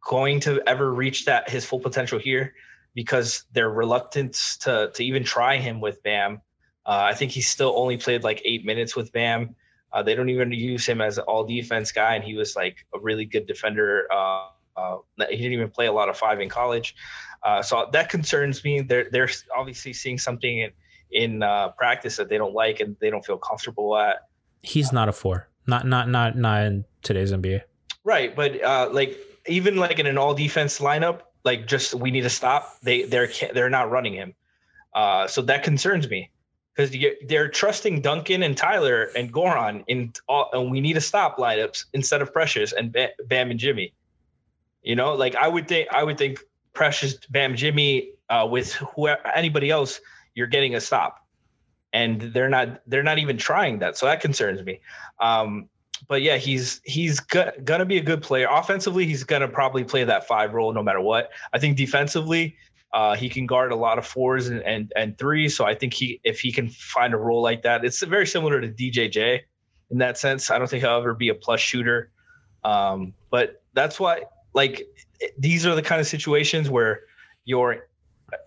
going 0.00 0.38
to 0.40 0.62
ever 0.64 0.94
reach 0.94 1.24
that 1.24 1.50
his 1.50 1.64
full 1.64 1.80
potential 1.80 2.20
here 2.20 2.54
because 2.94 3.42
they're 3.52 3.68
reluctant 3.68 4.34
to 4.60 4.92
to 4.94 5.04
even 5.04 5.24
try 5.24 5.56
him 5.56 5.80
with 5.80 6.04
Bam. 6.04 6.40
Uh, 6.86 7.10
I 7.10 7.14
think 7.14 7.32
he's 7.32 7.48
still 7.48 7.72
only 7.76 7.96
played 7.96 8.22
like 8.22 8.42
eight 8.44 8.64
minutes 8.64 8.94
with 8.94 9.10
Bam. 9.10 9.56
Uh, 9.92 10.02
they 10.02 10.14
don't 10.14 10.28
even 10.28 10.52
use 10.52 10.86
him 10.86 11.00
as 11.00 11.18
an 11.18 11.24
all 11.24 11.44
defense 11.44 11.92
guy, 11.92 12.14
and 12.14 12.24
he 12.24 12.34
was 12.34 12.56
like 12.56 12.84
a 12.94 12.98
really 12.98 13.24
good 13.24 13.46
defender. 13.46 14.06
Uh, 14.12 14.48
uh, 14.76 14.98
he 15.30 15.36
didn't 15.36 15.52
even 15.52 15.70
play 15.70 15.86
a 15.86 15.92
lot 15.92 16.08
of 16.08 16.16
five 16.16 16.40
in 16.40 16.48
college, 16.48 16.94
uh, 17.42 17.62
so 17.62 17.88
that 17.92 18.10
concerns 18.10 18.62
me. 18.62 18.82
They're 18.82 19.08
they're 19.10 19.30
obviously 19.56 19.92
seeing 19.92 20.18
something 20.18 20.58
in 20.58 20.70
in 21.10 21.42
uh, 21.42 21.68
practice 21.70 22.16
that 22.16 22.28
they 22.28 22.36
don't 22.36 22.54
like 22.54 22.80
and 22.80 22.96
they 23.00 23.10
don't 23.10 23.24
feel 23.24 23.38
comfortable 23.38 23.96
at. 23.96 24.28
He's 24.62 24.92
not 24.92 25.08
a 25.08 25.12
four. 25.12 25.48
Not 25.66 25.86
not 25.86 26.08
not 26.08 26.36
not 26.36 26.64
in 26.64 26.84
today's 27.02 27.32
NBA. 27.32 27.62
Right, 28.04 28.34
but 28.34 28.62
uh, 28.62 28.90
like 28.92 29.16
even 29.46 29.76
like 29.76 29.98
in 29.98 30.06
an 30.06 30.18
all 30.18 30.34
defense 30.34 30.78
lineup, 30.78 31.22
like 31.44 31.66
just 31.66 31.94
we 31.94 32.10
need 32.10 32.22
to 32.22 32.30
stop. 32.30 32.80
They 32.82 33.04
they're 33.04 33.30
they're 33.54 33.70
not 33.70 33.90
running 33.90 34.14
him, 34.14 34.34
uh, 34.94 35.26
so 35.26 35.42
that 35.42 35.62
concerns 35.62 36.08
me 36.08 36.30
because 36.76 36.94
they're 37.26 37.48
trusting 37.48 38.02
Duncan 38.02 38.42
and 38.42 38.56
Tyler 38.56 39.10
and 39.16 39.32
Goran 39.32 39.84
in 39.86 40.12
all, 40.28 40.50
and 40.52 40.70
we 40.70 40.80
need 40.80 40.92
to 40.94 41.00
stop 41.00 41.38
lineups 41.38 41.86
instead 41.94 42.20
of 42.20 42.32
Precious 42.32 42.72
and 42.72 42.92
Bam 43.26 43.50
and 43.50 43.58
Jimmy. 43.58 43.94
You 44.82 44.94
know, 44.94 45.14
like 45.14 45.34
I 45.34 45.48
would 45.48 45.68
think 45.68 45.88
I 45.90 46.04
would 46.04 46.18
think 46.18 46.40
Precious, 46.74 47.14
Bam, 47.30 47.56
Jimmy 47.56 48.10
uh, 48.28 48.46
with 48.50 48.74
whoever 48.74 49.26
anybody 49.26 49.70
else, 49.70 50.00
you're 50.34 50.46
getting 50.46 50.74
a 50.74 50.80
stop, 50.80 51.24
and 51.92 52.20
they're 52.20 52.50
not 52.50 52.82
they're 52.86 53.02
not 53.02 53.18
even 53.18 53.38
trying 53.38 53.78
that. 53.78 53.96
So 53.96 54.06
that 54.06 54.20
concerns 54.20 54.62
me. 54.62 54.80
Um, 55.18 55.68
but 56.08 56.20
yeah, 56.20 56.36
he's 56.36 56.82
he's 56.84 57.20
go- 57.20 57.52
gonna 57.64 57.86
be 57.86 57.96
a 57.96 58.02
good 58.02 58.22
player. 58.22 58.48
Offensively, 58.50 59.06
he's 59.06 59.24
gonna 59.24 59.48
probably 59.48 59.82
play 59.82 60.04
that 60.04 60.28
five 60.28 60.52
role 60.52 60.74
no 60.74 60.82
matter 60.82 61.00
what. 61.00 61.30
I 61.54 61.58
think 61.58 61.78
defensively, 61.78 62.56
uh, 62.96 63.14
he 63.14 63.28
can 63.28 63.44
guard 63.44 63.72
a 63.72 63.76
lot 63.76 63.98
of 63.98 64.06
fours 64.06 64.48
and, 64.48 64.62
and 64.62 64.90
and 64.96 65.18
threes. 65.18 65.54
So 65.54 65.66
I 65.66 65.74
think 65.74 65.92
he 65.92 66.18
if 66.24 66.40
he 66.40 66.50
can 66.50 66.70
find 66.70 67.12
a 67.12 67.18
role 67.18 67.42
like 67.42 67.64
that, 67.64 67.84
it's 67.84 68.02
very 68.02 68.26
similar 68.26 68.58
to 68.58 68.68
DJJ 68.68 69.40
in 69.90 69.98
that 69.98 70.16
sense. 70.16 70.50
I 70.50 70.56
don't 70.56 70.66
think 70.66 70.82
he'll 70.82 70.96
ever 70.96 71.12
be 71.12 71.28
a 71.28 71.34
plus 71.34 71.60
shooter. 71.60 72.10
Um, 72.64 73.12
but 73.30 73.62
that's 73.74 74.00
why 74.00 74.22
like 74.54 74.88
these 75.36 75.66
are 75.66 75.74
the 75.74 75.82
kind 75.82 76.00
of 76.00 76.06
situations 76.06 76.70
where 76.70 77.00
you're 77.44 77.86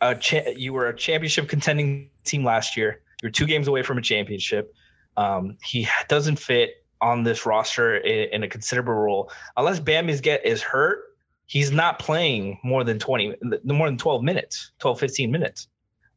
a 0.01 0.15
cha- 0.15 0.49
you 0.57 0.73
were 0.73 0.88
a 0.88 0.95
championship 0.95 1.47
contending 1.47 2.09
team 2.23 2.43
last 2.43 2.75
year. 2.75 3.01
You're 3.21 3.31
two 3.31 3.45
games 3.45 3.67
away 3.67 3.83
from 3.83 3.99
a 3.99 4.01
championship. 4.01 4.73
Um, 5.15 5.57
he 5.63 5.88
doesn't 6.07 6.39
fit 6.39 6.71
on 6.99 7.21
this 7.21 7.45
roster 7.45 7.97
in, 7.97 8.29
in 8.33 8.43
a 8.43 8.47
considerable 8.47 8.93
role 8.93 9.31
unless 9.55 9.79
Bam 9.79 10.09
is 10.09 10.21
get 10.21 10.43
is 10.43 10.63
hurt. 10.63 11.03
He's 11.49 11.71
not 11.71 11.97
playing 11.97 12.59
more 12.63 12.83
than 12.83 12.99
20 12.99 13.33
more 13.63 13.88
than 13.88 13.97
12 13.97 14.23
minutes, 14.23 14.71
12 14.77 14.99
15 14.99 15.31
minutes. 15.31 15.67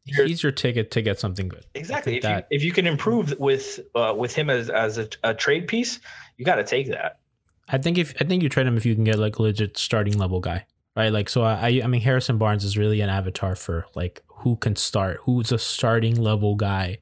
You're- 0.05 0.29
He's 0.29 0.43
your 0.43 0.53
ticket 0.53 0.91
to 0.91 1.01
get 1.01 1.19
something 1.19 1.49
good. 1.49 1.65
Exactly. 1.75 2.17
If 2.17 2.23
think 2.23 2.39
you, 2.51 2.57
if 2.57 2.63
you 2.63 2.71
can 2.71 2.87
improve 2.87 3.35
with 3.39 3.81
uh, 3.95 4.13
with 4.15 4.35
him 4.35 4.51
as 4.51 4.69
as 4.69 4.99
a, 4.99 5.09
a 5.25 5.33
trade 5.33 5.69
piece, 5.69 6.01
you 6.37 6.45
got 6.45 6.57
to 6.57 6.65
take 6.65 6.89
that. 6.89 7.21
I 7.67 7.79
think 7.79 7.97
if 7.97 8.13
I 8.21 8.25
think 8.25 8.43
you 8.43 8.51
trade 8.51 8.67
him 8.67 8.77
if 8.77 8.85
you 8.85 8.95
can 8.95 9.05
get 9.05 9.19
like 9.19 9.39
a 9.39 9.43
legit 9.43 9.79
starting 9.79 10.19
level 10.19 10.41
guy, 10.41 10.67
right? 10.95 11.11
Like 11.11 11.31
so, 11.31 11.45
I 11.45 11.81
I 11.83 11.87
mean 11.87 12.03
Harrison 12.03 12.37
Barnes 12.37 12.63
is 12.65 12.77
really 12.77 13.01
an 13.01 13.09
avatar 13.09 13.55
for 13.55 13.87
like 13.95 14.23
who 14.43 14.57
can 14.57 14.77
start, 14.77 15.19
who's 15.23 15.53
a 15.53 15.59
starting 15.59 16.17
level 16.17 16.55
guy 16.55 16.99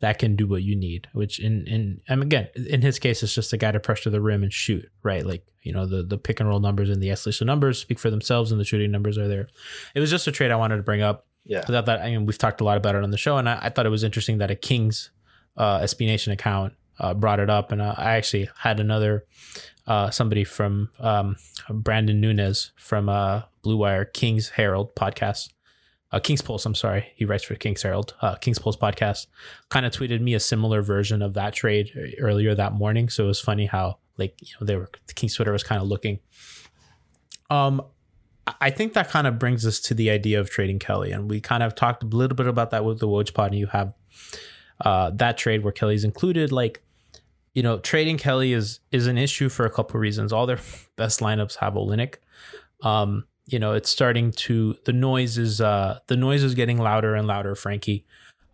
that 0.00 0.18
can 0.18 0.36
do 0.36 0.46
what 0.46 0.62
you 0.62 0.76
need. 0.76 1.08
Which 1.12 1.38
in 1.38 1.66
in 1.66 2.00
mean 2.08 2.22
again 2.22 2.48
in 2.54 2.82
his 2.82 2.98
case 2.98 3.22
it's 3.22 3.34
just 3.34 3.52
a 3.52 3.56
guy 3.56 3.72
to 3.72 3.80
pressure 3.80 4.10
the 4.10 4.20
rim 4.20 4.42
and 4.42 4.52
shoot, 4.52 4.88
right? 5.02 5.24
Like 5.24 5.46
you 5.62 5.72
know 5.72 5.86
the 5.86 6.02
the 6.02 6.18
pick 6.18 6.40
and 6.40 6.48
roll 6.48 6.60
numbers 6.60 6.90
and 6.90 7.02
the 7.02 7.10
isolation 7.10 7.46
numbers 7.46 7.78
speak 7.78 7.98
for 7.98 8.10
themselves, 8.10 8.52
and 8.52 8.60
the 8.60 8.64
shooting 8.64 8.90
numbers 8.90 9.18
are 9.18 9.28
there. 9.28 9.48
It 9.94 10.00
was 10.00 10.10
just 10.10 10.26
a 10.26 10.32
trade 10.32 10.50
I 10.50 10.56
wanted 10.56 10.76
to 10.76 10.82
bring 10.82 11.02
up. 11.02 11.26
Yeah. 11.44 11.64
Without 11.66 11.86
that, 11.86 12.00
I 12.00 12.10
mean 12.10 12.26
we've 12.26 12.38
talked 12.38 12.60
a 12.60 12.64
lot 12.64 12.76
about 12.76 12.94
it 12.94 13.02
on 13.02 13.10
the 13.10 13.18
show, 13.18 13.36
and 13.36 13.48
I, 13.48 13.58
I 13.62 13.68
thought 13.70 13.86
it 13.86 13.90
was 13.90 14.04
interesting 14.04 14.38
that 14.38 14.50
a 14.50 14.54
Kings 14.54 15.10
uh, 15.56 15.80
SB 15.80 16.06
Nation 16.06 16.32
account 16.32 16.74
uh, 16.98 17.14
brought 17.14 17.40
it 17.40 17.50
up, 17.50 17.72
and 17.72 17.82
uh, 17.82 17.94
I 17.96 18.12
actually 18.12 18.48
had 18.58 18.80
another 18.80 19.24
uh, 19.86 20.10
somebody 20.10 20.44
from 20.44 20.90
um, 21.00 21.36
Brandon 21.68 22.20
Nunez 22.20 22.72
from 22.76 23.08
uh, 23.08 23.42
Blue 23.62 23.76
Wire 23.76 24.04
King's 24.04 24.50
Herald 24.50 24.94
podcast, 24.94 25.50
uh, 26.12 26.20
King's 26.20 26.42
Pulse. 26.42 26.66
I'm 26.66 26.74
sorry, 26.74 27.12
he 27.16 27.24
writes 27.24 27.44
for 27.44 27.54
King's 27.54 27.82
Herald, 27.82 28.14
uh, 28.20 28.34
King's 28.36 28.58
Pulse 28.58 28.76
podcast. 28.76 29.26
Kind 29.70 29.86
of 29.86 29.92
tweeted 29.92 30.20
me 30.20 30.34
a 30.34 30.40
similar 30.40 30.82
version 30.82 31.22
of 31.22 31.34
that 31.34 31.54
trade 31.54 32.14
earlier 32.20 32.54
that 32.54 32.72
morning. 32.74 33.08
So 33.08 33.24
it 33.24 33.28
was 33.28 33.40
funny 33.40 33.66
how 33.66 33.98
like 34.18 34.34
you 34.40 34.54
know 34.60 34.66
they 34.66 34.76
were 34.76 34.90
King's 35.14 35.34
Twitter 35.34 35.52
was 35.52 35.62
kind 35.62 35.80
of 35.80 35.88
looking. 35.88 36.18
Um, 37.50 37.82
I- 38.60 38.70
think 38.70 38.94
that 38.94 39.08
kind 39.08 39.26
of 39.26 39.38
brings 39.38 39.64
us 39.66 39.78
to 39.80 39.94
the 39.94 40.10
idea 40.10 40.40
of 40.40 40.50
trading 40.50 40.78
Kelly, 40.78 41.12
and 41.12 41.30
we 41.30 41.40
kind 41.40 41.62
of 41.62 41.74
talked 41.74 42.02
a 42.02 42.06
little 42.06 42.36
bit 42.36 42.46
about 42.46 42.70
that 42.70 42.84
with 42.84 42.98
the 42.98 43.06
Woj 43.06 43.32
pod, 43.34 43.52
and 43.52 43.60
you 43.60 43.66
have 43.68 43.94
uh, 44.84 45.10
that 45.10 45.38
trade 45.38 45.62
where 45.62 45.72
Kelly's 45.72 46.04
included. 46.04 46.50
Like, 46.50 46.82
you 47.54 47.62
know, 47.62 47.78
trading 47.78 48.18
Kelly 48.18 48.52
is 48.52 48.80
is 48.90 49.06
an 49.06 49.16
issue 49.18 49.48
for 49.48 49.64
a 49.64 49.70
couple 49.70 49.96
of 49.96 50.00
reasons. 50.00 50.32
All 50.32 50.46
their 50.46 50.58
best 50.96 51.20
lineups 51.20 51.56
have 51.56 51.74
Olynyk. 51.74 52.16
Um, 52.82 53.24
you 53.52 53.58
know, 53.58 53.72
it's 53.74 53.90
starting 53.90 54.32
to 54.32 54.76
the 54.84 54.92
noise 54.92 55.36
is 55.36 55.60
uh 55.60 55.98
the 56.06 56.16
noise 56.16 56.42
is 56.42 56.54
getting 56.54 56.78
louder 56.78 57.14
and 57.14 57.26
louder, 57.26 57.54
Franky. 57.54 58.06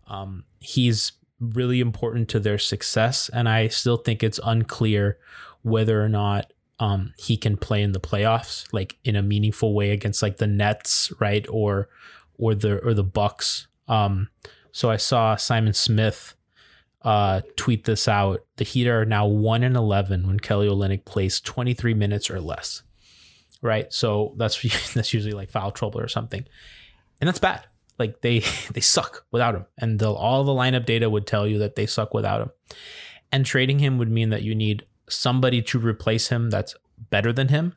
Um, 0.07 0.43
he's 0.59 1.13
really 1.39 1.79
important 1.79 2.27
to 2.29 2.39
their 2.39 2.57
success, 2.57 3.29
and 3.29 3.47
I 3.47 3.69
still 3.69 3.97
think 3.97 4.23
it's 4.23 4.39
unclear 4.43 5.17
whether 5.61 6.03
or 6.03 6.09
not 6.09 6.51
um 6.79 7.13
he 7.17 7.37
can 7.37 7.55
play 7.55 7.81
in 7.81 7.93
the 7.93 7.99
playoffs, 7.99 8.65
like 8.73 8.97
in 9.03 9.15
a 9.15 9.21
meaningful 9.21 9.73
way 9.73 9.91
against 9.91 10.21
like 10.21 10.37
the 10.37 10.47
Nets, 10.47 11.13
right? 11.19 11.45
Or 11.49 11.89
or 12.37 12.53
the 12.53 12.79
or 12.79 12.93
the 12.93 13.03
Bucks. 13.03 13.67
Um, 13.87 14.29
so 14.71 14.91
I 14.91 14.97
saw 14.97 15.35
Simon 15.35 15.73
Smith 15.73 16.35
uh, 17.01 17.41
tweet 17.55 17.85
this 17.85 18.07
out. 18.07 18.41
The 18.57 18.65
Heat 18.65 18.87
are 18.87 19.05
now 19.05 19.25
one 19.25 19.63
and 19.63 19.75
eleven 19.75 20.27
when 20.27 20.39
Kelly 20.39 20.67
Olynyk 20.67 21.05
plays 21.05 21.39
twenty 21.39 21.73
three 21.73 21.93
minutes 21.93 22.29
or 22.29 22.41
less. 22.41 22.83
Right, 23.61 23.91
so 23.91 24.33
that's 24.37 24.61
that's 24.93 25.13
usually 25.13 25.33
like 25.33 25.51
foul 25.51 25.71
trouble 25.71 25.99
or 25.99 26.07
something, 26.07 26.45
and 27.19 27.27
that's 27.27 27.39
bad. 27.39 27.65
Like 27.97 28.21
they 28.21 28.39
they 28.73 28.81
suck 28.81 29.25
without 29.31 29.55
him, 29.55 29.65
and 29.77 30.01
all 30.01 30.43
the 30.43 30.53
lineup 30.53 30.85
data 30.85 31.09
would 31.09 31.27
tell 31.27 31.47
you 31.47 31.57
that 31.59 31.75
they 31.75 31.85
suck 31.85 32.13
without 32.13 32.41
him. 32.41 32.51
And 33.31 33.45
trading 33.45 33.79
him 33.79 33.97
would 33.99 34.09
mean 34.09 34.29
that 34.31 34.41
you 34.41 34.55
need 34.55 34.85
somebody 35.07 35.61
to 35.61 35.77
replace 35.77 36.29
him 36.29 36.49
that's 36.49 36.75
better 37.11 37.31
than 37.31 37.49
him. 37.49 37.75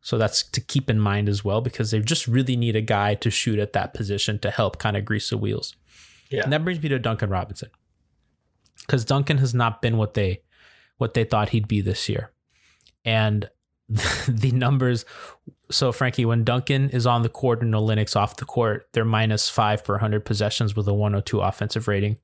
So 0.00 0.18
that's 0.18 0.42
to 0.42 0.60
keep 0.60 0.90
in 0.90 0.98
mind 0.98 1.28
as 1.28 1.44
well 1.44 1.60
because 1.60 1.92
they 1.92 2.00
just 2.00 2.26
really 2.26 2.56
need 2.56 2.74
a 2.74 2.80
guy 2.80 3.14
to 3.14 3.30
shoot 3.30 3.60
at 3.60 3.72
that 3.74 3.94
position 3.94 4.40
to 4.40 4.50
help 4.50 4.78
kind 4.78 4.96
of 4.96 5.04
grease 5.04 5.30
the 5.30 5.38
wheels. 5.38 5.76
Yeah. 6.28 6.42
And 6.42 6.52
that 6.52 6.64
brings 6.64 6.82
me 6.82 6.88
to 6.88 6.98
Duncan 6.98 7.30
Robinson. 7.30 7.70
Because 8.80 9.04
Duncan 9.04 9.38
has 9.38 9.54
not 9.54 9.80
been 9.80 9.96
what 9.96 10.14
they 10.14 10.42
what 10.98 11.14
they 11.14 11.24
thought 11.24 11.50
he'd 11.50 11.68
be 11.68 11.80
this 11.80 12.08
year. 12.08 12.32
And 13.04 13.48
the 14.28 14.52
numbers 14.52 15.04
so 15.72 15.90
Franky, 15.92 16.24
when 16.24 16.44
Duncan 16.44 16.90
is 16.90 17.06
on 17.06 17.22
the 17.22 17.28
court 17.28 17.62
and 17.62 17.74
Olynyk 17.74 18.14
off 18.14 18.36
the 18.36 18.44
court, 18.44 18.88
they're 18.92 19.04
minus 19.04 19.48
five 19.48 19.84
per 19.84 19.98
hundred 19.98 20.24
possessions 20.24 20.76
with 20.76 20.86
a 20.86 20.94
102 20.94 21.40
offensive 21.40 21.88
rating. 21.88 22.18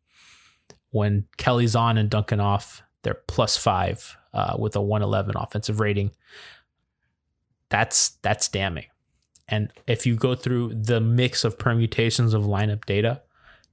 When 0.90 1.26
Kelly's 1.36 1.74
on 1.74 1.98
and 1.98 2.08
Duncan 2.08 2.40
off, 2.40 2.82
they're 3.02 3.22
plus 3.26 3.56
five 3.56 4.16
uh, 4.32 4.56
with 4.58 4.76
a 4.76 4.82
111 4.82 5.34
offensive 5.36 5.80
rating. 5.80 6.12
That's 7.70 8.10
that's 8.22 8.48
damning. 8.48 8.86
And 9.48 9.72
if 9.86 10.06
you 10.06 10.14
go 10.14 10.34
through 10.34 10.74
the 10.74 11.00
mix 11.00 11.44
of 11.44 11.58
permutations 11.58 12.34
of 12.34 12.42
lineup 12.42 12.84
data, 12.84 13.22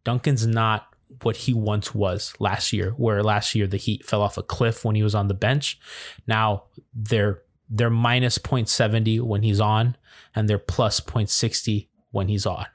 Duncan's 0.04 0.48
not 0.48 0.88
what 1.22 1.36
he 1.36 1.54
once 1.54 1.94
was 1.94 2.34
last 2.40 2.74
year, 2.74 2.92
where 2.92 3.24
last 3.24 3.56
year 3.56 3.68
the 3.68 3.78
Heat 3.78 4.06
fell 4.06 4.22
off 4.22 4.38
a 4.38 4.44
cliff 4.44 4.84
when 4.84 4.96
he 4.96 5.04
was 5.04 5.16
on 5.16 5.28
the 5.28 5.34
bench. 5.34 5.80
Now 6.28 6.64
they're 6.94 7.42
they're 7.70 7.90
minus 7.90 8.38
0.70 8.38 9.22
when 9.22 9.44
he's 9.44 9.60
on, 9.60 9.98
and 10.36 10.50
they're 10.50 10.58
plus 10.58 11.00
0.60 11.00 11.88
when 12.12 12.28
he's 12.28 12.46
on, 12.46 12.68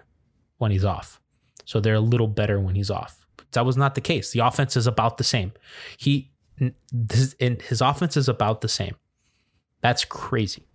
when 0.59 0.71
he's 0.71 0.85
off. 0.85 1.21
So 1.65 1.81
they're 1.81 1.95
a 1.95 2.01
little 2.01 2.29
better 2.29 2.61
when 2.61 2.75
he's 2.75 2.91
off. 2.91 3.27
That 3.53 3.67
was 3.67 3.77
not 3.77 3.95
the 3.95 4.01
case. 4.01 4.31
The 4.31 4.41
offense 4.41 4.77
is 4.77 4.87
about 4.87 5.19
the 5.19 5.25
same. 5.25 5.53
He 5.97 6.31
his, 7.11 7.35
his 7.39 7.81
offense 7.81 8.17
is 8.17 8.29
about 8.29 8.61
the 8.61 8.69
same. 8.69 8.97
That's 9.81 10.05
crazy. 10.05 10.67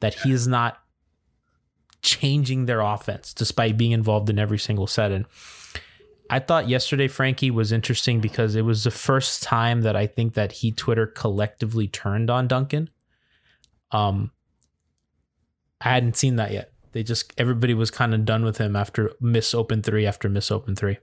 That 0.00 0.14
he 0.14 0.32
is 0.32 0.46
not 0.46 0.78
changing 2.02 2.66
their 2.66 2.80
offense 2.80 3.34
despite 3.34 3.76
being 3.76 3.92
involved 3.92 4.30
in 4.30 4.38
every 4.38 4.58
single 4.58 4.86
set. 4.86 5.12
And 5.12 5.26
I 6.28 6.38
thought 6.38 6.68
yesterday 6.68 7.08
Franky 7.08 7.50
was 7.50 7.72
interesting 7.72 8.20
because 8.20 8.54
it 8.54 8.64
was 8.64 8.84
the 8.84 8.90
first 8.90 9.42
time 9.42 9.82
that 9.82 9.96
I 9.96 10.06
think 10.06 10.34
that 10.34 10.52
he 10.52 10.70
Twitter 10.70 11.06
collectively 11.06 11.88
turned 11.88 12.30
on 12.30 12.46
Duncan. 12.46 12.90
Um, 13.92 14.30
I 15.80 15.90
hadn't 15.90 16.16
seen 16.16 16.36
that 16.36 16.52
yet. 16.52 16.72
They 16.92 17.02
just 17.02 17.32
everybody 17.38 17.74
was 17.74 17.90
kind 17.90 18.14
of 18.14 18.24
done 18.24 18.44
with 18.44 18.58
him 18.58 18.74
after 18.76 19.12
miss 19.20 19.54
open 19.54 19.82
three 19.82 20.06
after 20.06 20.28
miss 20.28 20.50
open 20.50 20.76
three. 20.76 20.98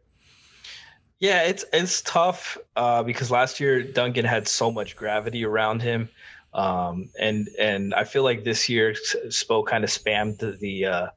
Yeah, 1.20 1.44
it's 1.44 1.66
it's 1.74 2.02
tough 2.02 2.58
uh, 2.76 3.04
because 3.04 3.32
last 3.32 3.60
year 3.60 3.82
Duncan 3.82 4.26
had 4.26 4.48
so 4.48 4.72
much 4.72 4.96
gravity 4.96 5.46
around 5.46 5.82
him, 5.82 6.10
um, 6.54 7.10
and 7.20 7.48
and 7.60 7.94
I 7.94 8.04
feel 8.04 8.24
like 8.24 8.44
this 8.44 8.70
year 8.70 8.94
Spo 9.28 9.66
kind 9.66 9.84
of 9.84 9.90
spammed 9.90 10.60
the, 10.60 10.86
uh, 10.86 11.08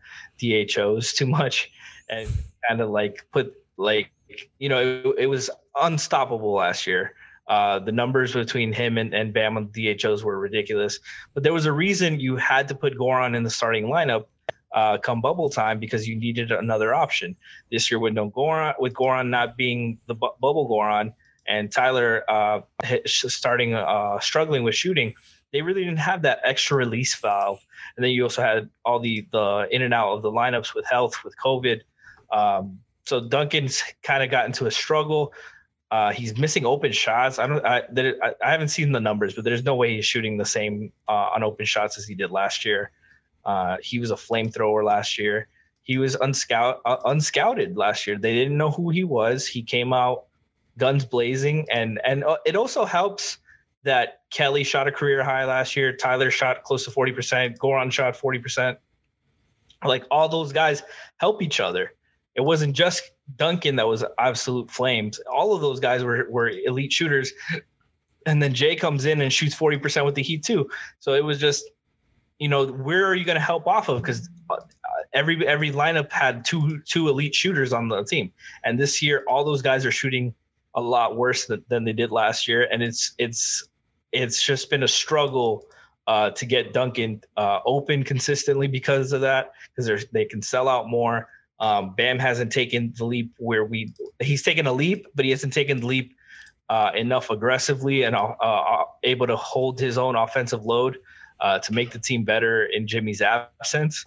DHOs 0.40 1.12
too 1.12 1.26
much, 1.26 1.70
and 2.08 2.28
kind 2.66 2.80
of 2.80 2.90
like 2.90 3.26
put 3.30 3.54
like 3.76 4.10
you 4.58 4.68
know 4.68 4.78
it, 4.78 5.24
it 5.24 5.26
was 5.26 5.50
unstoppable 5.74 6.54
last 6.54 6.86
year. 6.86 7.14
Uh, 7.50 7.80
the 7.80 7.90
numbers 7.90 8.32
between 8.32 8.72
him 8.72 8.96
and, 8.96 9.12
and 9.12 9.34
Bam 9.34 9.56
on 9.56 9.72
DHOs 9.72 10.22
were 10.22 10.38
ridiculous, 10.38 11.00
but 11.34 11.42
there 11.42 11.52
was 11.52 11.66
a 11.66 11.72
reason 11.72 12.20
you 12.20 12.36
had 12.36 12.68
to 12.68 12.76
put 12.76 12.96
Goran 12.96 13.36
in 13.36 13.42
the 13.42 13.50
starting 13.50 13.86
lineup 13.86 14.26
uh, 14.72 14.98
come 14.98 15.20
bubble 15.20 15.50
time 15.50 15.80
because 15.80 16.06
you 16.06 16.14
needed 16.14 16.52
another 16.52 16.94
option. 16.94 17.34
This 17.68 17.90
year 17.90 17.98
with 17.98 18.12
no 18.12 18.30
Goran, 18.30 18.74
with 18.78 18.94
Goran 18.94 19.30
not 19.30 19.56
being 19.56 19.98
the 20.06 20.14
bu- 20.14 20.36
bubble 20.40 20.68
Goran 20.68 21.12
and 21.44 21.72
Tyler 21.72 22.22
uh, 22.28 22.60
starting 23.06 23.74
uh, 23.74 24.20
struggling 24.20 24.62
with 24.62 24.76
shooting, 24.76 25.14
they 25.52 25.62
really 25.62 25.82
didn't 25.82 25.98
have 25.98 26.22
that 26.22 26.42
extra 26.44 26.76
release 26.76 27.16
valve. 27.16 27.58
And 27.96 28.04
then 28.04 28.12
you 28.12 28.22
also 28.22 28.42
had 28.42 28.70
all 28.84 29.00
the 29.00 29.26
the 29.32 29.66
in 29.72 29.82
and 29.82 29.92
out 29.92 30.12
of 30.12 30.22
the 30.22 30.30
lineups 30.30 30.72
with 30.72 30.86
health 30.86 31.24
with 31.24 31.34
COVID. 31.36 31.80
Um, 32.30 32.78
so 33.06 33.20
Duncan's 33.20 33.82
kind 34.04 34.22
of 34.22 34.30
got 34.30 34.46
into 34.46 34.66
a 34.66 34.70
struggle. 34.70 35.32
Uh, 35.90 36.12
he's 36.12 36.38
missing 36.38 36.64
open 36.64 36.92
shots. 36.92 37.38
I 37.38 37.46
don't. 37.48 37.64
I, 37.66 37.82
there, 37.90 38.14
I, 38.22 38.34
I 38.44 38.52
haven't 38.52 38.68
seen 38.68 38.92
the 38.92 39.00
numbers, 39.00 39.34
but 39.34 39.42
there's 39.42 39.64
no 39.64 39.74
way 39.74 39.96
he's 39.96 40.04
shooting 40.04 40.36
the 40.36 40.44
same 40.44 40.92
uh, 41.08 41.30
on 41.34 41.42
open 41.42 41.66
shots 41.66 41.98
as 41.98 42.06
he 42.06 42.14
did 42.14 42.30
last 42.30 42.64
year. 42.64 42.92
Uh, 43.44 43.78
he 43.82 43.98
was 43.98 44.10
a 44.12 44.14
flamethrower 44.14 44.84
last 44.84 45.18
year. 45.18 45.48
He 45.82 45.98
was 45.98 46.16
unscout 46.16 46.78
uh, 46.84 46.98
unscouted 46.98 47.76
last 47.76 48.06
year. 48.06 48.18
They 48.18 48.34
didn't 48.34 48.56
know 48.56 48.70
who 48.70 48.90
he 48.90 49.02
was. 49.02 49.46
He 49.46 49.62
came 49.62 49.92
out 49.92 50.26
guns 50.78 51.04
blazing, 51.04 51.66
and 51.72 52.00
and 52.04 52.22
uh, 52.22 52.36
it 52.46 52.54
also 52.54 52.84
helps 52.84 53.38
that 53.82 54.20
Kelly 54.30 54.62
shot 54.62 54.86
a 54.86 54.92
career 54.92 55.24
high 55.24 55.46
last 55.46 55.74
year. 55.74 55.96
Tyler 55.96 56.30
shot 56.30 56.62
close 56.62 56.84
to 56.84 56.92
forty 56.92 57.10
percent. 57.10 57.58
Goran 57.58 57.90
shot 57.90 58.16
forty 58.16 58.38
percent. 58.38 58.78
Like 59.84 60.04
all 60.10 60.28
those 60.28 60.52
guys 60.52 60.84
help 61.16 61.42
each 61.42 61.58
other. 61.58 61.94
It 62.34 62.42
wasn't 62.42 62.74
just 62.74 63.10
Duncan 63.36 63.76
that 63.76 63.88
was 63.88 64.04
absolute 64.18 64.70
flames. 64.70 65.20
All 65.30 65.54
of 65.54 65.60
those 65.60 65.80
guys 65.80 66.04
were 66.04 66.26
were 66.30 66.48
elite 66.48 66.92
shooters. 66.92 67.32
And 68.26 68.42
then 68.42 68.52
Jae 68.52 68.78
comes 68.78 69.06
in 69.06 69.22
and 69.22 69.32
shoots 69.32 69.54
40% 69.54 70.04
with 70.04 70.14
the 70.14 70.22
Heat 70.22 70.44
too. 70.44 70.68
So 70.98 71.14
it 71.14 71.24
was 71.24 71.38
just, 71.38 71.64
you 72.38 72.48
know, 72.48 72.66
where 72.66 73.06
are 73.06 73.14
you 73.14 73.24
going 73.24 73.36
to 73.36 73.40
help 73.40 73.66
off 73.66 73.88
of? 73.88 74.02
Because 74.02 74.28
uh, 74.50 74.56
every 75.12 75.46
every 75.46 75.70
lineup 75.70 76.12
had 76.12 76.44
two 76.44 76.80
two 76.82 77.08
elite 77.08 77.34
shooters 77.34 77.72
on 77.72 77.88
the 77.88 78.04
team, 78.04 78.32
and 78.64 78.78
this 78.78 79.02
year 79.02 79.24
all 79.28 79.44
those 79.44 79.62
guys 79.62 79.86
are 79.86 79.92
shooting 79.92 80.34
a 80.74 80.80
lot 80.80 81.16
worse 81.16 81.46
than, 81.46 81.64
than 81.68 81.84
they 81.84 81.92
did 81.92 82.10
last 82.10 82.48
year, 82.48 82.66
and 82.70 82.82
it's 82.82 83.14
it's 83.18 83.68
it's 84.12 84.42
just 84.42 84.70
been 84.70 84.82
a 84.82 84.88
struggle 84.88 85.66
uh, 86.06 86.30
to 86.30 86.46
get 86.46 86.72
Duncan 86.72 87.22
uh, 87.36 87.60
open 87.64 88.04
consistently 88.04 88.66
because 88.66 89.12
of 89.12 89.20
that, 89.22 89.52
because 89.74 90.06
they 90.12 90.24
can 90.24 90.42
sell 90.42 90.68
out 90.68 90.88
more. 90.88 91.28
Um, 91.60 91.94
Bam 91.94 92.18
hasn't 92.18 92.52
taken 92.52 92.94
the 92.96 93.04
leap 93.04 93.34
where 93.38 93.64
we 93.64 93.92
he's 94.18 94.42
taken 94.42 94.66
a 94.66 94.72
leap, 94.72 95.06
but 95.14 95.26
he 95.26 95.30
hasn't 95.30 95.52
taken 95.52 95.80
the 95.80 95.86
leap 95.86 96.16
uh, 96.70 96.92
enough 96.94 97.30
aggressively 97.30 98.04
and 98.04 98.16
uh, 98.16 98.34
uh, 98.40 98.84
able 99.02 99.26
to 99.26 99.36
hold 99.36 99.78
his 99.78 99.98
own 99.98 100.16
offensive 100.16 100.64
load 100.64 100.98
uh, 101.40 101.58
to 101.58 101.74
make 101.74 101.90
the 101.90 101.98
team 101.98 102.24
better 102.24 102.64
in 102.64 102.86
Jimmy's 102.86 103.20
absence. 103.20 104.06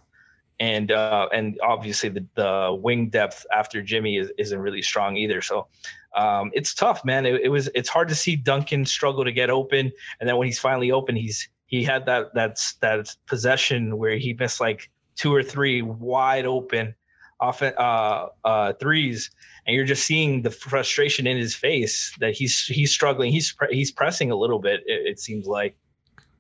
And 0.60 0.92
uh, 0.92 1.28
and 1.34 1.60
obviously 1.62 2.10
the, 2.10 2.26
the 2.36 2.80
wing 2.82 3.10
depth 3.10 3.46
after 3.54 3.82
Jimmy 3.82 4.18
is, 4.18 4.32
isn't 4.38 4.58
really 4.58 4.82
strong 4.82 5.18
either. 5.18 5.42
So 5.42 5.68
um, 6.16 6.52
it's 6.54 6.74
tough, 6.74 7.04
man. 7.04 7.26
It, 7.26 7.42
it 7.42 7.50
was 7.50 7.70
it's 7.76 7.90
hard 7.90 8.10
to 8.10 8.16
see 8.16 8.36
Duncan 8.36 8.86
struggle 8.86 9.26
to 9.26 9.32
get 9.32 9.50
open, 9.50 9.92
and 10.20 10.30
then 10.30 10.38
when 10.38 10.48
he's 10.48 10.60
finally 10.60 10.92
open, 10.92 11.16
he's 11.16 11.50
he 11.66 11.84
had 11.84 12.06
that 12.06 12.34
that's 12.34 12.76
that 12.76 13.16
possession 13.26 13.98
where 13.98 14.16
he 14.16 14.34
missed 14.34 14.62
like 14.62 14.90
two 15.16 15.34
or 15.34 15.44
three 15.44 15.82
wide 15.82 16.46
open 16.46 16.96
off 17.44 17.62
uh, 17.62 18.30
uh, 18.46 18.74
threes, 18.74 19.30
and 19.68 19.76
you're 19.76 19.86
just 19.86 20.06
seeing 20.06 20.42
the 20.44 20.50
frustration 20.50 21.28
in 21.28 21.38
his 21.38 21.54
face 21.54 22.16
that 22.20 22.34
he's 22.34 22.66
he's 22.66 22.92
struggling. 22.92 23.32
He's 23.32 23.54
he's 23.70 23.92
pressing 23.92 24.32
a 24.32 24.36
little 24.36 24.60
bit. 24.60 24.82
It, 24.86 25.08
it 25.08 25.20
seems 25.20 25.46
like. 25.46 25.76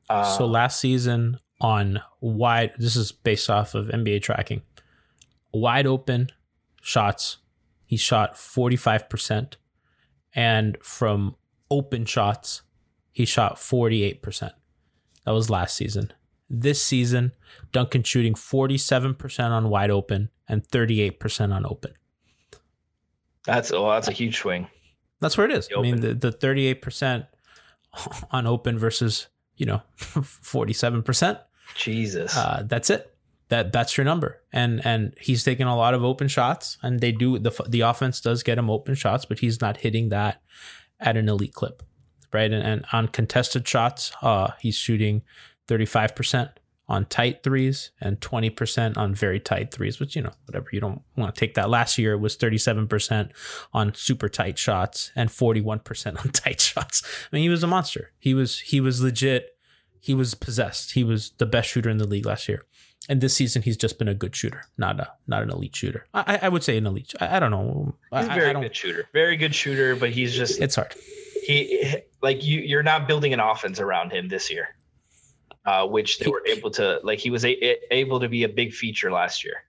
Uh, 0.09 0.23
so 0.37 0.45
last 0.45 0.79
season 0.79 1.39
on 1.59 2.01
wide, 2.21 2.71
this 2.77 2.95
is 2.95 3.11
based 3.11 3.49
off 3.49 3.75
of 3.75 3.87
NBA 3.87 4.21
tracking. 4.21 4.61
Wide 5.53 5.87
open 5.87 6.29
shots, 6.81 7.37
he 7.85 7.97
shot 7.97 8.37
forty 8.37 8.77
five 8.77 9.09
percent, 9.09 9.57
and 10.33 10.77
from 10.81 11.35
open 11.69 12.05
shots, 12.05 12.61
he 13.11 13.25
shot 13.25 13.59
forty 13.59 14.03
eight 14.03 14.21
percent. 14.21 14.53
That 15.25 15.31
was 15.31 15.49
last 15.49 15.75
season. 15.75 16.13
This 16.55 16.81
season, 16.81 17.31
Duncan 17.71 18.03
shooting 18.03 18.35
47% 18.35 19.49
on 19.49 19.69
wide 19.69 19.89
open 19.89 20.29
and 20.47 20.63
38% 20.67 21.51
on 21.53 21.65
open. 21.65 21.93
That's 23.45 23.71
oh, 23.73 23.89
that's 23.89 24.07
a 24.07 24.11
huge 24.11 24.37
swing. 24.37 24.67
That's 25.19 25.37
where 25.37 25.49
it 25.49 25.51
is. 25.51 25.67
I 25.75 25.81
mean, 25.81 25.99
the, 25.99 26.13
the 26.13 26.31
38% 26.31 27.27
on 28.31 28.47
open 28.47 28.77
versus 28.77 29.27
you 29.57 29.65
know 29.65 29.81
forty 29.97 30.73
seven 30.73 31.03
percent. 31.03 31.39
Jesus. 31.75 32.35
Uh, 32.37 32.63
that's 32.65 32.89
it. 32.89 33.15
That 33.49 33.71
that's 33.71 33.97
your 33.97 34.05
number, 34.05 34.41
and 34.51 34.83
and 34.85 35.13
he's 35.19 35.43
taking 35.43 35.67
a 35.67 35.75
lot 35.75 35.93
of 35.93 36.03
open 36.03 36.27
shots, 36.27 36.77
and 36.81 36.99
they 36.99 37.11
do 37.11 37.37
the 37.37 37.51
the 37.67 37.81
offense 37.81 38.21
does 38.21 38.41
get 38.41 38.57
him 38.57 38.69
open 38.69 38.95
shots, 38.95 39.25
but 39.25 39.39
he's 39.39 39.61
not 39.61 39.77
hitting 39.77 40.09
that 40.09 40.41
at 40.99 41.17
an 41.17 41.27
elite 41.27 41.53
clip, 41.53 41.83
right? 42.31 42.51
And, 42.51 42.63
and 42.63 42.85
on 42.93 43.09
contested 43.09 43.67
shots, 43.67 44.11
uh, 44.21 44.51
he's 44.59 44.75
shooting 44.75 45.23
thirty 45.67 45.85
five 45.85 46.15
percent 46.15 46.51
on 46.87 47.05
tight 47.05 47.43
threes 47.43 47.91
and 48.01 48.19
20% 48.19 48.97
on 48.97 49.15
very 49.15 49.39
tight 49.39 49.71
threes, 49.71 49.99
which, 49.99 50.15
you 50.15 50.21
know, 50.21 50.33
whatever, 50.45 50.67
you 50.73 50.79
don't 50.79 51.01
want 51.15 51.33
to 51.33 51.39
take 51.39 51.53
that. 51.55 51.69
Last 51.69 51.97
year 51.97 52.13
it 52.13 52.19
was 52.19 52.35
37% 52.37 53.31
on 53.73 53.93
super 53.95 54.27
tight 54.27 54.57
shots 54.57 55.11
and 55.15 55.29
41% 55.29 56.19
on 56.19 56.29
tight 56.31 56.59
shots. 56.59 57.01
I 57.31 57.35
mean, 57.35 57.43
he 57.43 57.49
was 57.49 57.63
a 57.63 57.67
monster. 57.67 58.11
He 58.19 58.33
was, 58.33 58.59
he 58.59 58.81
was 58.81 59.01
legit. 59.01 59.55
He 59.99 60.13
was 60.13 60.35
possessed. 60.35 60.91
He 60.91 61.03
was 61.03 61.31
the 61.37 61.45
best 61.45 61.69
shooter 61.69 61.89
in 61.89 61.97
the 61.97 62.07
league 62.07 62.25
last 62.25 62.49
year. 62.49 62.63
And 63.07 63.21
this 63.21 63.33
season, 63.33 63.61
he's 63.61 63.77
just 63.77 63.97
been 63.97 64.07
a 64.07 64.13
good 64.13 64.35
shooter, 64.35 64.63
not 64.77 64.97
a 64.97 65.11
not 65.27 65.43
an 65.43 65.49
elite 65.49 65.75
shooter. 65.75 66.05
I, 66.13 66.39
I 66.43 66.47
would 66.47 66.63
say 66.63 66.77
an 66.77 66.87
elite. 66.87 67.13
I, 67.19 67.35
I 67.35 67.39
don't 67.41 67.51
know. 67.51 67.95
He's 68.13 68.27
a 68.27 68.31
I, 68.31 68.35
very 68.35 68.55
I 68.55 68.61
good 68.61 68.73
shooter. 68.73 69.09
Very 69.11 69.35
good 69.35 69.53
shooter, 69.53 69.97
but 69.97 70.11
he's 70.11 70.33
just 70.33 70.61
It's 70.61 70.75
hard. 70.75 70.95
he 71.45 71.97
like 72.21 72.45
you 72.45 72.61
you're 72.61 72.81
not 72.83 73.05
building 73.05 73.33
an 73.33 73.41
offense 73.41 73.81
around 73.81 74.11
him 74.13 74.29
this 74.29 74.49
year 74.49 74.69
uh 75.65 75.85
which 75.87 76.19
they 76.19 76.27
were 76.29 76.43
able 76.47 76.69
to 76.71 76.99
like 77.03 77.19
he 77.19 77.29
was 77.29 77.43
a, 77.45 77.93
able 77.93 78.19
to 78.19 78.27
be 78.29 78.43
a 78.43 78.49
big 78.49 78.73
feature 78.73 79.11
last 79.11 79.43
year 79.43 79.63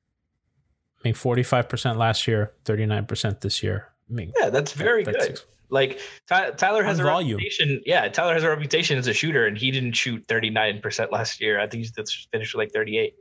I 0.99 1.09
mean, 1.09 1.15
forty 1.15 1.43
five 1.43 1.69
percent 1.69 1.99
last 1.99 2.27
year, 2.27 2.53
thirty 2.65 2.87
nine 2.87 3.05
percent 3.05 3.43
this 3.43 3.63
year. 3.63 3.89
I 4.11 4.13
mean, 4.15 4.33
yeah 4.41 4.49
that's 4.51 4.73
very 4.73 5.05
that's- 5.05 5.27
good 5.29 5.41
like 5.71 5.99
Ty- 6.29 6.51
tyler 6.53 6.83
has 6.83 7.01
a 7.01 7.03
volume. 7.03 7.37
reputation 7.39 7.83
yeah 7.87 8.07
tyler 8.09 8.35
has 8.35 8.43
a 8.43 8.49
reputation 8.49 8.99
as 8.99 9.07
a 9.07 9.15
shooter 9.15 9.47
and 9.47 9.57
he 9.57 9.71
didn't 9.71 9.93
shoot 9.95 10.27
39% 10.29 11.11
last 11.11 11.41
year 11.41 11.59
i 11.59 11.67
think 11.67 11.85
he's 11.85 12.27
finished 12.31 12.55
with 12.55 12.59
like 12.59 12.73
38 12.73 13.15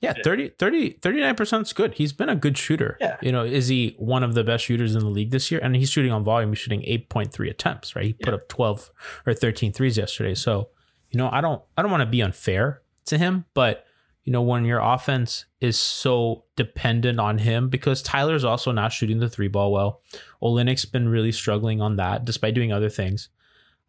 Yeah, 0.00 0.12
30, 0.22 0.50
30, 0.58 0.94
39% 1.00 1.62
is 1.62 1.72
good. 1.72 1.94
He's 1.94 2.12
been 2.12 2.28
a 2.28 2.36
good 2.36 2.58
shooter. 2.58 2.98
Yeah. 3.00 3.16
You 3.22 3.32
know, 3.32 3.42
is 3.44 3.68
he 3.68 3.94
one 3.98 4.22
of 4.22 4.34
the 4.34 4.44
best 4.44 4.64
shooters 4.66 4.94
in 4.94 5.00
the 5.00 5.08
league 5.08 5.30
this 5.30 5.50
year? 5.50 5.60
And 5.64 5.74
he's 5.76 5.88
shooting 5.88 6.12
on 6.12 6.24
volume. 6.24 6.50
He's 6.50 6.58
shooting 6.58 6.82
8.3 6.82 7.48
attempts, 7.48 7.96
right? 7.96 8.04
He 8.04 8.12
put 8.12 8.34
up 8.34 8.48
12 8.48 8.90
or 9.26 9.32
13 9.32 9.72
threes 9.72 9.96
yesterday. 9.96 10.34
So, 10.34 10.68
you 11.14 11.18
know, 11.18 11.30
I 11.30 11.40
don't 11.40 11.62
I 11.76 11.82
don't 11.82 11.90
want 11.90 12.02
to 12.02 12.06
be 12.06 12.22
unfair 12.22 12.82
to 13.06 13.16
him, 13.16 13.44
but 13.54 13.86
you 14.24 14.32
know, 14.32 14.42
when 14.42 14.64
your 14.64 14.80
offense 14.80 15.44
is 15.60 15.78
so 15.78 16.44
dependent 16.56 17.20
on 17.20 17.38
him, 17.38 17.68
because 17.68 18.02
Tyler's 18.02 18.44
also 18.44 18.72
not 18.72 18.92
shooting 18.92 19.20
the 19.20 19.28
three 19.28 19.48
ball 19.48 19.70
well. 19.70 20.00
Olynyk's 20.42 20.86
been 20.86 21.08
really 21.08 21.30
struggling 21.30 21.82
on 21.82 21.96
that, 21.96 22.24
despite 22.24 22.54
doing 22.54 22.72
other 22.72 22.88
things. 22.88 23.28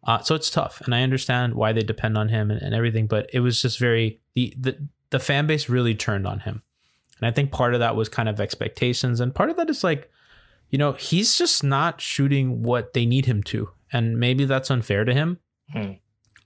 Uh, 0.04 0.20
so 0.20 0.34
it's 0.34 0.50
tough, 0.50 0.80
and 0.82 0.94
I 0.94 1.02
understand 1.02 1.54
why 1.54 1.72
they 1.72 1.82
depend 1.82 2.16
on 2.16 2.28
him 2.28 2.50
and, 2.50 2.62
and 2.62 2.74
everything. 2.74 3.06
But 3.06 3.28
it 3.32 3.40
was 3.40 3.60
just 3.60 3.78
very 3.78 4.20
the 4.34 4.54
the 4.58 4.78
the 5.10 5.18
fan 5.18 5.46
base 5.46 5.68
really 5.68 5.94
turned 5.94 6.26
on 6.26 6.40
him, 6.40 6.62
and 7.18 7.26
I 7.26 7.32
think 7.32 7.50
part 7.50 7.74
of 7.74 7.80
that 7.80 7.96
was 7.96 8.08
kind 8.08 8.28
of 8.28 8.40
expectations, 8.40 9.20
and 9.20 9.34
part 9.34 9.50
of 9.50 9.56
that 9.56 9.70
is 9.70 9.82
like, 9.82 10.10
you 10.70 10.78
know, 10.78 10.92
he's 10.92 11.36
just 11.36 11.64
not 11.64 12.00
shooting 12.00 12.62
what 12.62 12.92
they 12.92 13.06
need 13.06 13.26
him 13.26 13.42
to, 13.44 13.70
and 13.92 14.20
maybe 14.20 14.44
that's 14.44 14.70
unfair 14.70 15.04
to 15.04 15.14
him. 15.14 15.40
Hmm. 15.72 15.92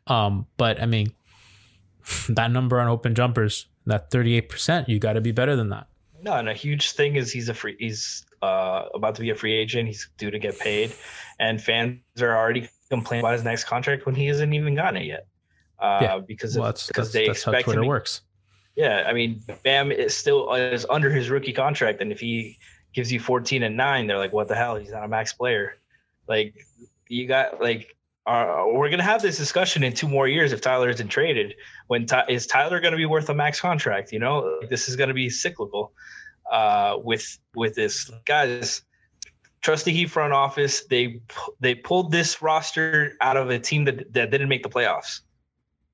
Um, 0.07 0.47
but 0.57 0.81
I 0.83 0.87
mean, 0.87 1.13
that 2.29 2.51
number 2.51 2.81
on 2.81 2.89
open 2.89 3.15
jumpers, 3.15 3.67
that 3.87 4.11
thirty 4.11 4.35
eight 4.37 4.49
percent, 4.49 4.89
you 4.89 4.99
got 4.99 5.15
to 5.15 5.21
be 5.21 5.33
better 5.33 5.57
than 5.57 5.69
that. 5.71 5.87
No, 6.23 6.35
and 6.35 6.49
a 6.49 6.55
huge 6.55 6.93
thing 6.93 7.17
is 7.17 7.33
he's 7.33 7.49
a 7.49 7.55
free. 7.55 7.77
He's 7.79 8.25
uh, 8.43 8.85
about 8.95 9.15
to 9.17 9.21
be 9.23 9.31
a 9.31 9.35
free 9.35 9.55
agent. 9.55 9.87
He's 9.89 10.09
due 10.19 10.31
to 10.31 10.39
get 10.39 10.59
paid, 10.59 10.93
and 11.39 11.61
fans 11.63 12.01
are 12.21 12.37
already 12.37 12.69
complaining 12.91 13.25
about 13.25 13.35
his 13.35 13.45
next 13.45 13.65
contract 13.65 14.05
when 14.07 14.15
he 14.15 14.27
hasn't 14.27 14.53
even 14.53 14.75
gotten 14.75 14.97
it 15.01 15.07
yet. 15.07 15.27
Uh, 15.79 15.99
Yeah. 16.03 16.19
because 16.19 16.57
Well, 16.57 16.67
that's 16.67 16.89
because 16.89 17.09
that's, 17.09 17.13
they 17.13 17.27
that's 17.27 17.45
how 17.45 17.53
expect 17.53 17.65
Twitter 17.65 17.83
him. 17.83 17.87
works. 17.87 18.21
Yeah, 18.77 19.05
I 19.07 19.13
mean, 19.13 19.43
Bam 19.63 19.93
is 19.93 20.17
still 20.17 20.53
is 20.55 20.87
under 20.91 21.11
his 21.11 21.31
rookie 21.31 21.53
contract, 21.53 22.01
and 22.01 22.13
if 22.13 22.21
he 22.21 22.59
gives 22.93 23.11
you 23.13 23.21
14 23.21 23.63
and 23.63 23.77
nine, 23.77 24.07
they're 24.07 24.19
like, 24.19 24.33
"What 24.33 24.49
the 24.49 24.55
hell? 24.55 24.77
He's 24.77 24.91
not 24.93 25.05
a 25.05 25.09
max 25.09 25.33
player." 25.33 25.75
Like, 26.29 26.55
you 27.09 27.27
got 27.27 27.61
like, 27.61 27.97
uh, 28.31 28.65
we're 28.67 28.91
gonna 28.91 29.03
have 29.03 29.23
this 29.23 29.37
discussion 29.37 29.83
in 29.83 29.93
two 29.93 30.07
more 30.07 30.29
years 30.29 30.53
if 30.53 30.61
Tyler 30.61 30.89
isn't 30.89 31.09
traded. 31.09 31.57
When 31.89 32.07
Ty- 32.07 32.27
is 32.29 32.47
Tyler 32.47 32.79
gonna 32.79 32.97
be 32.97 33.07
worth 33.07 33.29
a 33.29 33.35
max 33.35 33.61
contract? 33.61 34.13
You 34.13 34.21
know, 34.21 34.61
this 34.69 34.89
is 34.89 34.95
gonna 34.95 35.15
be 35.15 35.29
cyclical. 35.29 35.93
Uh, 36.51 36.99
with 37.03 37.39
with 37.57 37.75
this 37.75 38.09
guys, 38.25 38.83
trust 39.63 39.85
the 39.85 39.93
Heat 39.93 40.11
front 40.11 40.33
office. 40.33 40.85
They 40.85 41.23
they 41.59 41.75
pulled 41.75 42.13
this 42.13 42.41
roster 42.41 43.17
out 43.21 43.37
of 43.37 43.51
a 43.51 43.59
team 43.59 43.85
that 43.87 44.13
that 44.13 44.31
didn't 44.31 44.49
make 44.49 44.63
the 44.63 44.71
playoffs. 44.71 45.21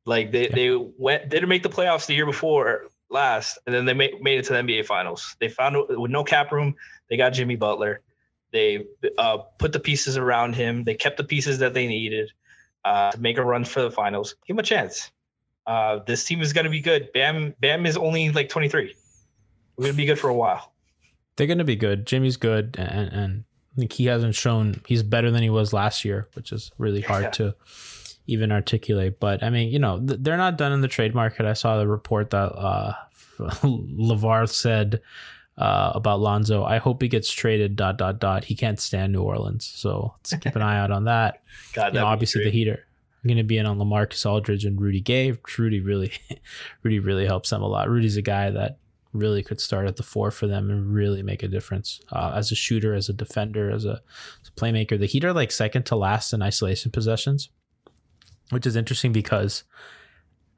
Like 0.05 0.31
they, 0.31 0.49
they 0.49 0.77
went 0.77 1.31
didn't 1.31 1.49
make 1.49 1.63
the 1.63 1.71
playoffs 1.71 2.07
the 2.07 2.15
year 2.15 2.27
before 2.27 2.83
last, 3.09 3.59
and 3.67 3.75
then 3.75 3.87
they 3.87 3.95
made, 3.95 4.21
made 4.21 4.39
it 4.41 4.45
to 4.47 4.53
the 4.53 4.59
NBA 4.59 4.85
Finals. 4.85 5.37
They 5.41 5.49
found 5.49 5.77
with 5.89 6.11
no 6.11 6.23
cap 6.23 6.53
room, 6.53 6.75
they 7.09 7.17
got 7.17 7.31
Jimmy 7.31 7.57
Butler. 7.57 8.03
They 8.53 8.85
uh, 9.19 9.39
put 9.59 9.73
the 9.73 9.81
pieces 9.81 10.17
around 10.17 10.55
him. 10.55 10.85
They 10.85 10.95
kept 10.95 11.17
the 11.17 11.25
pieces 11.25 11.59
that 11.59 11.75
they 11.75 11.87
needed 11.87 12.33
uh, 12.85 13.11
to 13.13 13.21
make 13.21 13.39
a 13.39 13.45
run 13.45 13.65
for 13.65 13.83
the 13.83 13.91
finals. 13.91 14.35
Give 14.47 14.55
him 14.55 14.61
a 14.61 14.63
chance. 14.63 15.11
Uh, 15.67 15.99
this 16.07 16.25
team 16.25 16.41
is 16.43 16.53
going 16.53 16.65
to 16.65 16.71
be 16.71 16.81
good. 16.81 17.09
Bam 17.13 17.55
Bam 17.61 17.87
is 17.87 17.97
only 17.97 18.31
like 18.31 18.49
23. 18.49 18.95
We're 19.77 19.83
going 19.83 19.93
to 19.93 19.97
be 19.97 20.07
good 20.07 20.19
for 20.19 20.29
a 20.29 20.35
while. 20.35 20.73
They're 21.37 21.47
going 21.49 21.59
to 21.59 21.65
be 21.65 21.77
good. 21.77 22.07
Jimmy's 22.07 22.37
good, 22.39 22.77
and, 22.79 23.13
and 23.13 23.45
I 23.77 23.81
think 23.81 23.93
he 23.93 24.07
hasn't 24.07 24.35
shown 24.37 24.81
he's 24.87 25.03
better 25.03 25.31
than 25.31 25.43
he 25.43 25.51
was 25.51 25.73
last 25.73 26.05
year, 26.05 26.29
which 26.35 26.53
is 26.53 26.71
really 26.79 27.03
hard 27.03 27.25
Yeah. 27.25 27.31
to 27.31 27.55
even 28.29 28.53
articulate. 28.53 29.21
But 29.21 29.43
I 29.43 29.51
mean, 29.51 29.69
you 29.71 29.79
know, 29.81 29.99
th- 30.01 30.21
they're 30.23 30.37
not 30.39 30.57
done 30.57 30.73
in 30.73 30.81
the 30.81 30.89
trade 30.89 31.15
market. 31.15 31.45
I 31.45 31.53
saw 31.53 31.77
the 31.79 31.87
report 31.89 32.31
that 32.31 32.53
uh, 32.57 32.95
LaVar 33.39 34.49
said 34.49 35.01
uh, 35.59 35.93
about 35.95 36.21
Lonzo. 36.21 36.65
I 36.65 36.79
hope 36.79 37.03
he 37.03 37.09
gets 37.09 37.31
traded. 37.31 37.77
Dot 37.77 37.99
dot 37.99 38.19
dot. 38.19 38.45
He 38.45 38.55
can't 38.55 38.81
stand 38.81 39.13
New 39.13 39.23
Orleans, 39.23 39.65
so 39.65 40.15
let's 40.19 40.35
keep 40.43 40.57
an 40.57 40.63
eye 40.63 40.79
out 40.79 40.91
on 40.91 41.05
that. 41.05 41.43
God, 41.73 41.95
You 41.95 42.01
know, 42.01 42.07
obviously 42.07 42.41
the 42.41 42.51
great. 42.51 42.55
Heat 42.55 42.69
are 42.69 42.87
going 43.27 43.37
to 43.39 43.45
be 43.45 43.59
in 43.59 43.67
on 43.67 43.79
LaMarcus 43.79 44.25
Aldridge 44.25 44.65
and 44.65 44.81
Rudy 44.81 45.01
Gay. 45.01 45.37
Rudy 45.59 45.81
really, 45.81 46.13
Rudy 46.83 46.99
really 46.99 47.27
helps 47.27 47.51
them 47.51 47.63
a 47.63 47.67
lot. 47.67 47.89
Rudy's 47.89 48.17
a 48.17 48.23
guy 48.23 48.51
that 48.51 48.79
really 49.13 49.43
could 49.43 49.61
start 49.61 49.87
at 49.87 49.97
the 49.97 50.03
four 50.03 50.31
for 50.31 50.47
them 50.47 50.71
and 50.71 50.93
really 50.93 51.23
make 51.23 51.43
a 51.43 51.49
difference 51.49 52.01
uh, 52.13 52.33
as 52.35 52.53
a 52.53 52.55
shooter, 52.55 52.95
as 52.95 53.09
a 53.09 53.13
defender, 53.13 53.71
as 53.71 53.85
a, 53.85 54.01
as 54.43 54.49
a 54.49 54.61
playmaker. 54.61 54.99
The 54.99 55.07
Heat 55.07 55.25
are 55.25 55.33
like 55.33 55.51
second 55.51 55.87
to 55.87 55.97
last 55.97 56.33
in 56.33 56.43
isolation 56.43 56.91
possessions, 56.91 57.49
which 58.51 58.67
is 58.67 58.77
interesting 58.77 59.13
because 59.13 59.65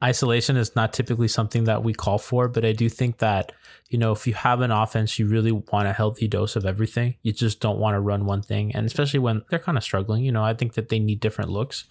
isolation 0.03 0.55
is 0.57 0.75
not 0.75 0.93
typically 0.93 1.27
something 1.27 1.65
that 1.65 1.83
we 1.83 1.93
call 1.93 2.17
for. 2.17 2.47
But 2.47 2.65
I 2.65 2.71
do 2.71 2.89
think 2.89 3.17
that 3.17 3.51
you 3.89 3.97
know 3.97 4.11
if 4.11 4.25
you 4.27 4.33
have 4.33 4.61
an 4.61 4.71
offense, 4.71 5.19
you 5.19 5.27
really 5.27 5.51
want 5.51 5.87
a 5.87 5.93
healthy 5.93 6.27
dose 6.27 6.55
of 6.55 6.65
everything. 6.65 7.15
You 7.23 7.33
just 7.33 7.59
don't 7.59 7.79
want 7.79 7.95
to 7.95 7.99
run 7.99 8.25
one 8.25 8.41
thing, 8.41 8.73
and 8.75 8.85
especially 8.85 9.19
when 9.19 9.43
they're 9.49 9.59
kind 9.59 9.77
of 9.77 9.83
struggling. 9.83 10.23
You 10.23 10.31
know, 10.31 10.43
I 10.43 10.53
think 10.53 10.73
that 10.73 10.89
they 10.89 10.99
need 10.99 11.19
different 11.19 11.49
looks. 11.51 11.85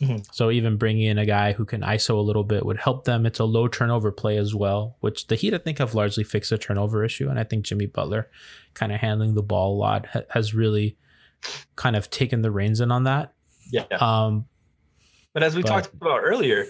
Mhm. 0.00 0.24
So 0.32 0.50
even 0.50 0.78
bringing 0.78 1.06
in 1.08 1.18
a 1.18 1.26
guy 1.26 1.52
who 1.52 1.66
can 1.66 1.82
ISO 1.82 2.16
a 2.16 2.22
little 2.22 2.42
bit 2.44 2.64
would 2.64 2.78
help 2.78 3.04
them. 3.04 3.26
It's 3.26 3.38
a 3.38 3.44
low 3.44 3.68
turnover 3.68 4.10
play 4.10 4.38
as 4.38 4.54
well, 4.54 4.96
which 5.00 5.26
the 5.26 5.34
Heat 5.36 5.52
I 5.52 5.58
think 5.58 5.76
have 5.76 5.94
largely 5.94 6.24
fixed 6.24 6.48
the 6.48 6.56
turnover 6.56 7.04
issue, 7.04 7.28
and 7.28 7.38
I 7.38 7.44
think 7.44 7.66
Jimmy 7.66 7.84
Butler, 7.84 8.30
kind 8.72 8.92
of 8.92 9.00
handling 9.00 9.34
the 9.34 9.42
ball 9.42 9.74
a 9.74 9.78
lot, 9.78 10.06
ha- 10.06 10.22
has 10.30 10.54
really 10.54 10.96
kind 11.76 11.96
of 11.96 12.08
taken 12.08 12.40
the 12.40 12.50
reins 12.50 12.80
in 12.80 12.90
on 12.90 13.04
that. 13.04 13.34
Yeah. 13.70 13.84
Um, 14.00 14.46
But 15.34 15.42
as 15.42 15.54
we 15.54 15.62
But- 15.62 15.68
talked 15.68 15.92
about 15.94 16.20
earlier, 16.24 16.64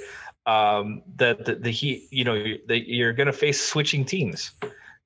um, 0.46 1.02
that 1.16 1.44
the, 1.44 1.54
the 1.56 1.70
Heat, 1.70 2.08
you 2.10 2.24
know, 2.24 2.42
that 2.68 2.88
you're 2.88 3.12
going 3.12 3.26
to 3.26 3.32
face 3.32 3.60
switching 3.60 4.04
teams, 4.04 4.52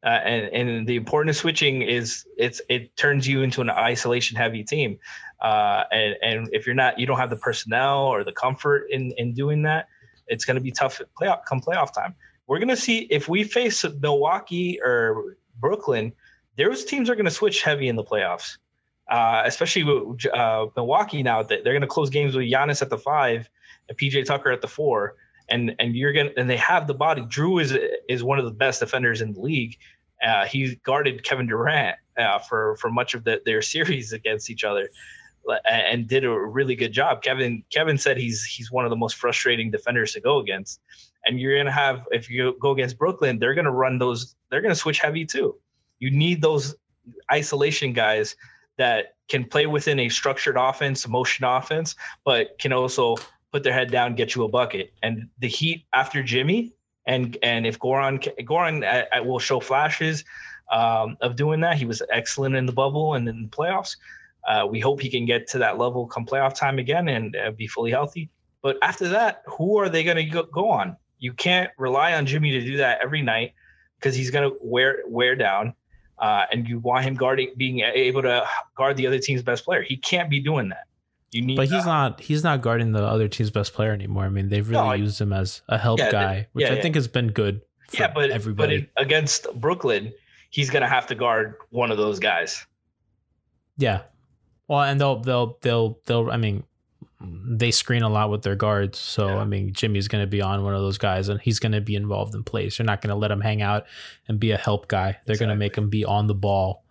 uh, 0.02 0.06
and 0.06 0.52
and 0.52 0.86
the 0.86 0.96
importance 0.96 1.36
of 1.36 1.40
switching 1.40 1.82
is 1.82 2.26
it's 2.36 2.60
it 2.68 2.96
turns 2.96 3.26
you 3.26 3.42
into 3.42 3.60
an 3.60 3.70
isolation 3.70 4.36
heavy 4.36 4.64
team, 4.64 4.98
uh, 5.40 5.84
and 5.90 6.16
and 6.22 6.48
if 6.52 6.66
you're 6.66 6.74
not, 6.74 6.98
you 6.98 7.06
don't 7.06 7.18
have 7.18 7.30
the 7.30 7.36
personnel 7.36 8.06
or 8.06 8.24
the 8.24 8.32
comfort 8.32 8.86
in 8.90 9.12
in 9.16 9.34
doing 9.34 9.62
that, 9.62 9.88
it's 10.26 10.44
going 10.44 10.56
to 10.56 10.60
be 10.60 10.70
tough 10.70 11.00
at 11.00 11.08
playoff 11.14 11.44
come 11.44 11.60
playoff 11.60 11.92
time. 11.92 12.14
We're 12.46 12.58
going 12.58 12.68
to 12.68 12.76
see 12.76 12.98
if 12.98 13.28
we 13.28 13.44
face 13.44 13.84
Milwaukee 14.00 14.78
or 14.82 15.36
Brooklyn, 15.58 16.12
those 16.56 16.84
teams 16.84 17.08
are 17.10 17.14
going 17.14 17.24
to 17.24 17.30
switch 17.30 17.62
heavy 17.62 17.88
in 17.88 17.96
the 17.96 18.04
playoffs. 18.04 18.58
Uh, 19.06 19.42
especially 19.44 19.84
with 19.84 20.24
uh, 20.32 20.64
Milwaukee 20.76 21.22
now 21.22 21.42
that 21.42 21.62
they're 21.62 21.74
going 21.74 21.82
to 21.82 21.86
close 21.86 22.08
games 22.08 22.34
with 22.34 22.50
Giannis 22.50 22.80
at 22.80 22.88
the 22.88 22.96
five 22.96 23.50
and 23.86 23.98
PJ 23.98 24.24
Tucker 24.24 24.50
at 24.50 24.62
the 24.62 24.66
four, 24.66 25.16
and 25.48 25.74
and 25.78 25.94
you're 25.94 26.12
gonna 26.12 26.30
and 26.36 26.48
they 26.48 26.56
have 26.56 26.86
the 26.86 26.94
body. 26.94 27.22
Jrue 27.22 27.60
is 27.60 27.76
is 28.08 28.22
one 28.22 28.38
of 28.38 28.44
the 28.44 28.50
best 28.50 28.80
defenders 28.80 29.20
in 29.20 29.32
the 29.32 29.40
league. 29.40 29.76
Uh, 30.24 30.46
he 30.46 30.76
guarded 30.76 31.22
Kevin 31.24 31.46
Durant 31.46 31.96
uh, 32.18 32.38
for 32.38 32.76
for 32.76 32.90
much 32.90 33.14
of 33.14 33.24
the, 33.24 33.40
their 33.44 33.62
series 33.74 34.12
against 34.12 34.50
each 34.50 34.64
other, 34.64 34.88
and 35.68 36.08
did 36.08 36.24
a 36.24 36.30
really 36.30 36.76
good 36.76 36.92
job. 36.92 37.22
Kevin 37.22 37.62
Kevin 37.70 37.98
said 37.98 38.16
he's 38.16 38.44
he's 38.44 38.70
one 38.70 38.84
of 38.84 38.90
the 38.90 38.96
most 38.96 39.16
frustrating 39.16 39.70
defenders 39.70 40.12
to 40.12 40.20
go 40.20 40.38
against. 40.38 40.80
And 41.26 41.40
you're 41.40 41.56
gonna 41.56 41.72
have 41.72 42.06
if 42.10 42.30
you 42.30 42.56
go 42.60 42.72
against 42.72 42.98
Brooklyn, 42.98 43.38
they're 43.38 43.54
gonna 43.54 43.72
run 43.72 43.98
those. 43.98 44.34
They're 44.50 44.60
gonna 44.60 44.74
switch 44.74 45.00
heavy 45.00 45.24
too. 45.24 45.56
You 45.98 46.10
need 46.10 46.42
those 46.42 46.74
isolation 47.30 47.92
guys 47.92 48.36
that 48.76 49.14
can 49.28 49.44
play 49.44 49.66
within 49.66 50.00
a 50.00 50.08
structured 50.08 50.56
offense, 50.58 51.06
motion 51.08 51.44
offense, 51.44 51.96
but 52.24 52.58
can 52.58 52.72
also 52.72 53.16
put 53.54 53.62
their 53.62 53.72
head 53.72 53.88
down, 53.88 54.16
get 54.16 54.34
you 54.34 54.42
a 54.42 54.48
bucket. 54.48 54.92
And 55.00 55.28
the 55.38 55.46
Heat 55.46 55.86
after 55.94 56.24
Jimmy, 56.24 56.74
and 57.06 57.38
and 57.40 57.64
if 57.64 57.78
Goran 57.78 58.18
Goran 58.40 58.82
uh, 58.82 59.04
uh, 59.16 59.22
will 59.22 59.38
show 59.38 59.60
flashes 59.60 60.24
um, 60.72 61.16
of 61.20 61.36
doing 61.36 61.60
that, 61.60 61.76
he 61.76 61.84
was 61.84 62.02
excellent 62.10 62.56
in 62.56 62.66
the 62.66 62.72
bubble 62.72 63.14
and 63.14 63.28
in 63.28 63.42
the 63.42 63.48
playoffs. 63.48 63.96
Uh, 64.48 64.66
we 64.68 64.80
hope 64.80 65.00
he 65.00 65.08
can 65.08 65.24
get 65.24 65.46
to 65.50 65.58
that 65.58 65.78
level 65.78 66.04
come 66.04 66.26
playoff 66.26 66.54
time 66.54 66.80
again 66.80 67.06
and 67.06 67.36
uh, 67.36 67.52
be 67.52 67.68
fully 67.68 67.92
healthy. 67.92 68.28
But 68.60 68.76
after 68.82 69.08
that, 69.10 69.42
who 69.46 69.78
are 69.78 69.88
they 69.88 70.02
going 70.02 70.16
to 70.16 70.24
go, 70.24 70.42
go 70.42 70.70
on? 70.70 70.96
You 71.20 71.32
can't 71.32 71.70
rely 71.78 72.14
on 72.14 72.26
Jimmy 72.26 72.50
to 72.50 72.60
do 72.60 72.78
that 72.78 72.98
every 73.02 73.22
night 73.22 73.54
because 74.00 74.16
he's 74.16 74.32
going 74.32 74.50
to 74.50 74.56
wear 74.60 75.04
wear 75.06 75.36
down. 75.36 75.74
Uh, 76.18 76.44
and 76.50 76.68
you 76.68 76.80
want 76.80 77.04
him 77.04 77.14
guarding, 77.14 77.52
being 77.56 77.80
able 77.80 78.22
to 78.22 78.44
guard 78.76 78.96
the 78.96 79.06
other 79.06 79.20
team's 79.20 79.42
best 79.42 79.64
player. 79.64 79.82
He 79.82 79.96
can't 79.96 80.28
be 80.28 80.40
doing 80.40 80.70
that. 80.70 80.86
But 81.56 81.68
he's 81.68 81.84
not 81.84 82.20
he's 82.20 82.44
not 82.44 82.62
guarding 82.62 82.92
the 82.92 83.02
other 83.04 83.26
team's 83.28 83.50
best 83.50 83.74
player 83.74 83.92
anymore. 83.92 84.24
I 84.24 84.28
mean, 84.28 84.48
they've 84.48 84.68
really 84.68 84.82
No, 84.84 84.90
I- 84.90 84.94
used 84.96 85.20
him 85.20 85.32
as 85.32 85.62
a 85.68 85.76
help 85.78 85.98
Yeah, 85.98 86.10
guy, 86.12 86.46
which 86.52 86.64
yeah, 86.66 86.72
I 86.72 86.76
yeah. 86.76 86.82
think 86.82 86.94
has 86.94 87.08
been 87.08 87.28
good 87.32 87.60
for 87.90 87.96
yeah, 88.02 88.12
but 88.14 88.30
everybody. 88.30 88.88
but 88.94 89.02
against 89.04 89.46
Brooklyn, 89.54 90.12
he's 90.50 90.70
going 90.70 90.82
to 90.82 90.88
have 90.88 91.06
to 91.08 91.14
guard 91.14 91.54
one 91.70 91.90
of 91.90 91.98
those 91.98 92.18
guys. 92.20 92.64
Yeah. 93.76 94.02
Well, 94.68 94.82
and 94.82 95.00
they'll 95.00 95.20
they'll 95.20 95.58
they'll 95.60 95.98
they'll 96.06 96.30
I 96.30 96.36
mean 96.36 96.62
they 97.20 97.70
screen 97.70 98.02
a 98.02 98.08
lot 98.08 98.30
with 98.30 98.42
their 98.42 98.54
guards. 98.56 98.98
So. 98.98 99.28
I 99.38 99.44
mean 99.44 99.72
Jimmy's 99.72 100.08
gonna 100.08 100.26
be 100.26 100.40
on 100.42 100.62
one 100.62 100.74
of 100.74 100.80
those 100.82 100.98
guys 100.98 101.28
and 101.28 101.40
he's 101.40 101.58
gonna 101.58 101.80
be 101.80 101.96
involved 101.96 102.34
in 102.34 102.44
plays. 102.44 102.76
They're 102.76 102.84
not 102.86 103.00
gonna 103.02 103.16
let 103.16 103.30
him 103.30 103.40
hang 103.40 103.62
out 103.62 103.86
and 104.28 104.38
be 104.38 104.52
a 104.52 104.56
help 104.56 104.88
guy. 104.88 105.18
They're 105.26 105.36
gonna 105.36 105.56
make 105.56 105.76
him 105.76 105.88
be 105.90 106.04
on 106.04 106.26
the 106.26 106.34
ball 106.34 106.83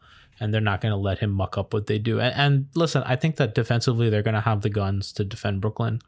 and 0.44 0.54
they're 0.54 0.62
not 0.62 0.82
gonna 0.82 0.98
let 0.98 1.20
him 1.20 1.32
muck 1.32 1.58
up 1.58 1.74
what 1.74 1.88
they 1.88 1.98
do. 2.00 2.20
And, 2.20 2.36
and 2.36 2.68
listen, 2.76 3.02
I 3.06 3.16
think 3.16 3.38
that 3.38 3.56
defensively 3.56 4.10
they're 4.10 4.22
gonna 4.22 4.41
have 4.41 4.62
the 4.62 4.70
guns 4.70 5.12
to 5.14 5.24
defend 5.24 5.62
Brooklyn. 5.62 6.00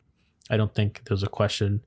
I 0.50 0.58
don't 0.58 0.76
think 0.76 1.02
there's 1.06 1.24
a 1.24 1.28
question 1.28 1.86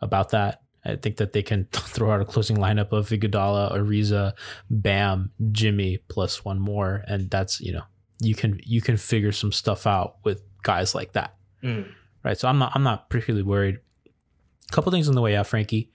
about 0.00 0.30
that. 0.30 0.62
I 0.84 0.96
think 0.96 1.18
that 1.18 1.32
they 1.34 1.42
can 1.42 1.68
throw 1.72 2.10
out 2.10 2.20
a 2.22 2.24
closing 2.24 2.56
lineup 2.56 2.90
of 2.92 3.08
Iguodala, 3.10 3.76
Ariza, 3.76 4.32
Bam, 4.70 5.30
Jimmy 5.52 5.98
plus 6.08 6.44
one 6.44 6.58
more, 6.58 7.04
and 7.06 7.30
that's 7.30 7.60
you 7.60 7.72
know 7.72 7.82
you 8.20 8.34
can 8.34 8.58
you 8.64 8.80
can 8.80 8.96
figure 8.96 9.32
some 9.32 9.52
stuff 9.52 9.86
out 9.86 10.16
with 10.24 10.42
guys 10.62 10.94
like 10.94 11.12
that, 11.12 11.34
Mm. 11.62 11.86
right? 12.24 12.38
So 12.38 12.48
I'm 12.48 12.58
not 12.58 12.72
I'm 12.74 12.82
not 12.82 13.10
particularly 13.10 13.42
worried. 13.44 13.78
A 14.06 14.72
couple 14.72 14.90
things 14.92 15.08
on 15.08 15.14
the 15.14 15.20
way 15.22 15.36
out, 15.36 15.46
Franky. 15.46 15.90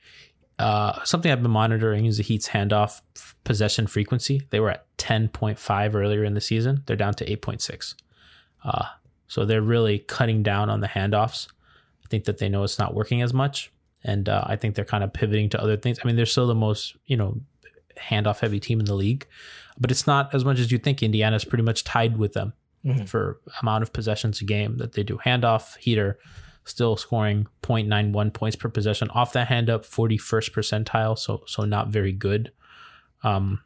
Uh, 0.57 1.03
something 1.03 1.31
I've 1.31 1.41
been 1.41 1.51
monitoring 1.51 2.05
is 2.05 2.17
the 2.17 2.23
Heat's 2.23 2.49
handoff 2.49 3.01
possession 3.43 3.87
frequency. 3.87 4.41
They 4.51 4.59
were 4.59 4.71
at 4.71 4.85
10.5 4.97 5.93
earlier 5.95 6.23
in 6.23 6.33
the 6.33 6.41
season. 6.41 6.83
They're 6.85 6.95
down 6.95 7.13
to 7.15 7.25
8.6. 7.25 7.95
Uh, 8.63 8.85
so 9.27 9.43
they're 9.45 9.61
really 9.61 9.99
cutting 9.99 10.43
down 10.43 10.69
on 10.69 10.79
the 10.79 10.87
handoffs. 10.87 11.47
I 12.03 12.07
think 12.07 12.23
that 12.25 12.37
they 12.37 12.47
know 12.49 12.63
it's 12.63 12.79
not 12.79 12.93
working 12.93 13.21
as 13.21 13.33
much, 13.33 13.71
and 14.03 14.29
uh, 14.29 14.43
I 14.45 14.55
think 14.55 14.75
they're 14.75 14.85
kind 14.85 15.03
of 15.03 15.11
pivoting 15.11 15.49
to 15.49 15.61
other 15.61 15.75
things. 15.75 15.99
I 16.03 16.07
mean, 16.07 16.15
they're 16.15 16.25
still 16.27 16.47
the 16.47 16.55
most 16.55 16.95
you 17.07 17.17
know 17.17 17.41
handoff 17.99 18.39
heavy 18.39 18.59
team 18.59 18.79
in 18.79 18.85
the 18.85 18.93
league, 18.93 19.25
but 19.79 19.89
it's 19.91 20.05
not 20.05 20.33
as 20.33 20.45
much 20.45 20.59
as 20.59 20.71
you 20.71 20.77
think. 20.77 21.01
Indiana's 21.01 21.43
pretty 21.45 21.63
much 21.63 21.83
tied 21.83 22.17
with 22.17 22.33
them 22.33 22.53
Mhm. 22.85 23.07
for 23.09 23.39
amount 23.61 23.81
of 23.81 23.91
possessions 23.91 24.39
a 24.41 24.45
game 24.45 24.77
that 24.77 24.93
they 24.93 25.01
do. 25.03 25.17
Handoff 25.25 25.75
heater 25.77 26.19
still 26.65 26.97
scoring 26.97 27.47
0.91 27.63 28.33
points 28.33 28.55
per 28.55 28.69
possession 28.69 29.09
off 29.11 29.33
that 29.33 29.47
hand 29.47 29.69
up 29.69 29.85
41st 29.85 30.51
percentile 30.51 31.17
so 31.17 31.43
so 31.47 31.63
not 31.63 31.89
very 31.89 32.11
good. 32.11 32.51
Um 33.23 33.61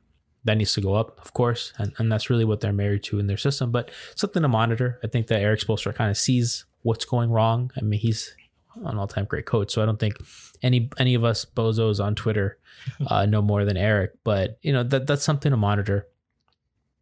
that 0.45 0.57
needs 0.57 0.73
to 0.73 0.81
go 0.81 0.93
up 0.93 1.19
of 1.19 1.33
course 1.33 1.73
and, 1.77 1.93
and 1.97 2.11
that's 2.11 2.29
really 2.29 2.45
what 2.45 2.61
they're 2.61 2.71
married 2.73 3.03
to 3.03 3.19
in 3.19 3.27
their 3.27 3.37
system 3.37 3.71
but 3.71 3.91
something 4.15 4.41
to 4.41 4.47
monitor. 4.47 4.99
I 5.03 5.07
think 5.07 5.27
that 5.27 5.41
Erik 5.41 5.61
Spoelstra 5.61 5.95
kind 5.95 6.11
of 6.11 6.17
sees 6.17 6.65
what's 6.81 7.05
going 7.05 7.29
wrong. 7.29 7.71
I 7.77 7.81
mean 7.81 7.99
he's 7.99 8.35
an 8.85 8.97
all-time 8.97 9.25
great 9.25 9.45
coach 9.45 9.73
so 9.73 9.81
i 9.81 9.85
don't 9.85 9.99
think 9.99 10.13
any 10.61 10.89
any 10.97 11.13
of 11.13 11.23
us 11.23 11.43
bozos 11.43 12.01
on 12.01 12.15
twitter 12.15 12.59
uh, 13.07 13.25
know 13.25 13.41
more 13.41 13.65
than 13.65 13.75
Erik 13.75 14.11
but 14.23 14.57
you 14.61 14.71
know 14.71 14.83
that 14.83 15.07
that's 15.07 15.23
something 15.23 15.49
to 15.49 15.57
monitor. 15.57 16.07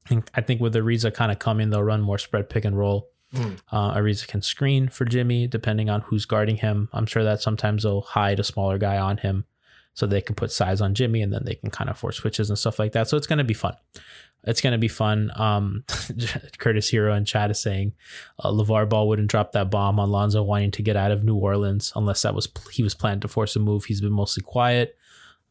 I 0.07 0.09
think, 0.09 0.29
I 0.35 0.41
think 0.41 0.61
with 0.61 0.73
Ariza 0.73 1.13
kind 1.13 1.33
of 1.33 1.39
coming, 1.39 1.69
they'll 1.69 1.83
run 1.83 2.01
more 2.01 2.17
spread 2.17 2.49
pick 2.49 2.63
and 2.63 2.77
roll. 2.77 3.09
Mm. 3.37 3.59
Uh, 3.71 3.95
Ariza 3.95 4.27
can 4.27 4.41
screen 4.41 4.89
for 4.89 5.05
Jimmy 5.05 5.47
depending 5.47 5.89
on 5.89 6.01
who's 6.01 6.25
guarding 6.25 6.57
him. 6.57 6.89
I'm 6.93 7.05
sure 7.05 7.23
that 7.23 7.41
sometimes 7.41 7.83
they'll 7.83 8.01
hide 8.01 8.39
a 8.39 8.43
smaller 8.43 8.77
guy 8.77 8.97
on 8.97 9.17
him 9.17 9.45
so 9.93 10.05
they 10.05 10.21
can 10.21 10.35
put 10.35 10.51
size 10.51 10.81
on 10.81 10.93
Jimmy 10.93 11.21
and 11.21 11.33
then 11.33 11.43
they 11.45 11.55
can 11.55 11.71
kind 11.71 11.89
of 11.89 11.97
force 11.97 12.17
switches 12.17 12.49
and 12.49 12.59
stuff 12.59 12.79
like 12.79 12.91
that. 12.91 13.07
So 13.07 13.17
it's 13.17 13.27
going 13.27 13.39
to 13.39 13.43
be 13.43 13.53
fun. 13.53 13.75
It's 14.43 14.61
going 14.61 14.73
to 14.73 14.77
be 14.77 14.87
fun. 14.87 15.31
Um, 15.35 15.83
Curtis 16.57 16.89
Hero 16.89 17.13
and 17.13 17.25
Chad 17.25 17.51
is 17.51 17.59
saying 17.59 17.93
uh, 18.39 18.51
LaVar 18.51 18.87
Ball 18.87 19.07
wouldn't 19.07 19.29
drop 19.29 19.51
that 19.53 19.71
bomb 19.71 19.99
on 19.99 20.11
Lonzo 20.11 20.43
wanting 20.43 20.71
to 20.71 20.83
get 20.83 20.95
out 20.95 21.11
of 21.11 21.23
New 21.23 21.35
Orleans 21.35 21.91
unless 21.95 22.21
that 22.21 22.35
was 22.35 22.47
he 22.71 22.83
was 22.83 22.93
planning 22.93 23.19
to 23.21 23.27
force 23.27 23.55
a 23.55 23.59
move. 23.59 23.85
He's 23.85 24.01
been 24.01 24.13
mostly 24.13 24.43
quiet. 24.43 24.95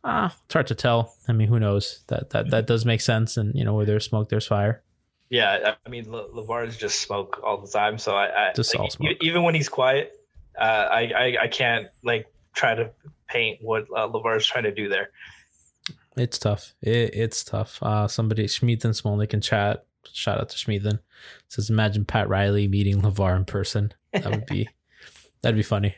Ah, 0.05 0.35
it's 0.45 0.53
hard 0.53 0.69
to 0.69 0.75
tell. 0.77 1.17
I 1.27 1.33
mean, 1.33 1.49
who 1.49 1.59
knows? 1.59 2.05
That 2.07 2.31
that 2.31 2.51
that 2.51 2.67
does 2.69 2.85
make 2.85 3.01
sense. 3.01 3.37
And 3.37 3.55
you 3.57 3.65
know, 3.65 3.75
where 3.75 3.85
there's 3.85 4.05
smoke, 4.05 4.29
there's 4.29 4.47
fire. 4.47 4.83
Yeah, 5.29 5.75
I 5.85 5.89
mean, 5.89 6.11
Le- 6.11 6.29
LaVar 6.31 6.67
is 6.69 6.77
just 6.77 7.01
smoke 7.01 7.41
all 7.43 7.59
the 7.61 7.69
time. 7.69 7.99
So 7.99 8.15
I, 8.15 8.51
I 8.51 8.53
Just 8.55 8.75
like, 8.75 8.81
all 8.83 8.91
smoke. 8.91 9.17
even 9.21 9.43
when 9.43 9.55
he's 9.55 9.69
quiet, 9.69 10.13
uh, 10.59 10.63
I, 10.63 11.01
I 11.17 11.37
I 11.43 11.49
can't 11.49 11.89
like 12.05 12.33
try 12.55 12.75
to 12.75 12.91
paint 13.29 13.59
what 13.61 13.87
uh, 13.95 14.09
LaVar 14.09 14.37
is 14.37 14.47
trying 14.47 14.65
to 14.65 14.73
do 14.73 14.89
there. 14.89 15.11
It's 16.17 16.39
tough. 16.39 16.75
It, 16.81 17.15
it's 17.15 17.45
tough. 17.45 17.83
Uh, 17.83 18.09
somebody, 18.09 18.45
Schmeathan 18.47 18.99
Smolnik 19.01 19.35
in 19.35 19.41
chat. 19.41 19.85
Shout 20.13 20.39
out 20.39 20.49
to 20.51 20.57
Schmeathan. 20.57 21.01
Says, 21.49 21.69
imagine 21.69 22.05
Pat 22.05 22.29
Riley 22.29 22.69
meeting 22.69 23.03
LaVar 23.03 23.37
in 23.37 23.45
person. 23.45 23.93
That 24.13 24.31
would 24.31 24.47
be, 24.47 24.69
that'd 25.43 25.57
be 25.57 25.63
funny. 25.63 25.95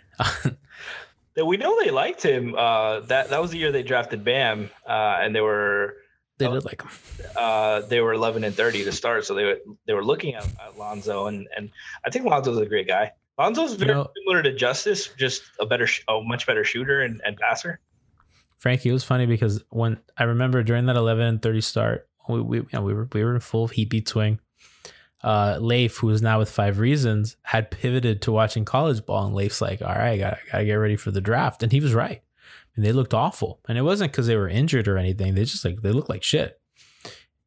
We 1.37 1.57
know 1.57 1.79
they 1.85 1.91
liked 1.93 2.23
him. 2.25 2.55
Uh, 2.57 3.01
that 3.01 3.31
that 3.31 3.41
was 3.41 3.53
the 3.53 3.59
year 3.59 3.71
they 3.71 3.85
drafted 3.85 4.25
Bam, 4.25 4.71
uh, 4.85 5.19
and 5.21 5.33
they 5.37 5.41
were 5.41 5.95
they 6.39 6.47
Oh. 6.47 6.55
did 6.55 6.65
like 6.65 6.83
him. 6.83 6.91
uh, 7.37 7.81
they 7.83 8.01
were 8.01 8.13
11 8.15 8.45
and 8.45 8.55
30 8.55 8.85
to 8.85 8.93
start. 8.93 9.25
So 9.25 9.35
they 9.35 9.45
were 9.45 9.59
they 9.87 9.93
were 9.95 10.05
looking 10.05 10.35
at, 10.35 10.45
at 10.45 10.79
Lonzo, 10.79 11.27
and 11.27 11.47
and 11.57 11.71
I 12.05 12.11
think 12.11 12.25
Lonzo's 12.25 12.59
a 12.59 12.67
great 12.67 12.87
guy. 12.89 13.13
Lonzo's 13.39 13.75
very 13.75 13.93
know- 13.95 14.09
similar 14.17 14.43
to 14.43 14.53
Justise, 14.53 15.09
just 15.17 15.43
a 15.61 15.67
better, 15.67 15.87
a 16.09 16.21
much 16.23 16.47
better 16.47 16.65
shooter 16.65 17.03
and, 17.03 17.21
and 17.25 17.37
passer. 17.37 17.79
Franky, 18.57 18.89
it 18.89 18.93
was 18.93 19.05
funny 19.05 19.27
because 19.27 19.63
when 19.71 20.01
I 20.17 20.25
remember 20.25 20.65
during 20.65 20.87
that 20.87 20.97
11 20.97 21.25
and 21.25 21.41
30 21.43 21.61
start, 21.61 22.09
we, 22.29 22.41
we, 22.41 22.57
you 22.59 22.69
know, 22.73 22.83
we 22.83 22.93
were, 22.95 23.09
we 23.13 23.23
were 23.25 23.35
in 23.35 23.41
full 23.41 23.69
heat 23.69 23.91
beat 23.91 24.09
swing. 24.09 24.41
Uh, 25.23 25.59
Leif, 25.61 25.99
who 25.99 26.11
is 26.11 26.23
now 26.23 26.39
with 26.41 26.51
Five 26.51 26.79
Reasons, 26.81 27.37
had 27.43 27.71
pivoted 27.71 28.23
to 28.23 28.33
watching 28.33 28.65
college 28.65 29.05
ball, 29.07 29.27
and 29.27 29.35
Leif's 29.35 29.61
like, 29.61 29.83
"All 29.83 29.89
right, 29.95 30.19
gotta, 30.19 30.39
gotta 30.53 30.65
get 30.65 30.75
ready 30.75 30.97
for 30.97 31.11
the 31.11 31.21
draft," 31.21 31.63
and 31.65 31.73
he 31.73 31.81
was 31.81 31.93
right. 31.95 32.23
And 32.79 32.87
they 32.87 32.93
looked 32.93 33.13
awful, 33.13 33.59
and 33.69 33.77
it 33.77 33.83
wasn't 33.83 34.13
because 34.13 34.29
they 34.29 34.37
were 34.37 34.49
injured 34.49 34.87
or 34.87 34.99
anything. 34.99 35.35
They 35.35 35.43
just 35.43 35.65
like 35.65 35.83
they 35.83 35.91
looked 35.91 36.09
like 36.09 36.23
shit. 36.23 36.61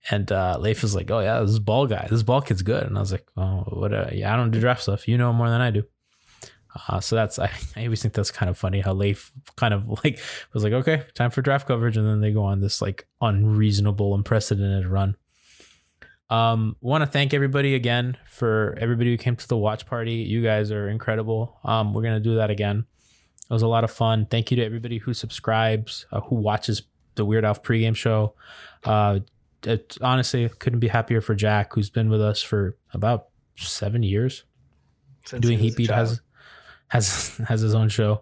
And 0.09 0.29
uh, 0.29 0.57
Leif 0.59 0.81
was 0.81 0.93
like, 0.93 1.09
"Oh 1.09 1.21
yeah, 1.21 1.39
this 1.39 1.57
ball 1.57 1.87
guy, 1.87 2.05
this 2.09 2.21
ball 2.21 2.41
kid's 2.41 2.63
good." 2.63 2.83
And 2.83 2.97
I 2.97 2.99
was 2.99 3.13
like, 3.13 3.25
"Oh, 3.37 3.63
what? 3.69 3.93
Uh, 3.93 4.09
yeah, 4.11 4.33
I 4.33 4.35
don't 4.35 4.51
do 4.51 4.59
draft 4.59 4.81
stuff. 4.81 5.07
You 5.07 5.17
know 5.17 5.31
more 5.31 5.49
than 5.49 5.61
I 5.61 5.71
do." 5.71 5.83
Uh, 6.89 6.99
so 6.99 7.15
that's 7.15 7.39
I, 7.39 7.49
I 7.77 7.85
always 7.85 8.01
think 8.01 8.13
that's 8.13 8.29
kind 8.29 8.49
of 8.49 8.57
funny 8.57 8.81
how 8.81 8.91
Leif 8.91 9.31
kind 9.55 9.73
of 9.73 9.87
like 10.03 10.19
was 10.51 10.65
like, 10.65 10.73
okay, 10.73 11.03
time 11.13 11.31
for 11.31 11.41
draft 11.41 11.65
coverage, 11.65 11.95
and 11.95 12.05
then 12.05 12.19
they 12.19 12.33
go 12.33 12.43
on 12.43 12.59
this 12.59 12.81
like 12.81 13.07
unreasonable, 13.21 14.13
unprecedented 14.13 14.85
run. 14.85 15.15
Um, 16.29 16.75
want 16.81 17.03
to 17.03 17.09
thank 17.09 17.33
everybody 17.33 17.73
again 17.73 18.17
for 18.29 18.77
everybody 18.81 19.11
who 19.11 19.17
came 19.17 19.37
to 19.37 19.47
the 19.47 19.55
watch 19.55 19.85
party. 19.85 20.15
You 20.15 20.43
guys 20.43 20.73
are 20.73 20.89
incredible. 20.89 21.57
Um, 21.63 21.93
we're 21.93 22.03
gonna 22.03 22.19
do 22.19 22.35
that 22.35 22.49
again. 22.49 22.85
It 23.51 23.53
was 23.53 23.63
a 23.63 23.67
lot 23.67 23.83
of 23.83 23.91
fun. 23.91 24.27
Thank 24.27 24.49
you 24.49 24.55
to 24.55 24.63
everybody 24.63 24.97
who 24.97 25.13
subscribes, 25.13 26.05
uh, 26.09 26.21
who 26.21 26.35
watches 26.35 26.83
the 27.15 27.25
Weird 27.25 27.43
Alf 27.43 27.61
pregame 27.61 27.97
show. 27.97 28.33
Uh, 28.85 29.19
it, 29.63 29.97
honestly, 30.01 30.47
couldn't 30.47 30.79
be 30.79 30.87
happier 30.87 31.19
for 31.19 31.35
Jack, 31.35 31.73
who's 31.73 31.89
been 31.89 32.09
with 32.09 32.21
us 32.21 32.41
for 32.41 32.77
about 32.93 33.27
seven 33.57 34.03
years 34.03 34.45
since 35.25 35.41
doing 35.41 35.57
he 35.57 35.65
Heat 35.65 35.75
Beat 35.75 35.89
has 35.89 36.21
has 36.87 37.41
has 37.45 37.59
his 37.59 37.75
own 37.75 37.89
show. 37.89 38.21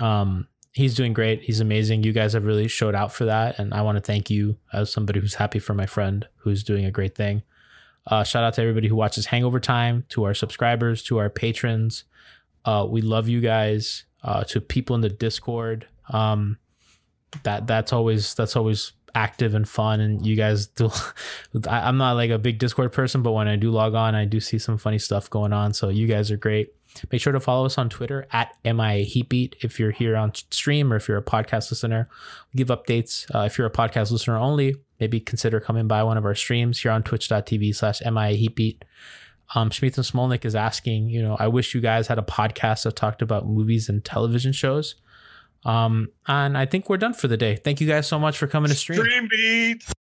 Um, 0.00 0.48
he's 0.72 0.96
doing 0.96 1.12
great. 1.12 1.42
He's 1.42 1.60
amazing. 1.60 2.02
You 2.02 2.12
guys 2.12 2.32
have 2.32 2.46
really 2.46 2.66
showed 2.66 2.96
out 2.96 3.12
for 3.12 3.26
that, 3.26 3.60
and 3.60 3.72
I 3.72 3.82
want 3.82 3.94
to 3.94 4.02
thank 4.02 4.28
you 4.28 4.56
as 4.72 4.90
somebody 4.90 5.20
who's 5.20 5.34
happy 5.34 5.60
for 5.60 5.72
my 5.72 5.86
friend 5.86 6.26
who's 6.38 6.64
doing 6.64 6.84
a 6.84 6.90
great 6.90 7.14
thing. 7.14 7.44
Uh, 8.08 8.24
shout 8.24 8.42
out 8.42 8.54
to 8.54 8.60
everybody 8.60 8.88
who 8.88 8.96
watches 8.96 9.26
Hangover 9.26 9.60
Time, 9.60 10.04
to 10.08 10.24
our 10.24 10.34
subscribers, 10.34 11.04
to 11.04 11.18
our 11.18 11.30
patrons. 11.30 12.02
Uh, 12.64 12.84
we 12.88 13.00
love 13.00 13.28
you 13.28 13.40
guys. 13.40 14.04
Uh, 14.26 14.42
to 14.42 14.60
people 14.60 14.96
in 14.96 15.02
the 15.02 15.08
Discord, 15.08 15.86
um, 16.10 16.58
that 17.44 17.66
that's 17.66 17.92
always 17.92 18.34
that's 18.34 18.56
always 18.56 18.92
active 19.14 19.54
and 19.54 19.68
fun. 19.68 20.00
And 20.00 20.26
you 20.26 20.36
guys 20.36 20.66
do. 20.66 20.90
I, 21.68 21.88
I'm 21.88 21.96
not 21.96 22.12
like 22.12 22.30
a 22.30 22.38
big 22.38 22.58
Discord 22.58 22.92
person, 22.92 23.22
but 23.22 23.32
when 23.32 23.48
I 23.48 23.56
do 23.56 23.70
log 23.70 23.94
on, 23.94 24.14
I 24.14 24.24
do 24.24 24.40
see 24.40 24.58
some 24.58 24.78
funny 24.78 24.98
stuff 24.98 25.30
going 25.30 25.52
on. 25.52 25.72
So 25.72 25.88
you 25.88 26.06
guys 26.06 26.30
are 26.30 26.36
great. 26.36 26.72
Make 27.10 27.20
sure 27.20 27.32
to 27.32 27.40
follow 27.40 27.66
us 27.66 27.78
on 27.78 27.88
Twitter 27.88 28.26
at 28.32 28.54
MIA 28.64 29.04
Heatbeat 29.04 29.56
if 29.62 29.78
you're 29.78 29.90
here 29.90 30.16
on 30.16 30.34
stream 30.34 30.92
or 30.92 30.96
if 30.96 31.08
you're 31.08 31.18
a 31.18 31.22
podcast 31.22 31.70
listener. 31.70 32.08
Give 32.54 32.68
updates. 32.68 33.32
Uh, 33.34 33.40
if 33.40 33.58
you're 33.58 33.66
a 33.66 33.72
podcast 33.72 34.10
listener 34.10 34.36
only, 34.36 34.76
maybe 34.98 35.20
consider 35.20 35.60
coming 35.60 35.86
by 35.86 36.02
one 36.02 36.16
of 36.16 36.24
our 36.24 36.34
streams 36.34 36.80
here 36.80 36.90
on 36.90 37.02
twitch.tv 37.02 37.74
slash 37.74 38.00
MIA 38.00 38.36
Heatbeat. 38.36 38.82
Um, 39.54 39.70
and 39.98 40.06
Smolnik 40.06 40.44
is 40.44 40.54
asking, 40.54 41.08
you 41.10 41.22
know, 41.22 41.36
I 41.38 41.48
wish 41.48 41.74
you 41.74 41.80
guys 41.80 42.08
had 42.08 42.18
a 42.18 42.22
podcast 42.22 42.82
that 42.84 42.96
talked 42.96 43.22
about 43.22 43.46
movies 43.46 43.88
and 43.88 44.04
television 44.04 44.52
shows. 44.52 44.96
Um, 45.64 46.08
and 46.26 46.56
I 46.56 46.66
think 46.66 46.88
we're 46.88 46.96
done 46.96 47.14
for 47.14 47.28
the 47.28 47.36
day. 47.36 47.56
Thank 47.56 47.80
you 47.80 47.86
guys 47.86 48.06
so 48.06 48.18
much 48.18 48.38
for 48.38 48.46
coming 48.46 48.70
to 48.70 48.74
stream. 48.76 49.00
Dream 49.00 49.28
beats. 49.28 49.92